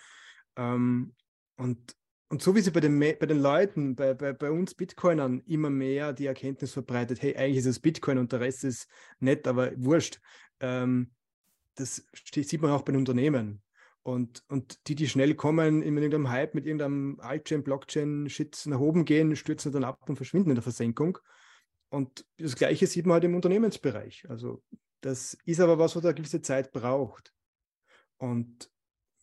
Ähm, 0.56 1.14
und, 1.56 1.94
und 2.30 2.42
so 2.42 2.54
wie 2.54 2.60
sie 2.60 2.70
bei 2.70 2.80
den, 2.80 2.98
bei 2.98 3.26
den 3.26 3.40
Leuten, 3.40 3.96
bei, 3.96 4.12
bei, 4.12 4.32
bei 4.32 4.50
uns 4.50 4.74
Bitcoinern 4.74 5.40
immer 5.46 5.70
mehr 5.70 6.12
die 6.12 6.26
Erkenntnis 6.26 6.72
verbreitet, 6.72 7.22
hey, 7.22 7.36
eigentlich 7.36 7.58
ist 7.58 7.66
es 7.66 7.80
Bitcoin 7.80 8.18
und 8.18 8.32
der 8.32 8.40
Rest 8.40 8.64
ist 8.64 8.88
nett, 9.18 9.46
aber 9.48 9.72
wurscht. 9.76 10.20
Ähm, 10.60 11.10
das 11.76 12.04
sieht 12.12 12.60
man 12.60 12.72
auch 12.72 12.82
bei 12.82 12.92
den 12.92 12.98
Unternehmen. 12.98 13.62
Und, 14.02 14.42
und 14.48 14.88
die, 14.88 14.94
die 14.94 15.08
schnell 15.08 15.34
kommen, 15.34 15.82
in 15.82 15.96
irgendeinem 15.96 16.30
Hype 16.30 16.54
mit 16.54 16.66
irgendeinem 16.66 17.18
Altchain, 17.20 17.62
Blockchain-Shit 17.62 18.64
nach 18.66 18.80
oben 18.80 19.04
gehen, 19.04 19.36
stürzen 19.36 19.72
dann 19.72 19.84
ab 19.84 20.08
und 20.08 20.16
verschwinden 20.16 20.50
in 20.50 20.56
der 20.56 20.62
Versenkung. 20.62 21.18
Und 21.90 22.26
das 22.38 22.56
Gleiche 22.56 22.86
sieht 22.86 23.06
man 23.06 23.14
halt 23.14 23.24
im 23.24 23.34
Unternehmensbereich. 23.34 24.26
Also 24.28 24.62
das 25.00 25.36
ist 25.44 25.60
aber 25.60 25.78
was, 25.78 25.96
was 25.96 26.04
eine 26.04 26.14
gewisse 26.14 26.42
Zeit 26.42 26.72
braucht. 26.72 27.32
Und 28.18 28.70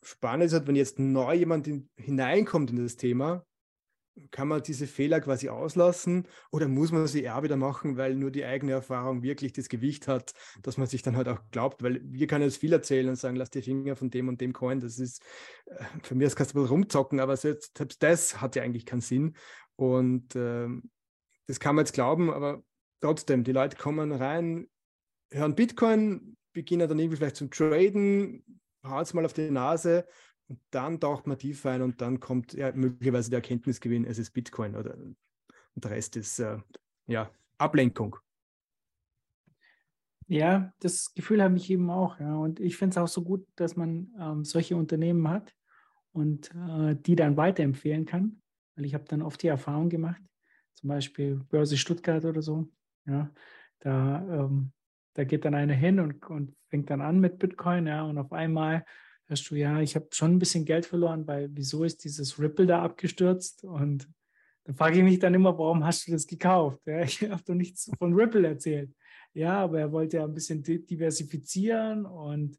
spannend 0.06 0.46
ist 0.46 0.54
halt, 0.54 0.68
wenn 0.68 0.76
jetzt 0.76 1.00
neu 1.00 1.34
jemand 1.34 1.68
in, 1.68 1.90
hineinkommt 1.98 2.70
in 2.70 2.78
das 2.78 2.96
Thema, 2.96 3.46
kann 4.32 4.48
man 4.48 4.64
diese 4.64 4.88
Fehler 4.88 5.20
quasi 5.20 5.50
auslassen 5.50 6.28
oder 6.52 6.70
muss 6.70 6.92
man 6.92 7.06
sie 7.08 7.24
eher 7.24 7.44
wieder 7.44 7.58
machen, 7.58 7.98
weil 7.98 8.16
nur 8.16 8.32
die 8.32 8.46
eigene 8.46 8.72
Erfahrung 8.72 9.24
wirklich 9.24 9.52
das 9.52 9.68
Gewicht 9.68 10.08
hat, 10.08 10.34
dass 10.62 10.78
man 10.78 10.88
sich 10.88 11.02
dann 11.02 11.18
halt 11.18 11.28
auch 11.28 11.40
glaubt, 11.52 11.84
weil 11.84 12.02
wir 12.04 12.28
können 12.28 12.46
jetzt 12.46 12.58
viel 12.58 12.72
erzählen 12.72 13.10
und 13.10 13.18
sagen, 13.18 13.36
lass 13.36 13.50
die 13.50 13.62
Finger 13.62 13.98
von 13.98 14.10
dem 14.10 14.30
und 14.30 14.40
dem 14.40 14.54
Coin, 14.54 14.80
das 14.80 15.00
ist, 15.00 15.22
äh, 15.66 15.84
für 16.04 16.16
mich 16.16 16.34
kannst 16.36 16.56
du 16.56 16.62
ein 16.62 16.66
rumzocken, 16.66 17.20
aber 17.20 17.36
selbst, 17.36 17.78
selbst 17.78 18.02
das 18.02 18.40
hat 18.40 18.56
ja 18.56 18.64
eigentlich 18.64 18.86
keinen 18.86 19.02
Sinn 19.02 19.36
und 19.76 20.34
ähm, 20.36 20.90
das 21.48 21.60
kann 21.60 21.76
man 21.76 21.84
jetzt 21.84 21.94
glauben, 21.94 22.32
aber 22.32 22.64
trotzdem, 23.02 23.44
die 23.44 23.52
Leute 23.52 23.76
kommen 23.76 24.14
rein, 24.14 24.70
hören 25.30 25.56
Bitcoin, 25.56 26.38
beginnen 26.54 26.88
dann 26.88 27.00
irgendwie 27.00 27.18
vielleicht 27.18 27.36
zum 27.36 27.52
Traden, 27.52 28.44
hauen 28.88 29.04
es 29.04 29.14
mal 29.14 29.26
auf 29.26 29.34
die 29.34 29.52
Nase 29.52 30.06
und 30.48 30.60
dann 30.72 31.00
taucht 31.00 31.28
man 31.28 31.38
tief 31.38 31.66
ein 31.66 31.82
und 31.82 32.02
dann 32.02 32.20
kommt 32.20 32.54
ja, 32.54 32.72
möglicherweise 32.72 33.30
der 33.30 33.38
Erkenntnisgewinn, 33.38 34.06
es 34.06 34.18
ist 34.18 34.32
Bitcoin 34.32 34.76
oder 34.76 34.96
und 35.76 35.84
der 35.84 35.92
Rest 35.92 36.16
ist 36.16 36.40
äh, 36.40 36.58
ja 37.08 37.30
Ablenkung. 37.58 38.18
Ja, 40.28 40.74
das 40.80 41.14
Gefühl 41.14 41.44
habe 41.44 41.56
ich 41.58 41.70
eben 41.70 41.90
auch. 41.90 42.20
Ja. 42.20 42.36
Und 42.36 42.60
ich 42.60 42.78
finde 42.78 42.94
es 42.94 42.98
auch 42.98 43.08
so 43.08 43.22
gut, 43.24 43.46
dass 43.56 43.76
man 43.76 44.12
ähm, 44.20 44.44
solche 44.44 44.76
Unternehmen 44.76 45.28
hat 45.28 45.54
und 46.14 46.50
äh, 46.56 46.96
die 46.96 47.16
dann 47.16 47.38
weiterempfehlen 47.38 48.06
kann. 48.06 48.42
Weil 48.76 48.86
ich 48.86 48.94
habe 48.94 49.06
dann 49.06 49.22
oft 49.22 49.42
die 49.44 49.48
Erfahrung 49.48 49.90
gemacht, 49.90 50.22
zum 50.74 50.90
Beispiel 50.90 51.36
Börse 51.50 51.78
Stuttgart 51.78 52.26
oder 52.26 52.42
so. 52.42 52.68
Ja, 53.06 53.32
da, 53.80 54.46
ähm, 54.46 54.72
da 55.16 55.24
geht 55.24 55.46
dann 55.46 55.56
einer 55.56 55.74
hin 55.74 56.00
und, 56.00 56.24
und 56.28 56.56
fängt 56.70 56.90
dann 56.90 57.02
an 57.02 57.20
mit 57.20 57.40
Bitcoin, 57.40 57.88
ja, 57.88 58.04
und 58.04 58.18
auf 58.18 58.32
einmal 58.32 58.86
hörst 59.28 59.50
du, 59.50 59.56
ja, 59.56 59.80
ich 59.80 59.96
habe 59.96 60.08
schon 60.12 60.34
ein 60.34 60.40
bisschen 60.40 60.66
Geld 60.66 60.86
verloren, 60.86 61.26
weil 61.26 61.50
wieso 61.52 61.84
ist 61.84 62.04
dieses 62.04 62.40
Ripple 62.40 62.68
da 62.68 62.84
abgestürzt? 62.84 63.64
Und 63.64 64.08
da 64.66 64.74
frage 64.74 64.98
ich 64.98 65.04
mich 65.04 65.20
dann 65.20 65.34
immer, 65.34 65.58
warum 65.58 65.84
hast 65.84 66.08
du 66.08 66.12
das 66.12 66.28
gekauft? 66.28 66.86
Ja, 66.86 67.02
ich 67.04 67.22
habe 67.24 67.42
doch 67.44 67.56
nichts 67.56 67.90
von 67.98 68.14
Ripple 68.14 68.48
erzählt. 68.48 68.94
Ja, 69.34 69.64
aber 69.64 69.80
er 69.80 69.92
wollte 69.92 70.18
ja 70.18 70.26
ein 70.26 70.34
bisschen 70.34 70.64
diversifizieren 70.64 72.06
und, 72.06 72.58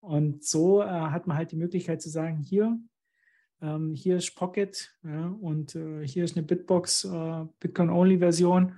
und 0.00 0.44
so 0.44 0.82
äh, 0.82 0.86
hat 0.86 1.26
man 1.26 1.36
halt 1.36 1.52
die 1.52 1.56
Möglichkeit 1.56 2.02
zu 2.02 2.10
sagen, 2.10 2.38
hier, 2.38 2.78
ähm, 3.62 3.94
hier 3.94 4.16
ist 4.16 4.34
Pocket 4.34 4.94
ja, 5.02 5.28
und 5.28 5.74
äh, 5.74 6.06
hier 6.06 6.24
ist 6.24 6.36
eine 6.36 6.46
Bitbox 6.46 7.04
äh, 7.04 7.44
Bitcoin-Only-Version. 7.60 8.72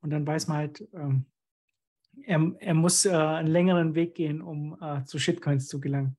Und 0.00 0.10
dann 0.10 0.26
weiß 0.26 0.48
man 0.48 0.58
halt, 0.58 0.88
ähm, 0.92 1.26
er, 2.22 2.52
er 2.58 2.74
muss 2.74 3.04
äh, 3.04 3.10
einen 3.10 3.48
längeren 3.48 3.94
Weg 3.94 4.14
gehen, 4.14 4.40
um 4.42 4.76
äh, 4.80 5.04
zu 5.04 5.18
Shitcoins 5.18 5.68
zu 5.68 5.80
gelangen. 5.80 6.16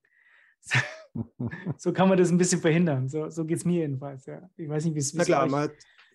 so 1.77 1.93
kann 1.93 2.09
man 2.09 2.17
das 2.17 2.31
ein 2.31 2.37
bisschen 2.37 2.61
verhindern. 2.61 3.07
So, 3.07 3.29
so 3.29 3.45
geht 3.45 3.57
es 3.57 3.65
mir 3.65 3.81
jedenfalls. 3.81 4.25
Ja. 4.25 4.49
Ich 4.57 4.67
weiß 4.67 4.85
nicht, 4.85 4.95
wie 4.95 4.99
es 4.99 5.13
Na 5.13 5.23
klar, 5.23 5.47
man 5.47 5.69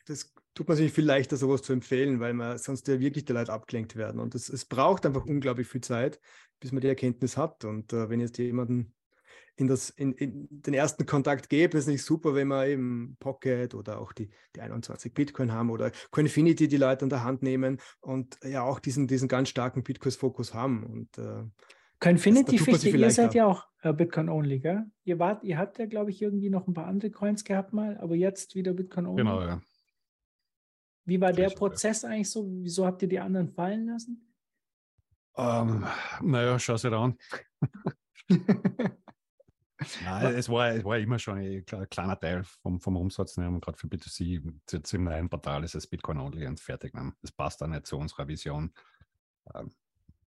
das 0.07 0.33
tut 0.55 0.67
man 0.67 0.77
sich 0.77 0.93
viel 0.93 1.05
leichter, 1.05 1.37
sowas 1.37 1.63
zu 1.63 1.73
empfehlen, 1.73 2.21
weil 2.21 2.35
man 2.35 2.59
sonst 2.59 2.89
ja 2.89 2.99
wirklich 2.99 3.25
die 3.25 3.33
Leute 3.33 3.53
abgelenkt 3.53 3.97
werden. 3.97 4.21
Und 4.21 4.35
es 4.35 4.65
braucht 4.65 5.07
einfach 5.07 5.25
unglaublich 5.25 5.69
viel 5.69 5.81
Zeit, 5.81 6.21
bis 6.59 6.73
man 6.73 6.81
die 6.81 6.89
Erkenntnis 6.89 7.37
hat. 7.37 7.65
Und 7.65 7.93
äh, 7.93 8.09
wenn 8.09 8.21
jetzt 8.21 8.39
jemanden 8.39 8.93
in, 9.57 9.69
das, 9.69 9.91
in, 9.91 10.13
in 10.13 10.49
den 10.51 10.75
ersten 10.75 11.07
Kontakt 11.07 11.49
gäbe, 11.49 11.77
ist 11.77 11.87
nicht 11.87 12.03
super, 12.03 12.35
wenn 12.35 12.49
wir 12.49 12.67
eben 12.67 13.17
Pocket 13.21 13.75
oder 13.75 14.01
auch 14.01 14.13
die, 14.13 14.31
die 14.57 14.61
21 14.61 15.13
Bitcoin 15.13 15.53
haben 15.53 15.71
oder 15.71 15.93
Coinfinity 16.11 16.69
die 16.69 16.77
Leute 16.77 17.05
an 17.05 17.11
der 17.11 17.25
Hand 17.25 17.43
nehmen 17.43 17.79
und 18.01 18.39
ja 18.43 18.63
auch 18.63 18.81
diesen, 18.81 19.07
diesen 19.07 19.29
ganz 19.29 19.49
starken 19.49 19.83
Bitcoin-Fokus 19.83 20.55
haben. 20.55 20.85
Und, 20.85 21.19
äh, 21.19 21.45
Coinfinity, 22.01 22.59
Fichte, 22.59 22.89
ihr 22.89 23.11
seid 23.11 23.35
ja 23.35 23.47
auch 23.47 23.67
äh, 23.83 23.93
Bitcoin-only, 23.93 24.61
gell? 24.61 24.87
Ihr, 25.05 25.19
wart, 25.19 25.45
ihr 25.45 25.59
habt 25.59 25.79
ja, 25.79 25.87
glaube 25.87 26.11
ich, 26.11 26.23
irgendwie 26.23 26.49
noch 26.49 26.67
ein 26.67 26.73
paar 26.73 26.87
andere 26.87 27.11
Coins 27.11 27.45
gehabt 27.45 27.75
mal, 27.75 27.99
aber 27.99 28.15
jetzt 28.15 28.55
wieder 28.55 28.73
Bitcoin-only. 28.73 29.23
Genau, 29.23 29.43
ja. 29.43 29.61
Wie 31.05 31.21
war 31.21 31.33
der 31.33 31.51
Prozess 31.51 32.05
eigentlich 32.05 32.31
so? 32.31 32.47
Wieso 32.49 32.87
habt 32.87 33.03
ihr 33.03 33.09
die 33.09 33.21
anderen 33.21 33.51
fallen 33.51 33.87
lassen? 33.87 34.27
Um, 35.35 35.85
ähm, 36.23 36.31
naja, 36.31 36.59
schau 36.59 36.77
sie 36.77 36.91
an. 36.91 37.17
Nein, 40.05 40.35
es 40.35 40.49
war, 40.49 40.71
es 40.71 40.85
war 40.85 40.99
immer 40.99 41.19
schon 41.19 41.39
ein 41.39 41.65
kleiner 41.65 42.19
Teil 42.19 42.45
vom, 42.45 42.81
vom 42.81 42.97
Umsatz. 42.97 43.37
Ne? 43.37 43.59
Gerade 43.61 43.79
für 43.79 43.87
B2C, 43.87 44.53
jetzt 44.71 44.93
im 44.93 45.05
neuen 45.05 45.29
Portal 45.29 45.65
ist 45.65 45.75
es 45.75 45.87
Bitcoin 45.87 46.19
only 46.19 46.47
und 46.47 46.61
fertig. 46.61 46.95
Ne? 46.95 47.13
Das 47.23 47.33
passt 47.33 47.61
dann 47.61 47.71
nicht 47.71 47.87
zu 47.87 47.97
unserer 47.97 48.29
Vision. 48.29 48.73
Ähm, 49.55 49.71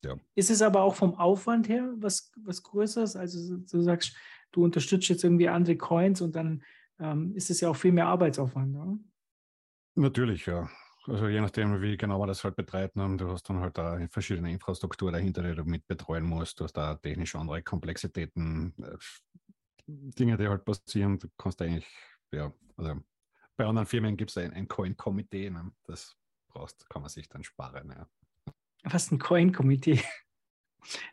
ja. 0.05 0.17
Ist 0.35 0.51
es 0.51 0.63
aber 0.63 0.83
auch 0.83 0.95
vom 0.95 1.15
Aufwand 1.15 1.69
her 1.69 1.93
was, 1.97 2.33
was 2.37 2.63
Größeres? 2.63 3.17
Also 3.17 3.57
du 3.57 3.81
sagst, 3.83 4.17
du 4.53 4.65
unterstützt 4.65 5.09
jetzt 5.09 5.25
irgendwie 5.25 5.49
andere 5.49 5.77
Coins 5.77 6.21
und 6.21 6.35
dann 6.37 6.63
ähm, 6.99 7.35
ist 7.35 7.51
es 7.51 7.61
ja 7.61 7.69
auch 7.69 7.77
viel 7.77 7.93
mehr 7.93 8.07
Arbeitsaufwand. 8.07 8.77
Oder? 8.77 8.99
Natürlich, 9.97 10.47
ja. 10.47 10.69
Also 11.07 11.29
je 11.29 11.41
nachdem, 11.41 11.81
wie 11.81 11.97
genau 11.97 12.19
man 12.19 12.29
das 12.29 12.45
halt 12.45 12.57
betreibt, 12.57 12.97
ne? 12.97 13.17
du 13.17 13.31
hast 13.31 13.49
dann 13.49 13.61
halt 13.61 13.79
da 13.79 13.99
verschiedene 14.09 14.53
Infrastruktur 14.53 15.11
dahinter, 15.11 15.43
die 15.43 15.55
du 15.55 15.65
mit 15.65 15.87
betreuen 15.87 16.25
musst. 16.25 16.61
Du 16.61 16.65
hast 16.65 16.75
da 16.75 16.95
technisch 16.95 17.35
andere 17.35 17.63
Komplexitäten, 17.63 18.75
äh, 18.83 18.97
Dinge, 19.87 20.37
die 20.37 20.47
halt 20.47 20.65
passieren. 20.65 21.19
Du 21.19 21.29
kannst 21.39 21.61
eigentlich, 21.63 21.87
ja, 22.33 22.53
also 22.77 23.01
bei 23.57 23.65
anderen 23.65 23.87
Firmen 23.87 24.17
gibt 24.17 24.31
es 24.31 24.37
ein, 24.37 24.53
ein 24.53 24.69
Coin-Komitee, 24.69 25.51
ne? 25.51 25.73
das 25.85 26.17
brauchst, 26.49 26.89
kann 26.91 27.03
man 27.03 27.09
sich 27.09 27.29
dann 27.29 27.45
sparen. 27.45 27.91
Ja. 27.91 28.07
Was 28.85 29.11
ein 29.11 29.19
Coin-Komitee? 29.19 30.03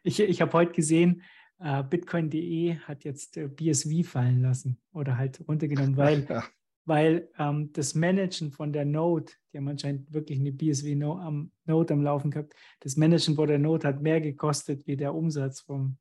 Ich, 0.03 0.19
ich 0.19 0.41
habe 0.41 0.53
heute 0.53 0.71
gesehen, 0.73 1.23
Uh, 1.59 1.81
Bitcoin.de 1.81 2.77
hat 2.81 3.03
jetzt 3.03 3.35
uh, 3.35 3.49
BSV 3.49 4.07
fallen 4.07 4.43
lassen 4.43 4.79
oder 4.93 5.17
halt 5.17 5.43
runtergenommen, 5.47 5.97
weil 5.97 6.23
ja 6.29 6.43
weil 6.87 7.29
ähm, 7.37 7.71
das 7.73 7.95
Managen 7.95 8.51
von 8.51 8.71
der 8.71 8.85
Node, 8.85 9.33
die 9.51 9.57
haben 9.57 9.67
anscheinend 9.67 10.13
wirklich 10.13 10.39
eine 10.39 10.53
BSW-Node 10.53 11.21
am, 11.21 11.51
Node 11.65 11.93
am 11.93 12.01
Laufen 12.01 12.31
gehabt, 12.31 12.53
das 12.79 12.95
Managen 12.95 13.35
von 13.35 13.47
der 13.47 13.59
Node 13.59 13.87
hat 13.87 14.01
mehr 14.01 14.21
gekostet, 14.21 14.87
wie 14.87 14.95
der 14.95 15.13
Umsatz, 15.13 15.59
vom, 15.61 15.97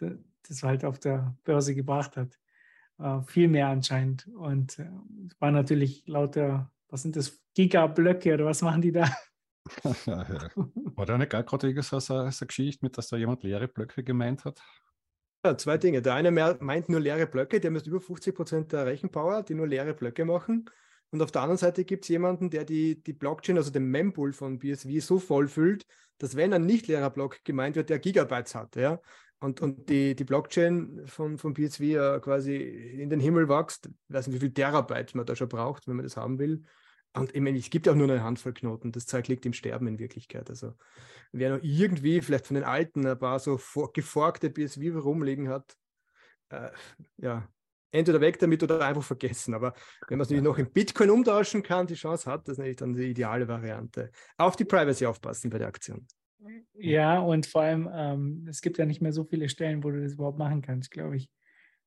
das 0.00 0.62
halt 0.62 0.84
auf 0.84 0.98
der 0.98 1.36
Börse 1.44 1.74
gebracht 1.74 2.16
hat. 2.16 2.38
Äh, 2.98 3.22
viel 3.22 3.48
mehr 3.48 3.68
anscheinend. 3.68 4.28
Und 4.36 4.78
äh, 4.80 4.90
war 5.38 5.52
natürlich 5.52 6.04
lauter, 6.06 6.70
was 6.88 7.02
sind 7.02 7.14
das, 7.16 7.40
Gigablöcke 7.54 8.34
oder 8.34 8.46
was 8.46 8.62
machen 8.62 8.82
die 8.82 8.90
da? 8.90 9.08
War 9.86 11.06
da 11.06 11.16
nicht 11.16 11.30
gerade 11.30 11.82
so 11.82 12.14
eine 12.14 12.30
Geschichte 12.30 12.84
mit, 12.84 12.98
dass 12.98 13.08
da 13.08 13.16
jemand 13.16 13.44
leere 13.44 13.68
Blöcke 13.68 14.02
gemeint 14.02 14.44
hat? 14.44 14.60
Zwei 15.58 15.76
Dinge. 15.76 16.00
Der 16.00 16.14
eine 16.14 16.30
meint 16.30 16.88
nur 16.88 17.00
leere 17.00 17.26
Blöcke, 17.26 17.60
der 17.60 17.70
misst 17.70 17.86
über 17.86 18.00
50 18.00 18.34
Prozent 18.34 18.72
der 18.72 18.86
Rechenpower, 18.86 19.42
die 19.42 19.54
nur 19.54 19.66
leere 19.66 19.92
Blöcke 19.92 20.24
machen. 20.24 20.70
Und 21.10 21.22
auf 21.22 21.30
der 21.30 21.42
anderen 21.42 21.58
Seite 21.58 21.84
gibt 21.84 22.04
es 22.04 22.08
jemanden, 22.08 22.50
der 22.50 22.64
die, 22.64 23.02
die 23.02 23.12
Blockchain, 23.12 23.56
also 23.56 23.70
den 23.70 23.84
Mempool 23.84 24.32
von 24.32 24.58
BSV, 24.58 24.88
so 25.00 25.18
voll 25.18 25.46
füllt, 25.46 25.86
dass 26.18 26.34
wenn 26.34 26.52
ein 26.52 26.66
nicht 26.66 26.88
leerer 26.88 27.10
Block 27.10 27.44
gemeint 27.44 27.76
wird, 27.76 27.90
der 27.90 27.98
Gigabytes 27.98 28.54
hat. 28.54 28.74
Ja? 28.74 29.00
Und, 29.38 29.60
und 29.60 29.88
die, 29.90 30.16
die 30.16 30.24
Blockchain 30.24 31.02
von, 31.06 31.36
von 31.36 31.52
BSV 31.52 31.80
äh, 31.80 32.20
quasi 32.20 32.56
in 32.56 33.10
den 33.10 33.20
Himmel 33.20 33.48
wächst, 33.48 33.90
weiß 34.08 34.26
nicht, 34.26 34.36
wie 34.36 34.40
viel 34.40 34.54
Terabyte 34.54 35.14
man 35.14 35.26
da 35.26 35.36
schon 35.36 35.48
braucht, 35.48 35.86
wenn 35.86 35.96
man 35.96 36.04
das 36.04 36.16
haben 36.16 36.38
will. 36.38 36.64
Und 37.14 37.34
ich 37.34 37.40
meine, 37.40 37.58
es 37.58 37.70
gibt 37.70 37.86
ja 37.86 37.92
auch 37.92 37.96
nur 37.96 38.10
eine 38.10 38.22
Handvoll 38.22 38.52
Knoten. 38.52 38.90
Das 38.90 39.06
Zeug 39.06 39.28
liegt 39.28 39.46
im 39.46 39.52
Sterben 39.52 39.86
in 39.86 39.98
Wirklichkeit. 39.98 40.50
Also, 40.50 40.74
wer 41.32 41.56
noch 41.56 41.62
irgendwie 41.62 42.20
vielleicht 42.20 42.48
von 42.48 42.56
den 42.56 42.64
Alten 42.64 43.06
ein 43.06 43.18
paar 43.18 43.38
so 43.38 43.58
geforkte 43.92 44.50
BSV 44.50 44.80
rumliegen 44.96 45.48
hat, 45.48 45.76
äh, 46.50 46.70
ja, 47.18 47.48
entweder 47.92 48.20
weg 48.20 48.38
damit 48.40 48.62
oder 48.62 48.80
einfach 48.80 49.04
vergessen. 49.04 49.54
Aber 49.54 49.74
wenn 50.08 50.18
man 50.18 50.26
es 50.26 50.42
noch 50.42 50.58
in 50.58 50.72
Bitcoin 50.72 51.10
umtauschen 51.10 51.62
kann, 51.62 51.86
die 51.86 51.94
Chance 51.94 52.30
hat, 52.30 52.48
das 52.48 52.54
ist 52.54 52.58
natürlich 52.58 52.76
dann 52.76 52.94
die 52.94 53.04
ideale 53.04 53.46
Variante. 53.46 54.10
Auf 54.36 54.56
die 54.56 54.64
Privacy 54.64 55.06
aufpassen 55.06 55.50
bei 55.50 55.58
der 55.58 55.68
Aktion. 55.68 56.06
Ja, 56.74 57.20
und 57.20 57.46
vor 57.46 57.62
allem, 57.62 57.88
ähm, 57.92 58.46
es 58.48 58.60
gibt 58.60 58.76
ja 58.76 58.84
nicht 58.84 59.00
mehr 59.00 59.12
so 59.12 59.24
viele 59.24 59.48
Stellen, 59.48 59.82
wo 59.84 59.90
du 59.90 60.02
das 60.02 60.14
überhaupt 60.14 60.38
machen 60.38 60.60
kannst, 60.60 60.90
glaube 60.90 61.16
ich. 61.16 61.30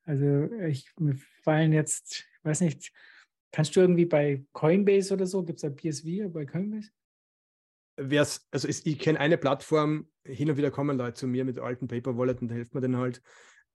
Also 0.03 0.49
ich, 0.65 0.89
mir 0.97 1.15
fallen 1.43 1.73
jetzt, 1.73 2.25
ich 2.39 2.45
weiß 2.45 2.61
nicht, 2.61 2.93
kannst 3.52 3.76
du 3.76 3.80
irgendwie 3.80 4.06
bei 4.06 4.43
Coinbase 4.54 5.14
oder 5.14 5.26
so, 5.26 5.43
gibt 5.43 5.58
es 5.58 5.62
da 5.62 5.70
PSV 5.70 6.32
bei 6.32 6.45
Coinbase? 6.45 6.89
Wer's, 7.98 8.48
also 8.52 8.68
ich 8.68 9.00
kenne 9.00 9.20
eine 9.20 9.38
Plattform, 9.38 10.08
hin 10.24 10.50
und 10.50 10.58
wieder 10.58 10.70
kommen 10.70 10.98
Leute 10.98 11.16
zu 11.16 11.28
mir 11.28 11.45
mit 11.45 11.58
alten 11.58 11.88
Paper 11.88 12.18
Wallet 12.18 12.41
und 12.41 12.50
da 12.50 12.56
hilft 12.56 12.76
mir 12.76 12.82
dann 12.82 12.98
halt 12.98 13.22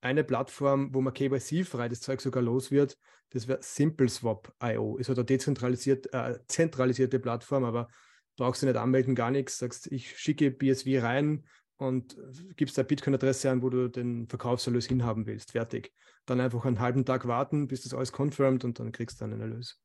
eine 0.00 0.24
Plattform, 0.24 0.94
wo 0.94 1.00
man 1.00 1.14
KYC-frei 1.14 1.88
das 1.88 2.00
Zeug 2.00 2.20
sogar 2.20 2.42
los 2.42 2.70
wird, 2.70 2.98
das 3.30 3.48
wäre 3.48 3.62
SimpleSwap.io. 3.62 4.96
Ist 4.96 5.08
halt 5.08 5.18
eine 5.18 5.24
dezentralisiert, 5.24 6.12
äh, 6.12 6.38
zentralisierte 6.46 7.18
Plattform, 7.18 7.64
aber 7.64 7.88
brauchst 8.36 8.62
du 8.62 8.66
nicht 8.66 8.76
anmelden, 8.76 9.14
gar 9.14 9.30
nichts. 9.30 9.58
Sagst, 9.58 9.90
ich 9.90 10.18
schicke 10.18 10.50
BSV 10.50 11.02
rein 11.02 11.44
und 11.76 12.16
gibst 12.56 12.78
eine 12.78 12.86
Bitcoin-Adresse 12.86 13.50
an, 13.50 13.62
wo 13.62 13.70
du 13.70 13.88
den 13.88 14.28
Verkaufserlös 14.28 14.86
hinhaben 14.86 15.26
willst. 15.26 15.52
Fertig. 15.52 15.92
Dann 16.26 16.40
einfach 16.40 16.64
einen 16.64 16.80
halben 16.80 17.04
Tag 17.04 17.26
warten, 17.26 17.66
bis 17.66 17.82
das 17.82 17.94
alles 17.94 18.12
confirmed 18.12 18.64
und 18.64 18.78
dann 18.78 18.92
kriegst 18.92 19.20
du 19.20 19.24
dann 19.24 19.32
einen 19.32 19.42
Erlös. 19.42 19.80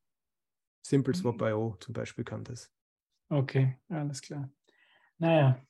SimpleSwap.io 0.82 1.76
zum 1.80 1.92
Beispiel 1.92 2.24
kann 2.24 2.44
das. 2.44 2.70
Okay, 3.28 3.78
alles 3.88 4.22
klar. 4.22 4.50
Naja, 5.18 5.60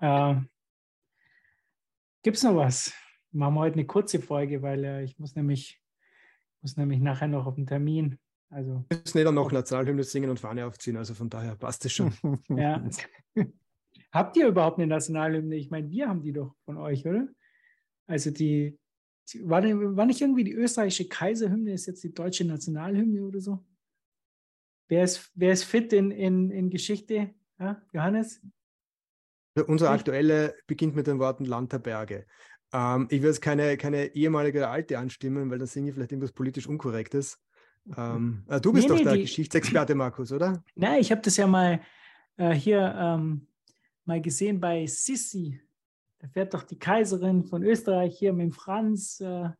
äh, 0.00 0.36
gibt 2.22 2.36
es 2.36 2.42
noch 2.42 2.56
was? 2.56 2.94
Machen 3.32 3.54
wir 3.54 3.60
heute 3.60 3.74
eine 3.74 3.86
kurze 3.86 4.20
Folge, 4.20 4.62
weil 4.62 4.84
äh, 4.84 5.02
ich 5.02 5.18
muss 5.18 5.34
nämlich, 5.34 5.82
muss 6.60 6.76
nämlich 6.76 7.00
nachher 7.00 7.28
noch 7.28 7.46
auf 7.46 7.56
den 7.56 7.66
Termin. 7.66 8.18
Also, 8.48 8.84
wir 8.88 8.98
müssen 8.98 9.18
jeder 9.18 9.32
noch 9.32 9.50
Nationalhymne 9.50 10.04
singen 10.04 10.30
und 10.30 10.38
Fahne 10.38 10.66
aufziehen, 10.66 10.96
also 10.96 11.14
von 11.14 11.28
daher 11.28 11.56
passt 11.56 11.84
es 11.86 11.92
schon. 11.92 12.12
ja. 12.48 12.82
Habt 14.12 14.36
ihr 14.36 14.46
überhaupt 14.46 14.78
eine 14.78 14.86
Nationalhymne? 14.86 15.56
Ich 15.56 15.70
meine, 15.70 15.90
wir 15.90 16.08
haben 16.08 16.22
die 16.22 16.32
doch 16.32 16.54
von 16.64 16.76
euch, 16.76 17.06
oder? 17.06 17.28
Also 18.06 18.30
die, 18.30 18.78
die 19.30 19.48
war, 19.48 19.62
war 19.62 20.04
nicht 20.04 20.20
irgendwie 20.20 20.44
die 20.44 20.52
österreichische 20.52 21.08
Kaiserhymne, 21.08 21.72
ist 21.72 21.86
jetzt 21.86 22.04
die 22.04 22.12
deutsche 22.12 22.44
Nationalhymne 22.44 23.22
oder 23.22 23.40
so? 23.40 23.64
Wer 24.88 25.04
ist, 25.04 25.30
wer 25.34 25.52
ist 25.52 25.64
fit 25.64 25.92
in, 25.94 26.10
in, 26.10 26.50
in 26.50 26.68
Geschichte? 26.68 27.30
Ja, 27.58 27.80
Johannes? 27.94 28.42
Unser 29.66 29.90
aktuelle 29.90 30.54
beginnt 30.66 30.94
mit 30.94 31.06
den 31.06 31.18
Worten 31.18 31.46
Land 31.46 31.72
der 31.72 31.78
Berge. 31.78 32.26
Ähm, 32.72 33.06
ich 33.10 33.22
will 33.22 33.28
jetzt 33.28 33.40
keine, 33.40 33.78
keine 33.78 34.14
ehemalige 34.14 34.68
Alte 34.68 34.98
anstimmen, 34.98 35.50
weil 35.50 35.58
dann 35.58 35.66
singe 35.66 35.88
ich 35.88 35.94
vielleicht 35.94 36.12
irgendwas 36.12 36.32
politisch 36.32 36.66
Unkorrektes. 36.66 37.38
Ähm, 37.96 38.44
äh, 38.48 38.60
du 38.60 38.72
bist 38.72 38.84
nee, 38.84 38.88
doch 38.88 38.98
nee, 38.98 39.04
der 39.04 39.14
die, 39.14 39.22
Geschichtsexperte, 39.22 39.94
Markus, 39.94 40.32
oder? 40.32 40.62
Nein, 40.74 41.00
ich 41.00 41.10
habe 41.10 41.22
das 41.22 41.36
ja 41.36 41.46
mal 41.46 41.80
äh, 42.36 42.52
hier 42.52 42.94
ähm, 42.96 43.46
mal 44.04 44.20
gesehen 44.20 44.60
bei 44.60 44.86
Sissi. 44.86 45.60
Da 46.18 46.28
fährt 46.28 46.54
doch 46.54 46.62
die 46.62 46.78
Kaiserin 46.78 47.44
von 47.44 47.62
Österreich 47.62 48.18
hier 48.18 48.32
mit 48.32 48.54
Franz. 48.54 49.20
Äh, 49.20 49.50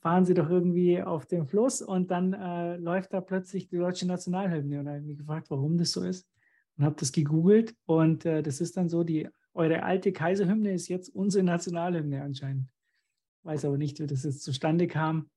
fahren 0.00 0.24
sie 0.24 0.34
doch 0.34 0.48
irgendwie 0.48 1.02
auf 1.02 1.26
dem 1.26 1.46
Fluss 1.46 1.82
und 1.82 2.10
dann 2.10 2.32
äh, 2.32 2.76
läuft 2.76 3.12
da 3.12 3.20
plötzlich 3.20 3.68
die 3.68 3.78
deutsche 3.78 4.06
Nationalhymne. 4.06 4.78
Und 4.78 4.84
da 4.84 4.92
habe 4.92 5.00
ich 5.00 5.06
mich 5.06 5.18
gefragt, 5.18 5.50
warum 5.50 5.76
das 5.78 5.92
so 5.92 6.02
ist. 6.02 6.28
Und 6.76 6.84
habe 6.84 6.96
das 6.98 7.12
gegoogelt 7.12 7.74
und 7.86 8.24
äh, 8.24 8.42
das 8.42 8.60
ist 8.60 8.76
dann 8.76 8.88
so, 8.88 9.02
die 9.04 9.28
eure 9.52 9.82
alte 9.82 10.12
Kaiserhymne 10.12 10.72
ist 10.72 10.88
jetzt 10.88 11.08
unsere 11.08 11.42
Nationalhymne 11.42 12.22
anscheinend. 12.22 12.68
Weiß 13.42 13.64
aber 13.64 13.78
nicht, 13.78 14.00
wie 14.00 14.06
das 14.06 14.24
jetzt 14.24 14.42
zustande 14.42 14.86
kam. 14.86 15.28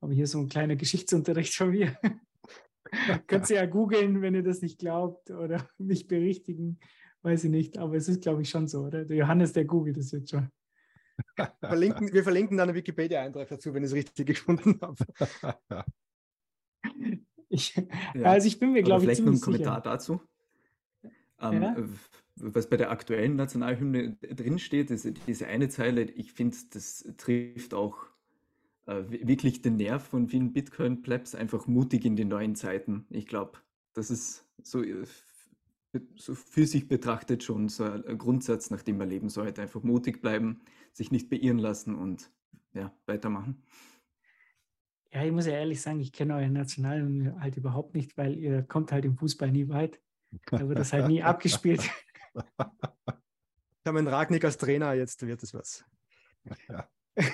Aber 0.00 0.12
hier 0.12 0.26
so 0.26 0.40
ein 0.40 0.48
kleiner 0.48 0.76
Geschichtsunterricht 0.76 1.54
von 1.54 1.70
mir. 1.70 1.96
Könnt 3.26 3.48
ihr 3.48 3.56
ja 3.56 3.66
googeln, 3.66 4.20
wenn 4.20 4.34
ihr 4.34 4.42
das 4.42 4.60
nicht 4.60 4.78
glaubt 4.78 5.30
oder 5.30 5.66
mich 5.78 6.08
berichtigen. 6.08 6.78
Weiß 7.22 7.44
ich 7.44 7.50
nicht. 7.50 7.78
Aber 7.78 7.94
es 7.94 8.08
ist, 8.08 8.22
glaube 8.22 8.42
ich, 8.42 8.50
schon 8.50 8.66
so, 8.66 8.84
oder? 8.84 9.04
Der 9.04 9.16
Johannes, 9.16 9.52
der 9.52 9.64
googelt 9.64 9.96
das 9.96 10.10
jetzt 10.12 10.30
schon. 10.30 10.48
Verlinken, 11.60 12.12
wir 12.12 12.22
verlinken 12.22 12.56
dann 12.56 12.68
einen 12.68 12.76
Wikipedia-Eintrag 12.76 13.48
dazu, 13.48 13.72
wenn 13.74 13.82
ich 13.82 13.90
es 13.90 13.94
richtig 13.94 14.26
gefunden 14.26 14.80
habe. 14.80 15.04
Ich, 17.48 17.74
ja. 18.14 18.22
Also 18.24 18.48
ich 18.48 18.58
bin 18.58 18.72
mir, 18.72 18.82
glaube 18.82 19.02
ich, 19.02 19.06
vielleicht 19.06 19.24
noch 19.24 19.32
ein 19.32 19.40
Kommentar 19.40 19.76
sicher. 19.76 19.80
dazu. 19.82 20.20
Ähm, 21.38 21.62
ja? 21.62 21.76
Was 22.36 22.68
bei 22.68 22.78
der 22.78 22.90
aktuellen 22.90 23.36
Nationalhymne 23.36 24.16
drinsteht, 24.20 24.90
ist 24.90 25.06
diese 25.26 25.46
eine 25.46 25.68
Zeile, 25.68 26.02
ich 26.02 26.32
finde, 26.32 26.56
das 26.70 27.04
trifft 27.18 27.74
auch 27.74 28.06
äh, 28.86 29.02
wirklich 29.08 29.60
den 29.60 29.76
Nerv 29.76 30.02
von 30.02 30.28
vielen 30.28 30.52
Bitcoin-Plebs 30.52 31.34
einfach 31.34 31.66
mutig 31.66 32.04
in 32.04 32.16
die 32.16 32.24
neuen 32.24 32.54
Zeiten. 32.54 33.06
Ich 33.10 33.26
glaube, 33.26 33.58
das 33.92 34.10
ist 34.10 34.46
so, 34.62 34.82
äh, 34.82 35.04
so 36.16 36.34
für 36.34 36.66
sich 36.66 36.88
betrachtet 36.88 37.42
schon 37.42 37.68
so 37.68 37.84
ein 37.84 38.18
Grundsatz, 38.18 38.70
nach 38.70 38.82
dem 38.82 38.98
man 38.98 39.08
leben 39.08 39.28
sollte. 39.28 39.62
Einfach 39.62 39.82
mutig 39.82 40.20
bleiben, 40.22 40.62
sich 40.92 41.10
nicht 41.10 41.28
beirren 41.28 41.58
lassen 41.58 41.94
und 41.94 42.30
ja, 42.74 42.92
weitermachen. 43.06 43.62
Ja, 45.12 45.24
ich 45.24 45.32
muss 45.32 45.46
ja 45.46 45.52
ehrlich 45.52 45.82
sagen, 45.82 46.00
ich 46.00 46.12
kenne 46.12 46.36
eure 46.36 46.48
Nationalen 46.48 47.38
halt 47.40 47.56
überhaupt 47.58 47.94
nicht, 47.94 48.16
weil 48.16 48.38
ihr 48.38 48.62
kommt 48.62 48.92
halt 48.92 49.04
im 49.04 49.16
Fußball 49.16 49.50
nie 49.50 49.68
weit. 49.68 50.00
Da 50.46 50.66
wird 50.66 50.78
das 50.78 50.94
halt 50.94 51.08
nie 51.08 51.22
abgespielt. 51.22 51.82
Ich 52.34 53.86
habe 53.86 53.98
einen 53.98 54.08
Ragnick 54.08 54.44
als 54.44 54.56
Trainer, 54.56 54.94
jetzt 54.94 55.26
wird 55.26 55.42
es 55.42 55.52
was. 55.52 55.84
Ja. 56.68 56.88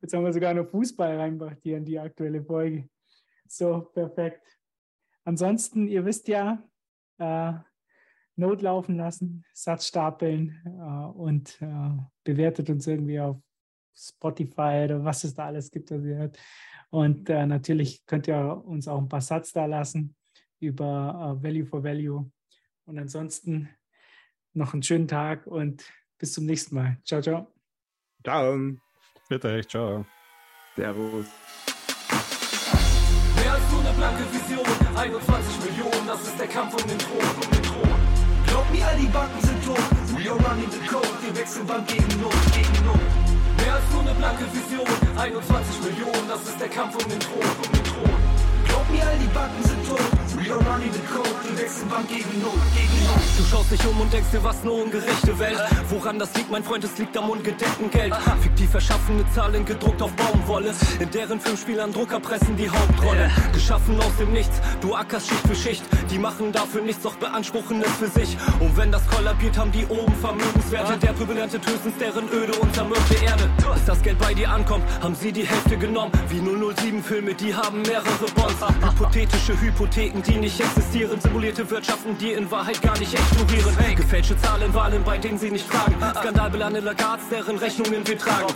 Jetzt 0.00 0.14
haben 0.14 0.24
wir 0.24 0.32
sogar 0.32 0.54
noch 0.54 0.70
Fußball 0.70 1.18
reingebracht 1.18 1.58
hier 1.62 1.76
in 1.76 1.84
die 1.84 1.98
aktuelle 1.98 2.42
Folge. 2.42 2.88
So, 3.48 3.80
perfekt. 3.80 4.40
Ansonsten, 5.24 5.88
ihr 5.88 6.04
wisst 6.04 6.28
ja, 6.28 6.62
äh, 7.18 7.52
Not 8.36 8.62
laufen 8.62 8.96
lassen, 8.96 9.44
Satz 9.52 9.88
stapeln 9.88 10.62
äh, 10.64 11.18
und 11.18 11.60
äh, 11.60 11.96
bewertet 12.24 12.70
uns 12.70 12.86
irgendwie 12.86 13.20
auf 13.20 13.36
Spotify 13.94 14.84
oder 14.84 15.04
was 15.04 15.24
es 15.24 15.34
da 15.34 15.46
alles 15.46 15.70
gibt. 15.70 15.90
Was 15.90 16.04
ihr 16.04 16.16
hört. 16.16 16.38
Und 16.90 17.28
äh, 17.30 17.46
natürlich 17.46 18.04
könnt 18.06 18.28
ihr 18.28 18.62
uns 18.64 18.88
auch 18.88 18.98
ein 18.98 19.08
paar 19.08 19.20
Satz 19.20 19.52
da 19.52 19.66
lassen 19.66 20.14
über 20.60 21.38
äh, 21.40 21.42
Value 21.42 21.66
for 21.66 21.82
Value. 21.82 22.30
Und 22.84 22.98
ansonsten 22.98 23.68
noch 24.54 24.72
einen 24.72 24.82
schönen 24.82 25.08
Tag 25.08 25.46
und 25.46 25.84
bis 26.18 26.32
zum 26.32 26.46
nächsten 26.46 26.74
Mal. 26.74 26.98
Ciao, 27.04 27.20
ciao. 27.20 27.52
Ciao. 28.24 28.56
Bitte, 29.28 29.66
ciao. 29.66 30.06
Servus. 30.76 31.26
Mehr 33.36 33.52
als 33.52 33.72
nur 33.72 33.80
eine 33.80 33.92
blanke 33.96 34.24
Vision, 34.32 34.96
21 34.96 35.64
Millionen, 35.64 36.06
das 36.06 36.22
ist 36.26 36.38
der 36.38 36.46
Kampf 36.48 36.74
um 36.74 36.88
den 36.88 36.98
Thron, 36.98 37.18
um 37.18 37.50
den 37.50 37.62
Thron. 37.62 38.01
Mir, 38.72 38.86
all 38.86 38.96
die 38.96 39.06
Banken 39.06 39.40
sind 39.42 39.62
tot, 39.64 39.78
we 40.16 40.30
are 40.30 40.38
running 40.38 40.70
the 40.70 40.78
code, 40.88 41.06
wir 41.22 41.36
wechseln 41.36 41.66
Bank 41.66 41.86
gegen 41.86 42.20
Not, 42.20 42.32
gegen 42.54 42.86
Not. 42.86 43.00
Mehr 43.58 43.74
als 43.74 43.84
nur 43.92 44.00
eine 44.00 44.14
blanke 44.14 44.44
Vision, 44.52 44.86
21 45.18 45.82
Millionen, 45.84 46.28
das 46.28 46.42
ist 46.42 46.58
der 46.58 46.68
Kampf 46.68 46.96
um 46.96 47.10
den 47.10 47.20
Thron, 47.20 47.42
um 47.42 47.72
den 47.72 47.84
Thron. 47.84 48.21
Mir, 48.92 49.06
all 49.06 49.18
die 49.18 49.26
Banken 49.28 49.62
sind 49.64 49.88
tot. 49.88 50.22
Du 53.36 53.44
schaust 53.44 53.70
dich 53.70 53.86
um 53.86 54.00
und 54.00 54.12
denkst 54.12 54.30
dir, 54.32 54.42
was 54.42 54.62
eine 54.62 54.72
ungerechte 54.72 55.38
Welt. 55.38 55.58
Woran 55.88 56.18
das 56.18 56.34
liegt, 56.34 56.50
mein 56.50 56.64
Freund, 56.64 56.84
es 56.84 56.98
liegt 56.98 57.16
am 57.16 57.30
ungedeckten 57.30 57.90
Geld. 57.90 58.14
Fiktiv 58.40 58.74
erschaffene 58.74 59.24
Zahlen 59.34 59.64
gedruckt 59.64 60.02
auf 60.02 60.12
Baumwolle. 60.12 60.74
In 60.98 61.10
deren 61.10 61.40
Filmspielern 61.40 61.92
Drucker 61.92 62.20
pressen 62.20 62.56
die 62.56 62.68
Hauptrolle. 62.68 63.30
Geschaffen 63.52 63.98
aus 64.00 64.16
dem 64.18 64.32
Nichts, 64.32 64.60
du 64.80 64.94
ackerst 64.94 65.28
Schicht 65.28 65.46
für 65.46 65.54
Schicht. 65.54 65.82
Die 66.10 66.18
machen 66.18 66.52
dafür 66.52 66.82
nichts, 66.82 67.02
doch 67.02 67.14
beanspruchen 67.16 67.82
es 67.82 67.92
für 67.92 68.08
sich. 68.08 68.36
Und 68.60 68.76
wenn 68.76 68.90
das 68.90 69.06
kollabiert, 69.06 69.56
haben 69.56 69.72
die 69.72 69.86
oben 69.86 70.14
Vermögenswerte. 70.16 70.98
Der 70.98 71.12
Pöbel 71.12 71.38
erntet 71.38 71.66
höchstens 71.66 71.96
deren 71.98 72.28
öde 72.30 72.52
und 72.54 72.74
zermürbte 72.74 73.14
Erde. 73.24 73.48
Bis 73.74 73.84
das 73.86 74.02
Geld 74.02 74.18
bei 74.18 74.34
dir 74.34 74.50
ankommt, 74.50 74.84
haben 75.00 75.14
sie 75.14 75.32
die 75.32 75.46
Hälfte 75.46 75.76
genommen. 75.76 76.12
Wie 76.28 76.40
007 76.40 77.02
Filme, 77.02 77.34
die 77.34 77.54
haben 77.54 77.82
mehrere 77.82 78.26
Bonds. 78.34 78.56
Hypothetische 78.82 79.60
Hypotheken, 79.60 80.22
die 80.22 80.38
nicht 80.38 80.58
existieren. 80.58 81.20
Simulierte 81.20 81.68
Wirtschaften, 81.70 82.18
die 82.18 82.32
in 82.32 82.50
Wahrheit 82.50 82.82
gar 82.82 82.98
nicht 82.98 83.14
explodieren. 83.14 83.76
Gefälschte 83.96 84.36
Zahlen, 84.38 84.74
Wahlen, 84.74 85.04
bei 85.04 85.18
denen 85.18 85.38
sie 85.38 85.50
nicht 85.50 85.66
fragen. 85.66 85.94
Skandalbelange 86.18 86.80
Lagards, 86.80 87.28
deren 87.30 87.58
Rechnungen 87.58 88.06
wir 88.06 88.18
tragen. 88.18 88.46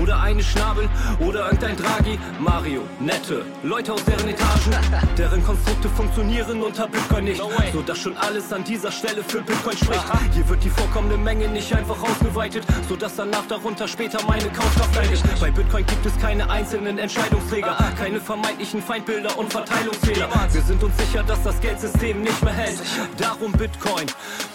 Oder 0.00 0.20
eine 0.20 0.42
Schnabel 0.42 0.88
oder 1.20 1.46
irgendein 1.46 1.76
Draghi. 1.76 2.18
Mario, 2.38 2.82
nette 3.00 3.44
Leute 3.62 3.92
aus 3.92 4.04
deren 4.04 4.28
Etagen, 4.28 4.72
deren 5.18 5.44
Konstrukte 5.44 5.88
funktionieren 5.88 6.62
unter 6.62 6.88
Bitcoin 6.88 7.24
nicht. 7.24 7.42
So 7.72 7.82
dass 7.82 7.98
schon 7.98 8.16
alles 8.16 8.52
an 8.52 8.64
dieser 8.64 8.92
Stelle 8.92 9.22
für 9.22 9.42
Bitcoin 9.42 9.76
spricht. 9.76 10.04
Hier 10.32 10.48
wird 10.48 10.64
die 10.64 10.70
vorkommende 10.70 11.16
Menge 11.16 11.48
nicht 11.48 11.74
einfach 11.74 12.00
ausgeweitet, 12.02 12.64
so 12.88 12.96
dass 12.96 13.16
danach 13.16 13.46
darunter 13.46 13.88
später 13.88 14.18
meine 14.26 14.48
Kaufkraft 14.48 14.94
leidet. 14.94 15.22
Bei 15.40 15.50
Bitcoin 15.50 15.84
gibt 15.86 16.06
es 16.06 16.18
keine 16.18 16.48
einzelnen 16.48 16.98
Entscheidungsträger, 16.98 17.76
keine 17.98 18.20
vermeintlichen 18.20 18.82
Feindbilder 18.82 19.38
und 19.38 19.52
Verteilungsfehler. 19.74 20.28
Wir 20.52 20.62
sind 20.62 20.82
uns 20.82 20.96
sicher, 20.96 21.22
dass 21.24 21.42
das 21.42 21.60
Geldsystem 21.60 22.22
nicht 22.22 22.42
mehr 22.42 22.52
hält. 22.52 22.78
Darum 23.18 23.52
Bitcoin, 23.52 24.06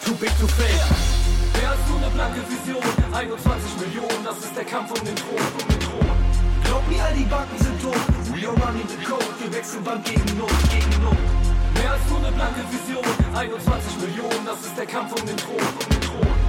too 0.05 0.13
big 0.15 0.31
to 0.39 0.47
fail. 0.47 0.79
Mehr 1.59 1.71
als 1.71 1.79
nur 1.89 1.97
eine 1.97 2.09
blanke 2.11 2.41
Vision, 2.47 2.83
21 3.11 3.71
Millionen, 3.81 4.23
das 4.23 4.37
ist 4.37 4.55
der 4.55 4.63
Kampf 4.63 4.91
um 4.91 5.05
den 5.05 5.15
Thron. 5.15 5.37
Glaub 6.63 6.87
mir, 6.87 7.03
all 7.03 7.13
die 7.13 7.23
Banken 7.23 7.57
sind 7.57 7.81
tot, 7.81 7.95
we 8.33 8.47
are 8.47 8.55
running 8.65 8.87
the 8.87 9.03
code, 9.03 9.25
wir 9.39 9.51
wechseln 9.53 9.83
Bank 9.83 10.05
gegen 10.05 10.37
Not, 10.37 10.51
gegen 10.71 11.03
Not. 11.03 11.17
Mehr 11.73 11.91
als 11.91 12.01
nur 12.09 12.19
eine 12.19 12.31
blanke 12.31 12.61
Vision, 12.71 13.03
21 13.35 13.99
Millionen, 13.99 14.45
das 14.45 14.61
ist 14.61 14.77
der 14.77 14.85
Kampf 14.85 15.11
um 15.19 15.25
den 15.25 15.37
Thron. 15.37 16.48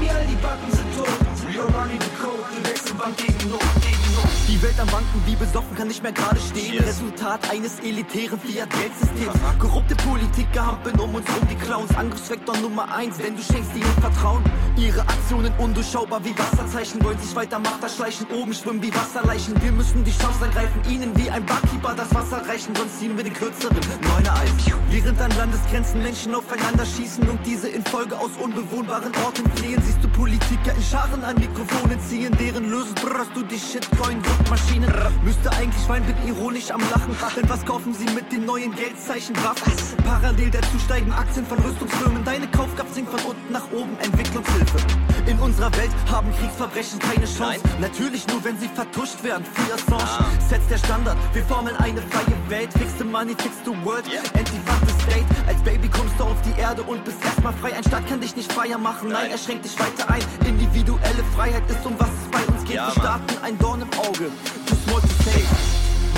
Mir, 0.00 0.14
die 0.28 0.36
Banken 0.36 0.72
sind 0.72 0.96
tot, 0.96 1.08
we 1.46 1.60
are 1.60 1.68
running 1.78 2.00
the 2.00 2.10
code, 2.18 2.42
wir 2.54 2.70
wechseln 2.70 2.96
Bank 2.96 3.16
gegen 3.18 3.50
Not, 3.50 3.60
gegen 3.82 4.14
Not. 4.14 4.30
Die 4.48 4.60
Welt 4.62 4.80
am 4.80 4.88
Banken 4.88 5.22
wie 5.26 5.36
besoffen 5.36 5.76
kann 5.76 5.88
nicht 5.88 6.02
mehr 6.02 6.12
gerade 6.12 6.40
stehen. 6.40 6.82
Resultat 6.82 7.48
eines 7.50 7.78
elitären 7.80 8.40
Fiat-Geldsystems. 8.40 9.38
Korrupte 9.58 9.94
Politiker 9.96 10.66
hampeln 10.66 10.98
um 10.98 11.14
uns 11.14 11.26
rum, 11.28 11.46
die 11.48 11.54
Clowns. 11.54 11.94
Angriffsvektor 11.96 12.56
Nummer 12.58 12.92
eins, 12.92 13.18
denn 13.18 13.36
du 13.36 13.42
schenkst 13.42 13.76
ihnen 13.76 13.94
Vertrauen. 14.00 14.42
Ihre 14.76 15.02
Aktionen 15.02 15.52
undurchschaubar 15.58 16.24
wie 16.24 16.36
Wasserzeichen, 16.36 17.02
wollen 17.04 17.18
sich 17.18 17.34
weiter 17.36 17.58
Macht 17.58 17.82
erschleichen, 17.82 18.26
oben 18.32 18.52
schwimmen 18.54 18.82
wie 18.82 18.94
Wasserleichen. 18.94 19.60
Wir 19.62 19.72
müssen 19.72 20.02
die 20.02 20.16
Chance 20.16 20.44
ergreifen, 20.44 20.80
ihnen 20.88 21.16
wie 21.16 21.30
ein 21.30 21.44
Barkeeper 21.44 21.94
das 21.94 22.12
Wasser 22.14 22.46
reichen, 22.48 22.74
sonst 22.74 22.98
ziehen 22.98 23.16
wir 23.16 23.24
den 23.24 23.34
kürzeren, 23.34 23.76
neuner 24.02 24.34
Eis. 24.34 24.50
Während 24.90 25.20
an 25.20 25.30
Landesgrenzen 25.36 26.02
Menschen 26.02 26.34
aufeinander 26.34 26.84
schießen 26.84 27.28
und 27.28 27.38
diese 27.46 27.68
in 27.68 27.84
Folge 27.84 28.18
aus 28.18 28.30
unbewohnbaren 28.42 29.12
Orten 29.24 29.48
fliehen, 29.54 29.80
siehst 29.90 30.04
du 30.04 30.08
Politiker 30.08 30.72
in 30.76 30.82
Scharen 30.82 31.24
an 31.24 31.34
Mikrofonen 31.36 31.98
ziehen, 32.00 32.36
deren 32.38 32.70
Lösen 32.70 32.94
brrrst 32.94 33.32
du 33.34 33.42
die 33.42 33.58
Shitcoin-Druckmaschinen. 33.58 34.92
Müsste 35.24 35.50
eigentlich 35.50 35.88
weinen, 35.88 36.06
bin 36.06 36.16
ironisch 36.28 36.70
am 36.70 36.80
Lachen, 36.90 37.16
denn 37.36 37.48
was 37.48 37.64
kaufen 37.64 37.92
sie 37.92 38.04
mit 38.14 38.30
den 38.30 38.44
neuen 38.44 38.72
Geldzeichen 38.74 39.34
Waffen? 39.42 39.72
Parallel 40.04 40.50
dazu 40.50 40.78
steigen 40.84 41.12
Aktien 41.12 41.44
von 41.44 41.58
Rüstungsfirmen, 41.58 42.24
deine 42.24 42.46
Kaufkraft 42.48 42.94
sinkt 42.94 43.10
von 43.10 43.30
unten 43.30 43.52
nach 43.52 43.66
oben, 43.72 43.96
Entwicklungshilfe. 44.00 44.78
In 45.26 45.38
unserer 45.38 45.72
Welt 45.76 45.90
haben 46.10 46.30
Kriegsverbrechen 46.38 46.98
keine 47.00 47.26
Chance. 47.26 47.60
Natürlich 47.80 48.26
nur, 48.28 48.42
wenn 48.44 48.58
sie 48.58 48.68
vertuscht 48.68 49.22
werden. 49.22 49.44
Free 49.44 49.72
Assange 49.72 50.26
setzt 50.48 50.70
der 50.70 50.78
Standard. 50.78 51.16
Wir 51.32 51.44
formen 51.44 51.74
eine 51.76 52.00
freie 52.02 52.36
Welt. 52.48 52.72
Fix 52.72 52.92
the 52.98 53.04
money, 53.04 53.34
fix 53.36 53.54
the 53.64 53.72
world. 53.84 54.04
Anti-Fuck 54.34 54.88
the 54.88 54.99
state. 55.02 55.26
Als 55.46 55.60
Baby 55.62 55.88
kommst 55.88 56.18
du 56.18 56.24
auf 56.24 56.40
die 56.42 56.58
Erde 56.60 56.82
und 56.82 57.04
bist 57.04 57.24
erstmal 57.24 57.52
frei. 57.54 57.74
Ein 57.74 57.84
Staat 57.84 58.06
kann 58.06 58.20
dich 58.20 58.36
nicht 58.36 58.52
freier 58.52 58.78
machen. 58.78 59.08
Nein, 59.10 59.30
er 59.30 59.38
schränkt 59.38 59.64
dich 59.64 59.78
weiter 59.78 60.10
ein. 60.10 60.22
Individuelle 60.46 61.24
Freiheit 61.34 61.68
ist 61.68 61.84
um 61.84 61.94
was 61.98 62.08
es 62.08 62.30
bei 62.30 62.44
uns 62.52 62.64
geht. 62.64 62.76
Wir 62.76 62.90
starten 62.90 63.34
ein 63.42 63.58
Dorn 63.58 63.82
im 63.82 63.92
Auge. 63.98 64.30
Too 64.66 64.76
small 64.86 65.00
to 65.00 65.14
say. 65.24 65.44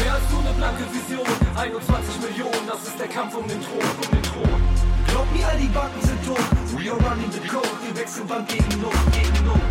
Mehr 0.02 0.14
als 0.14 0.30
nur 0.30 0.40
eine 0.40 0.54
blanke 0.54 0.84
Vision, 0.90 1.26
21 1.54 2.20
Millionen, 2.26 2.66
das 2.66 2.82
ist 2.88 2.98
der 2.98 3.08
Kampf 3.08 3.34
um 3.36 3.46
den 3.46 3.60
Thron, 3.62 3.78
um 3.78 4.08
den 4.10 4.22
Thron. 4.22 4.60
Glaub 5.06 5.26
mir, 5.32 5.46
all 5.46 5.58
die 5.58 5.68
Banken 5.68 6.00
sind 6.02 6.18
tot, 6.26 6.42
we 6.74 6.90
are 6.90 6.98
running 7.06 7.30
the 7.30 7.46
code, 7.46 7.68
wir 7.84 7.94
wechseln 7.94 8.26
Bank 8.26 8.48
gegen 8.48 8.80
Not, 8.80 8.96
gegen 9.12 9.44
Not. 9.44 9.62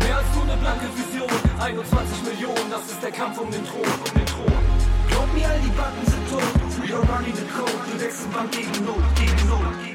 Mehr 0.00 0.16
als 0.16 0.30
nur 0.34 0.44
eine 0.44 0.56
blanke 0.56 0.86
Vision, 0.96 1.28
21 1.60 2.22
Millionen, 2.24 2.70
das 2.70 2.86
ist 2.86 3.02
der 3.02 3.12
Kampf 3.12 3.38
um 3.38 3.50
den 3.50 3.64
Thron, 3.66 3.84
um 3.84 4.12
den 4.14 4.26
Thron. 4.26 4.62
Glaub 5.10 5.28
mir, 5.34 5.48
all 5.48 5.60
die 5.60 5.74
Banken 5.76 6.06
sind 6.06 6.24
tot, 6.30 6.63
Your 6.86 7.02
Money 7.06 7.32
to 7.32 7.44
cold, 7.46 7.70
du 7.86 7.98
wechselst 7.98 8.30
beim 8.30 8.50
Gegen 8.50 8.84
Not, 8.84 9.16
gegen 9.16 9.48
Not. 9.48 9.93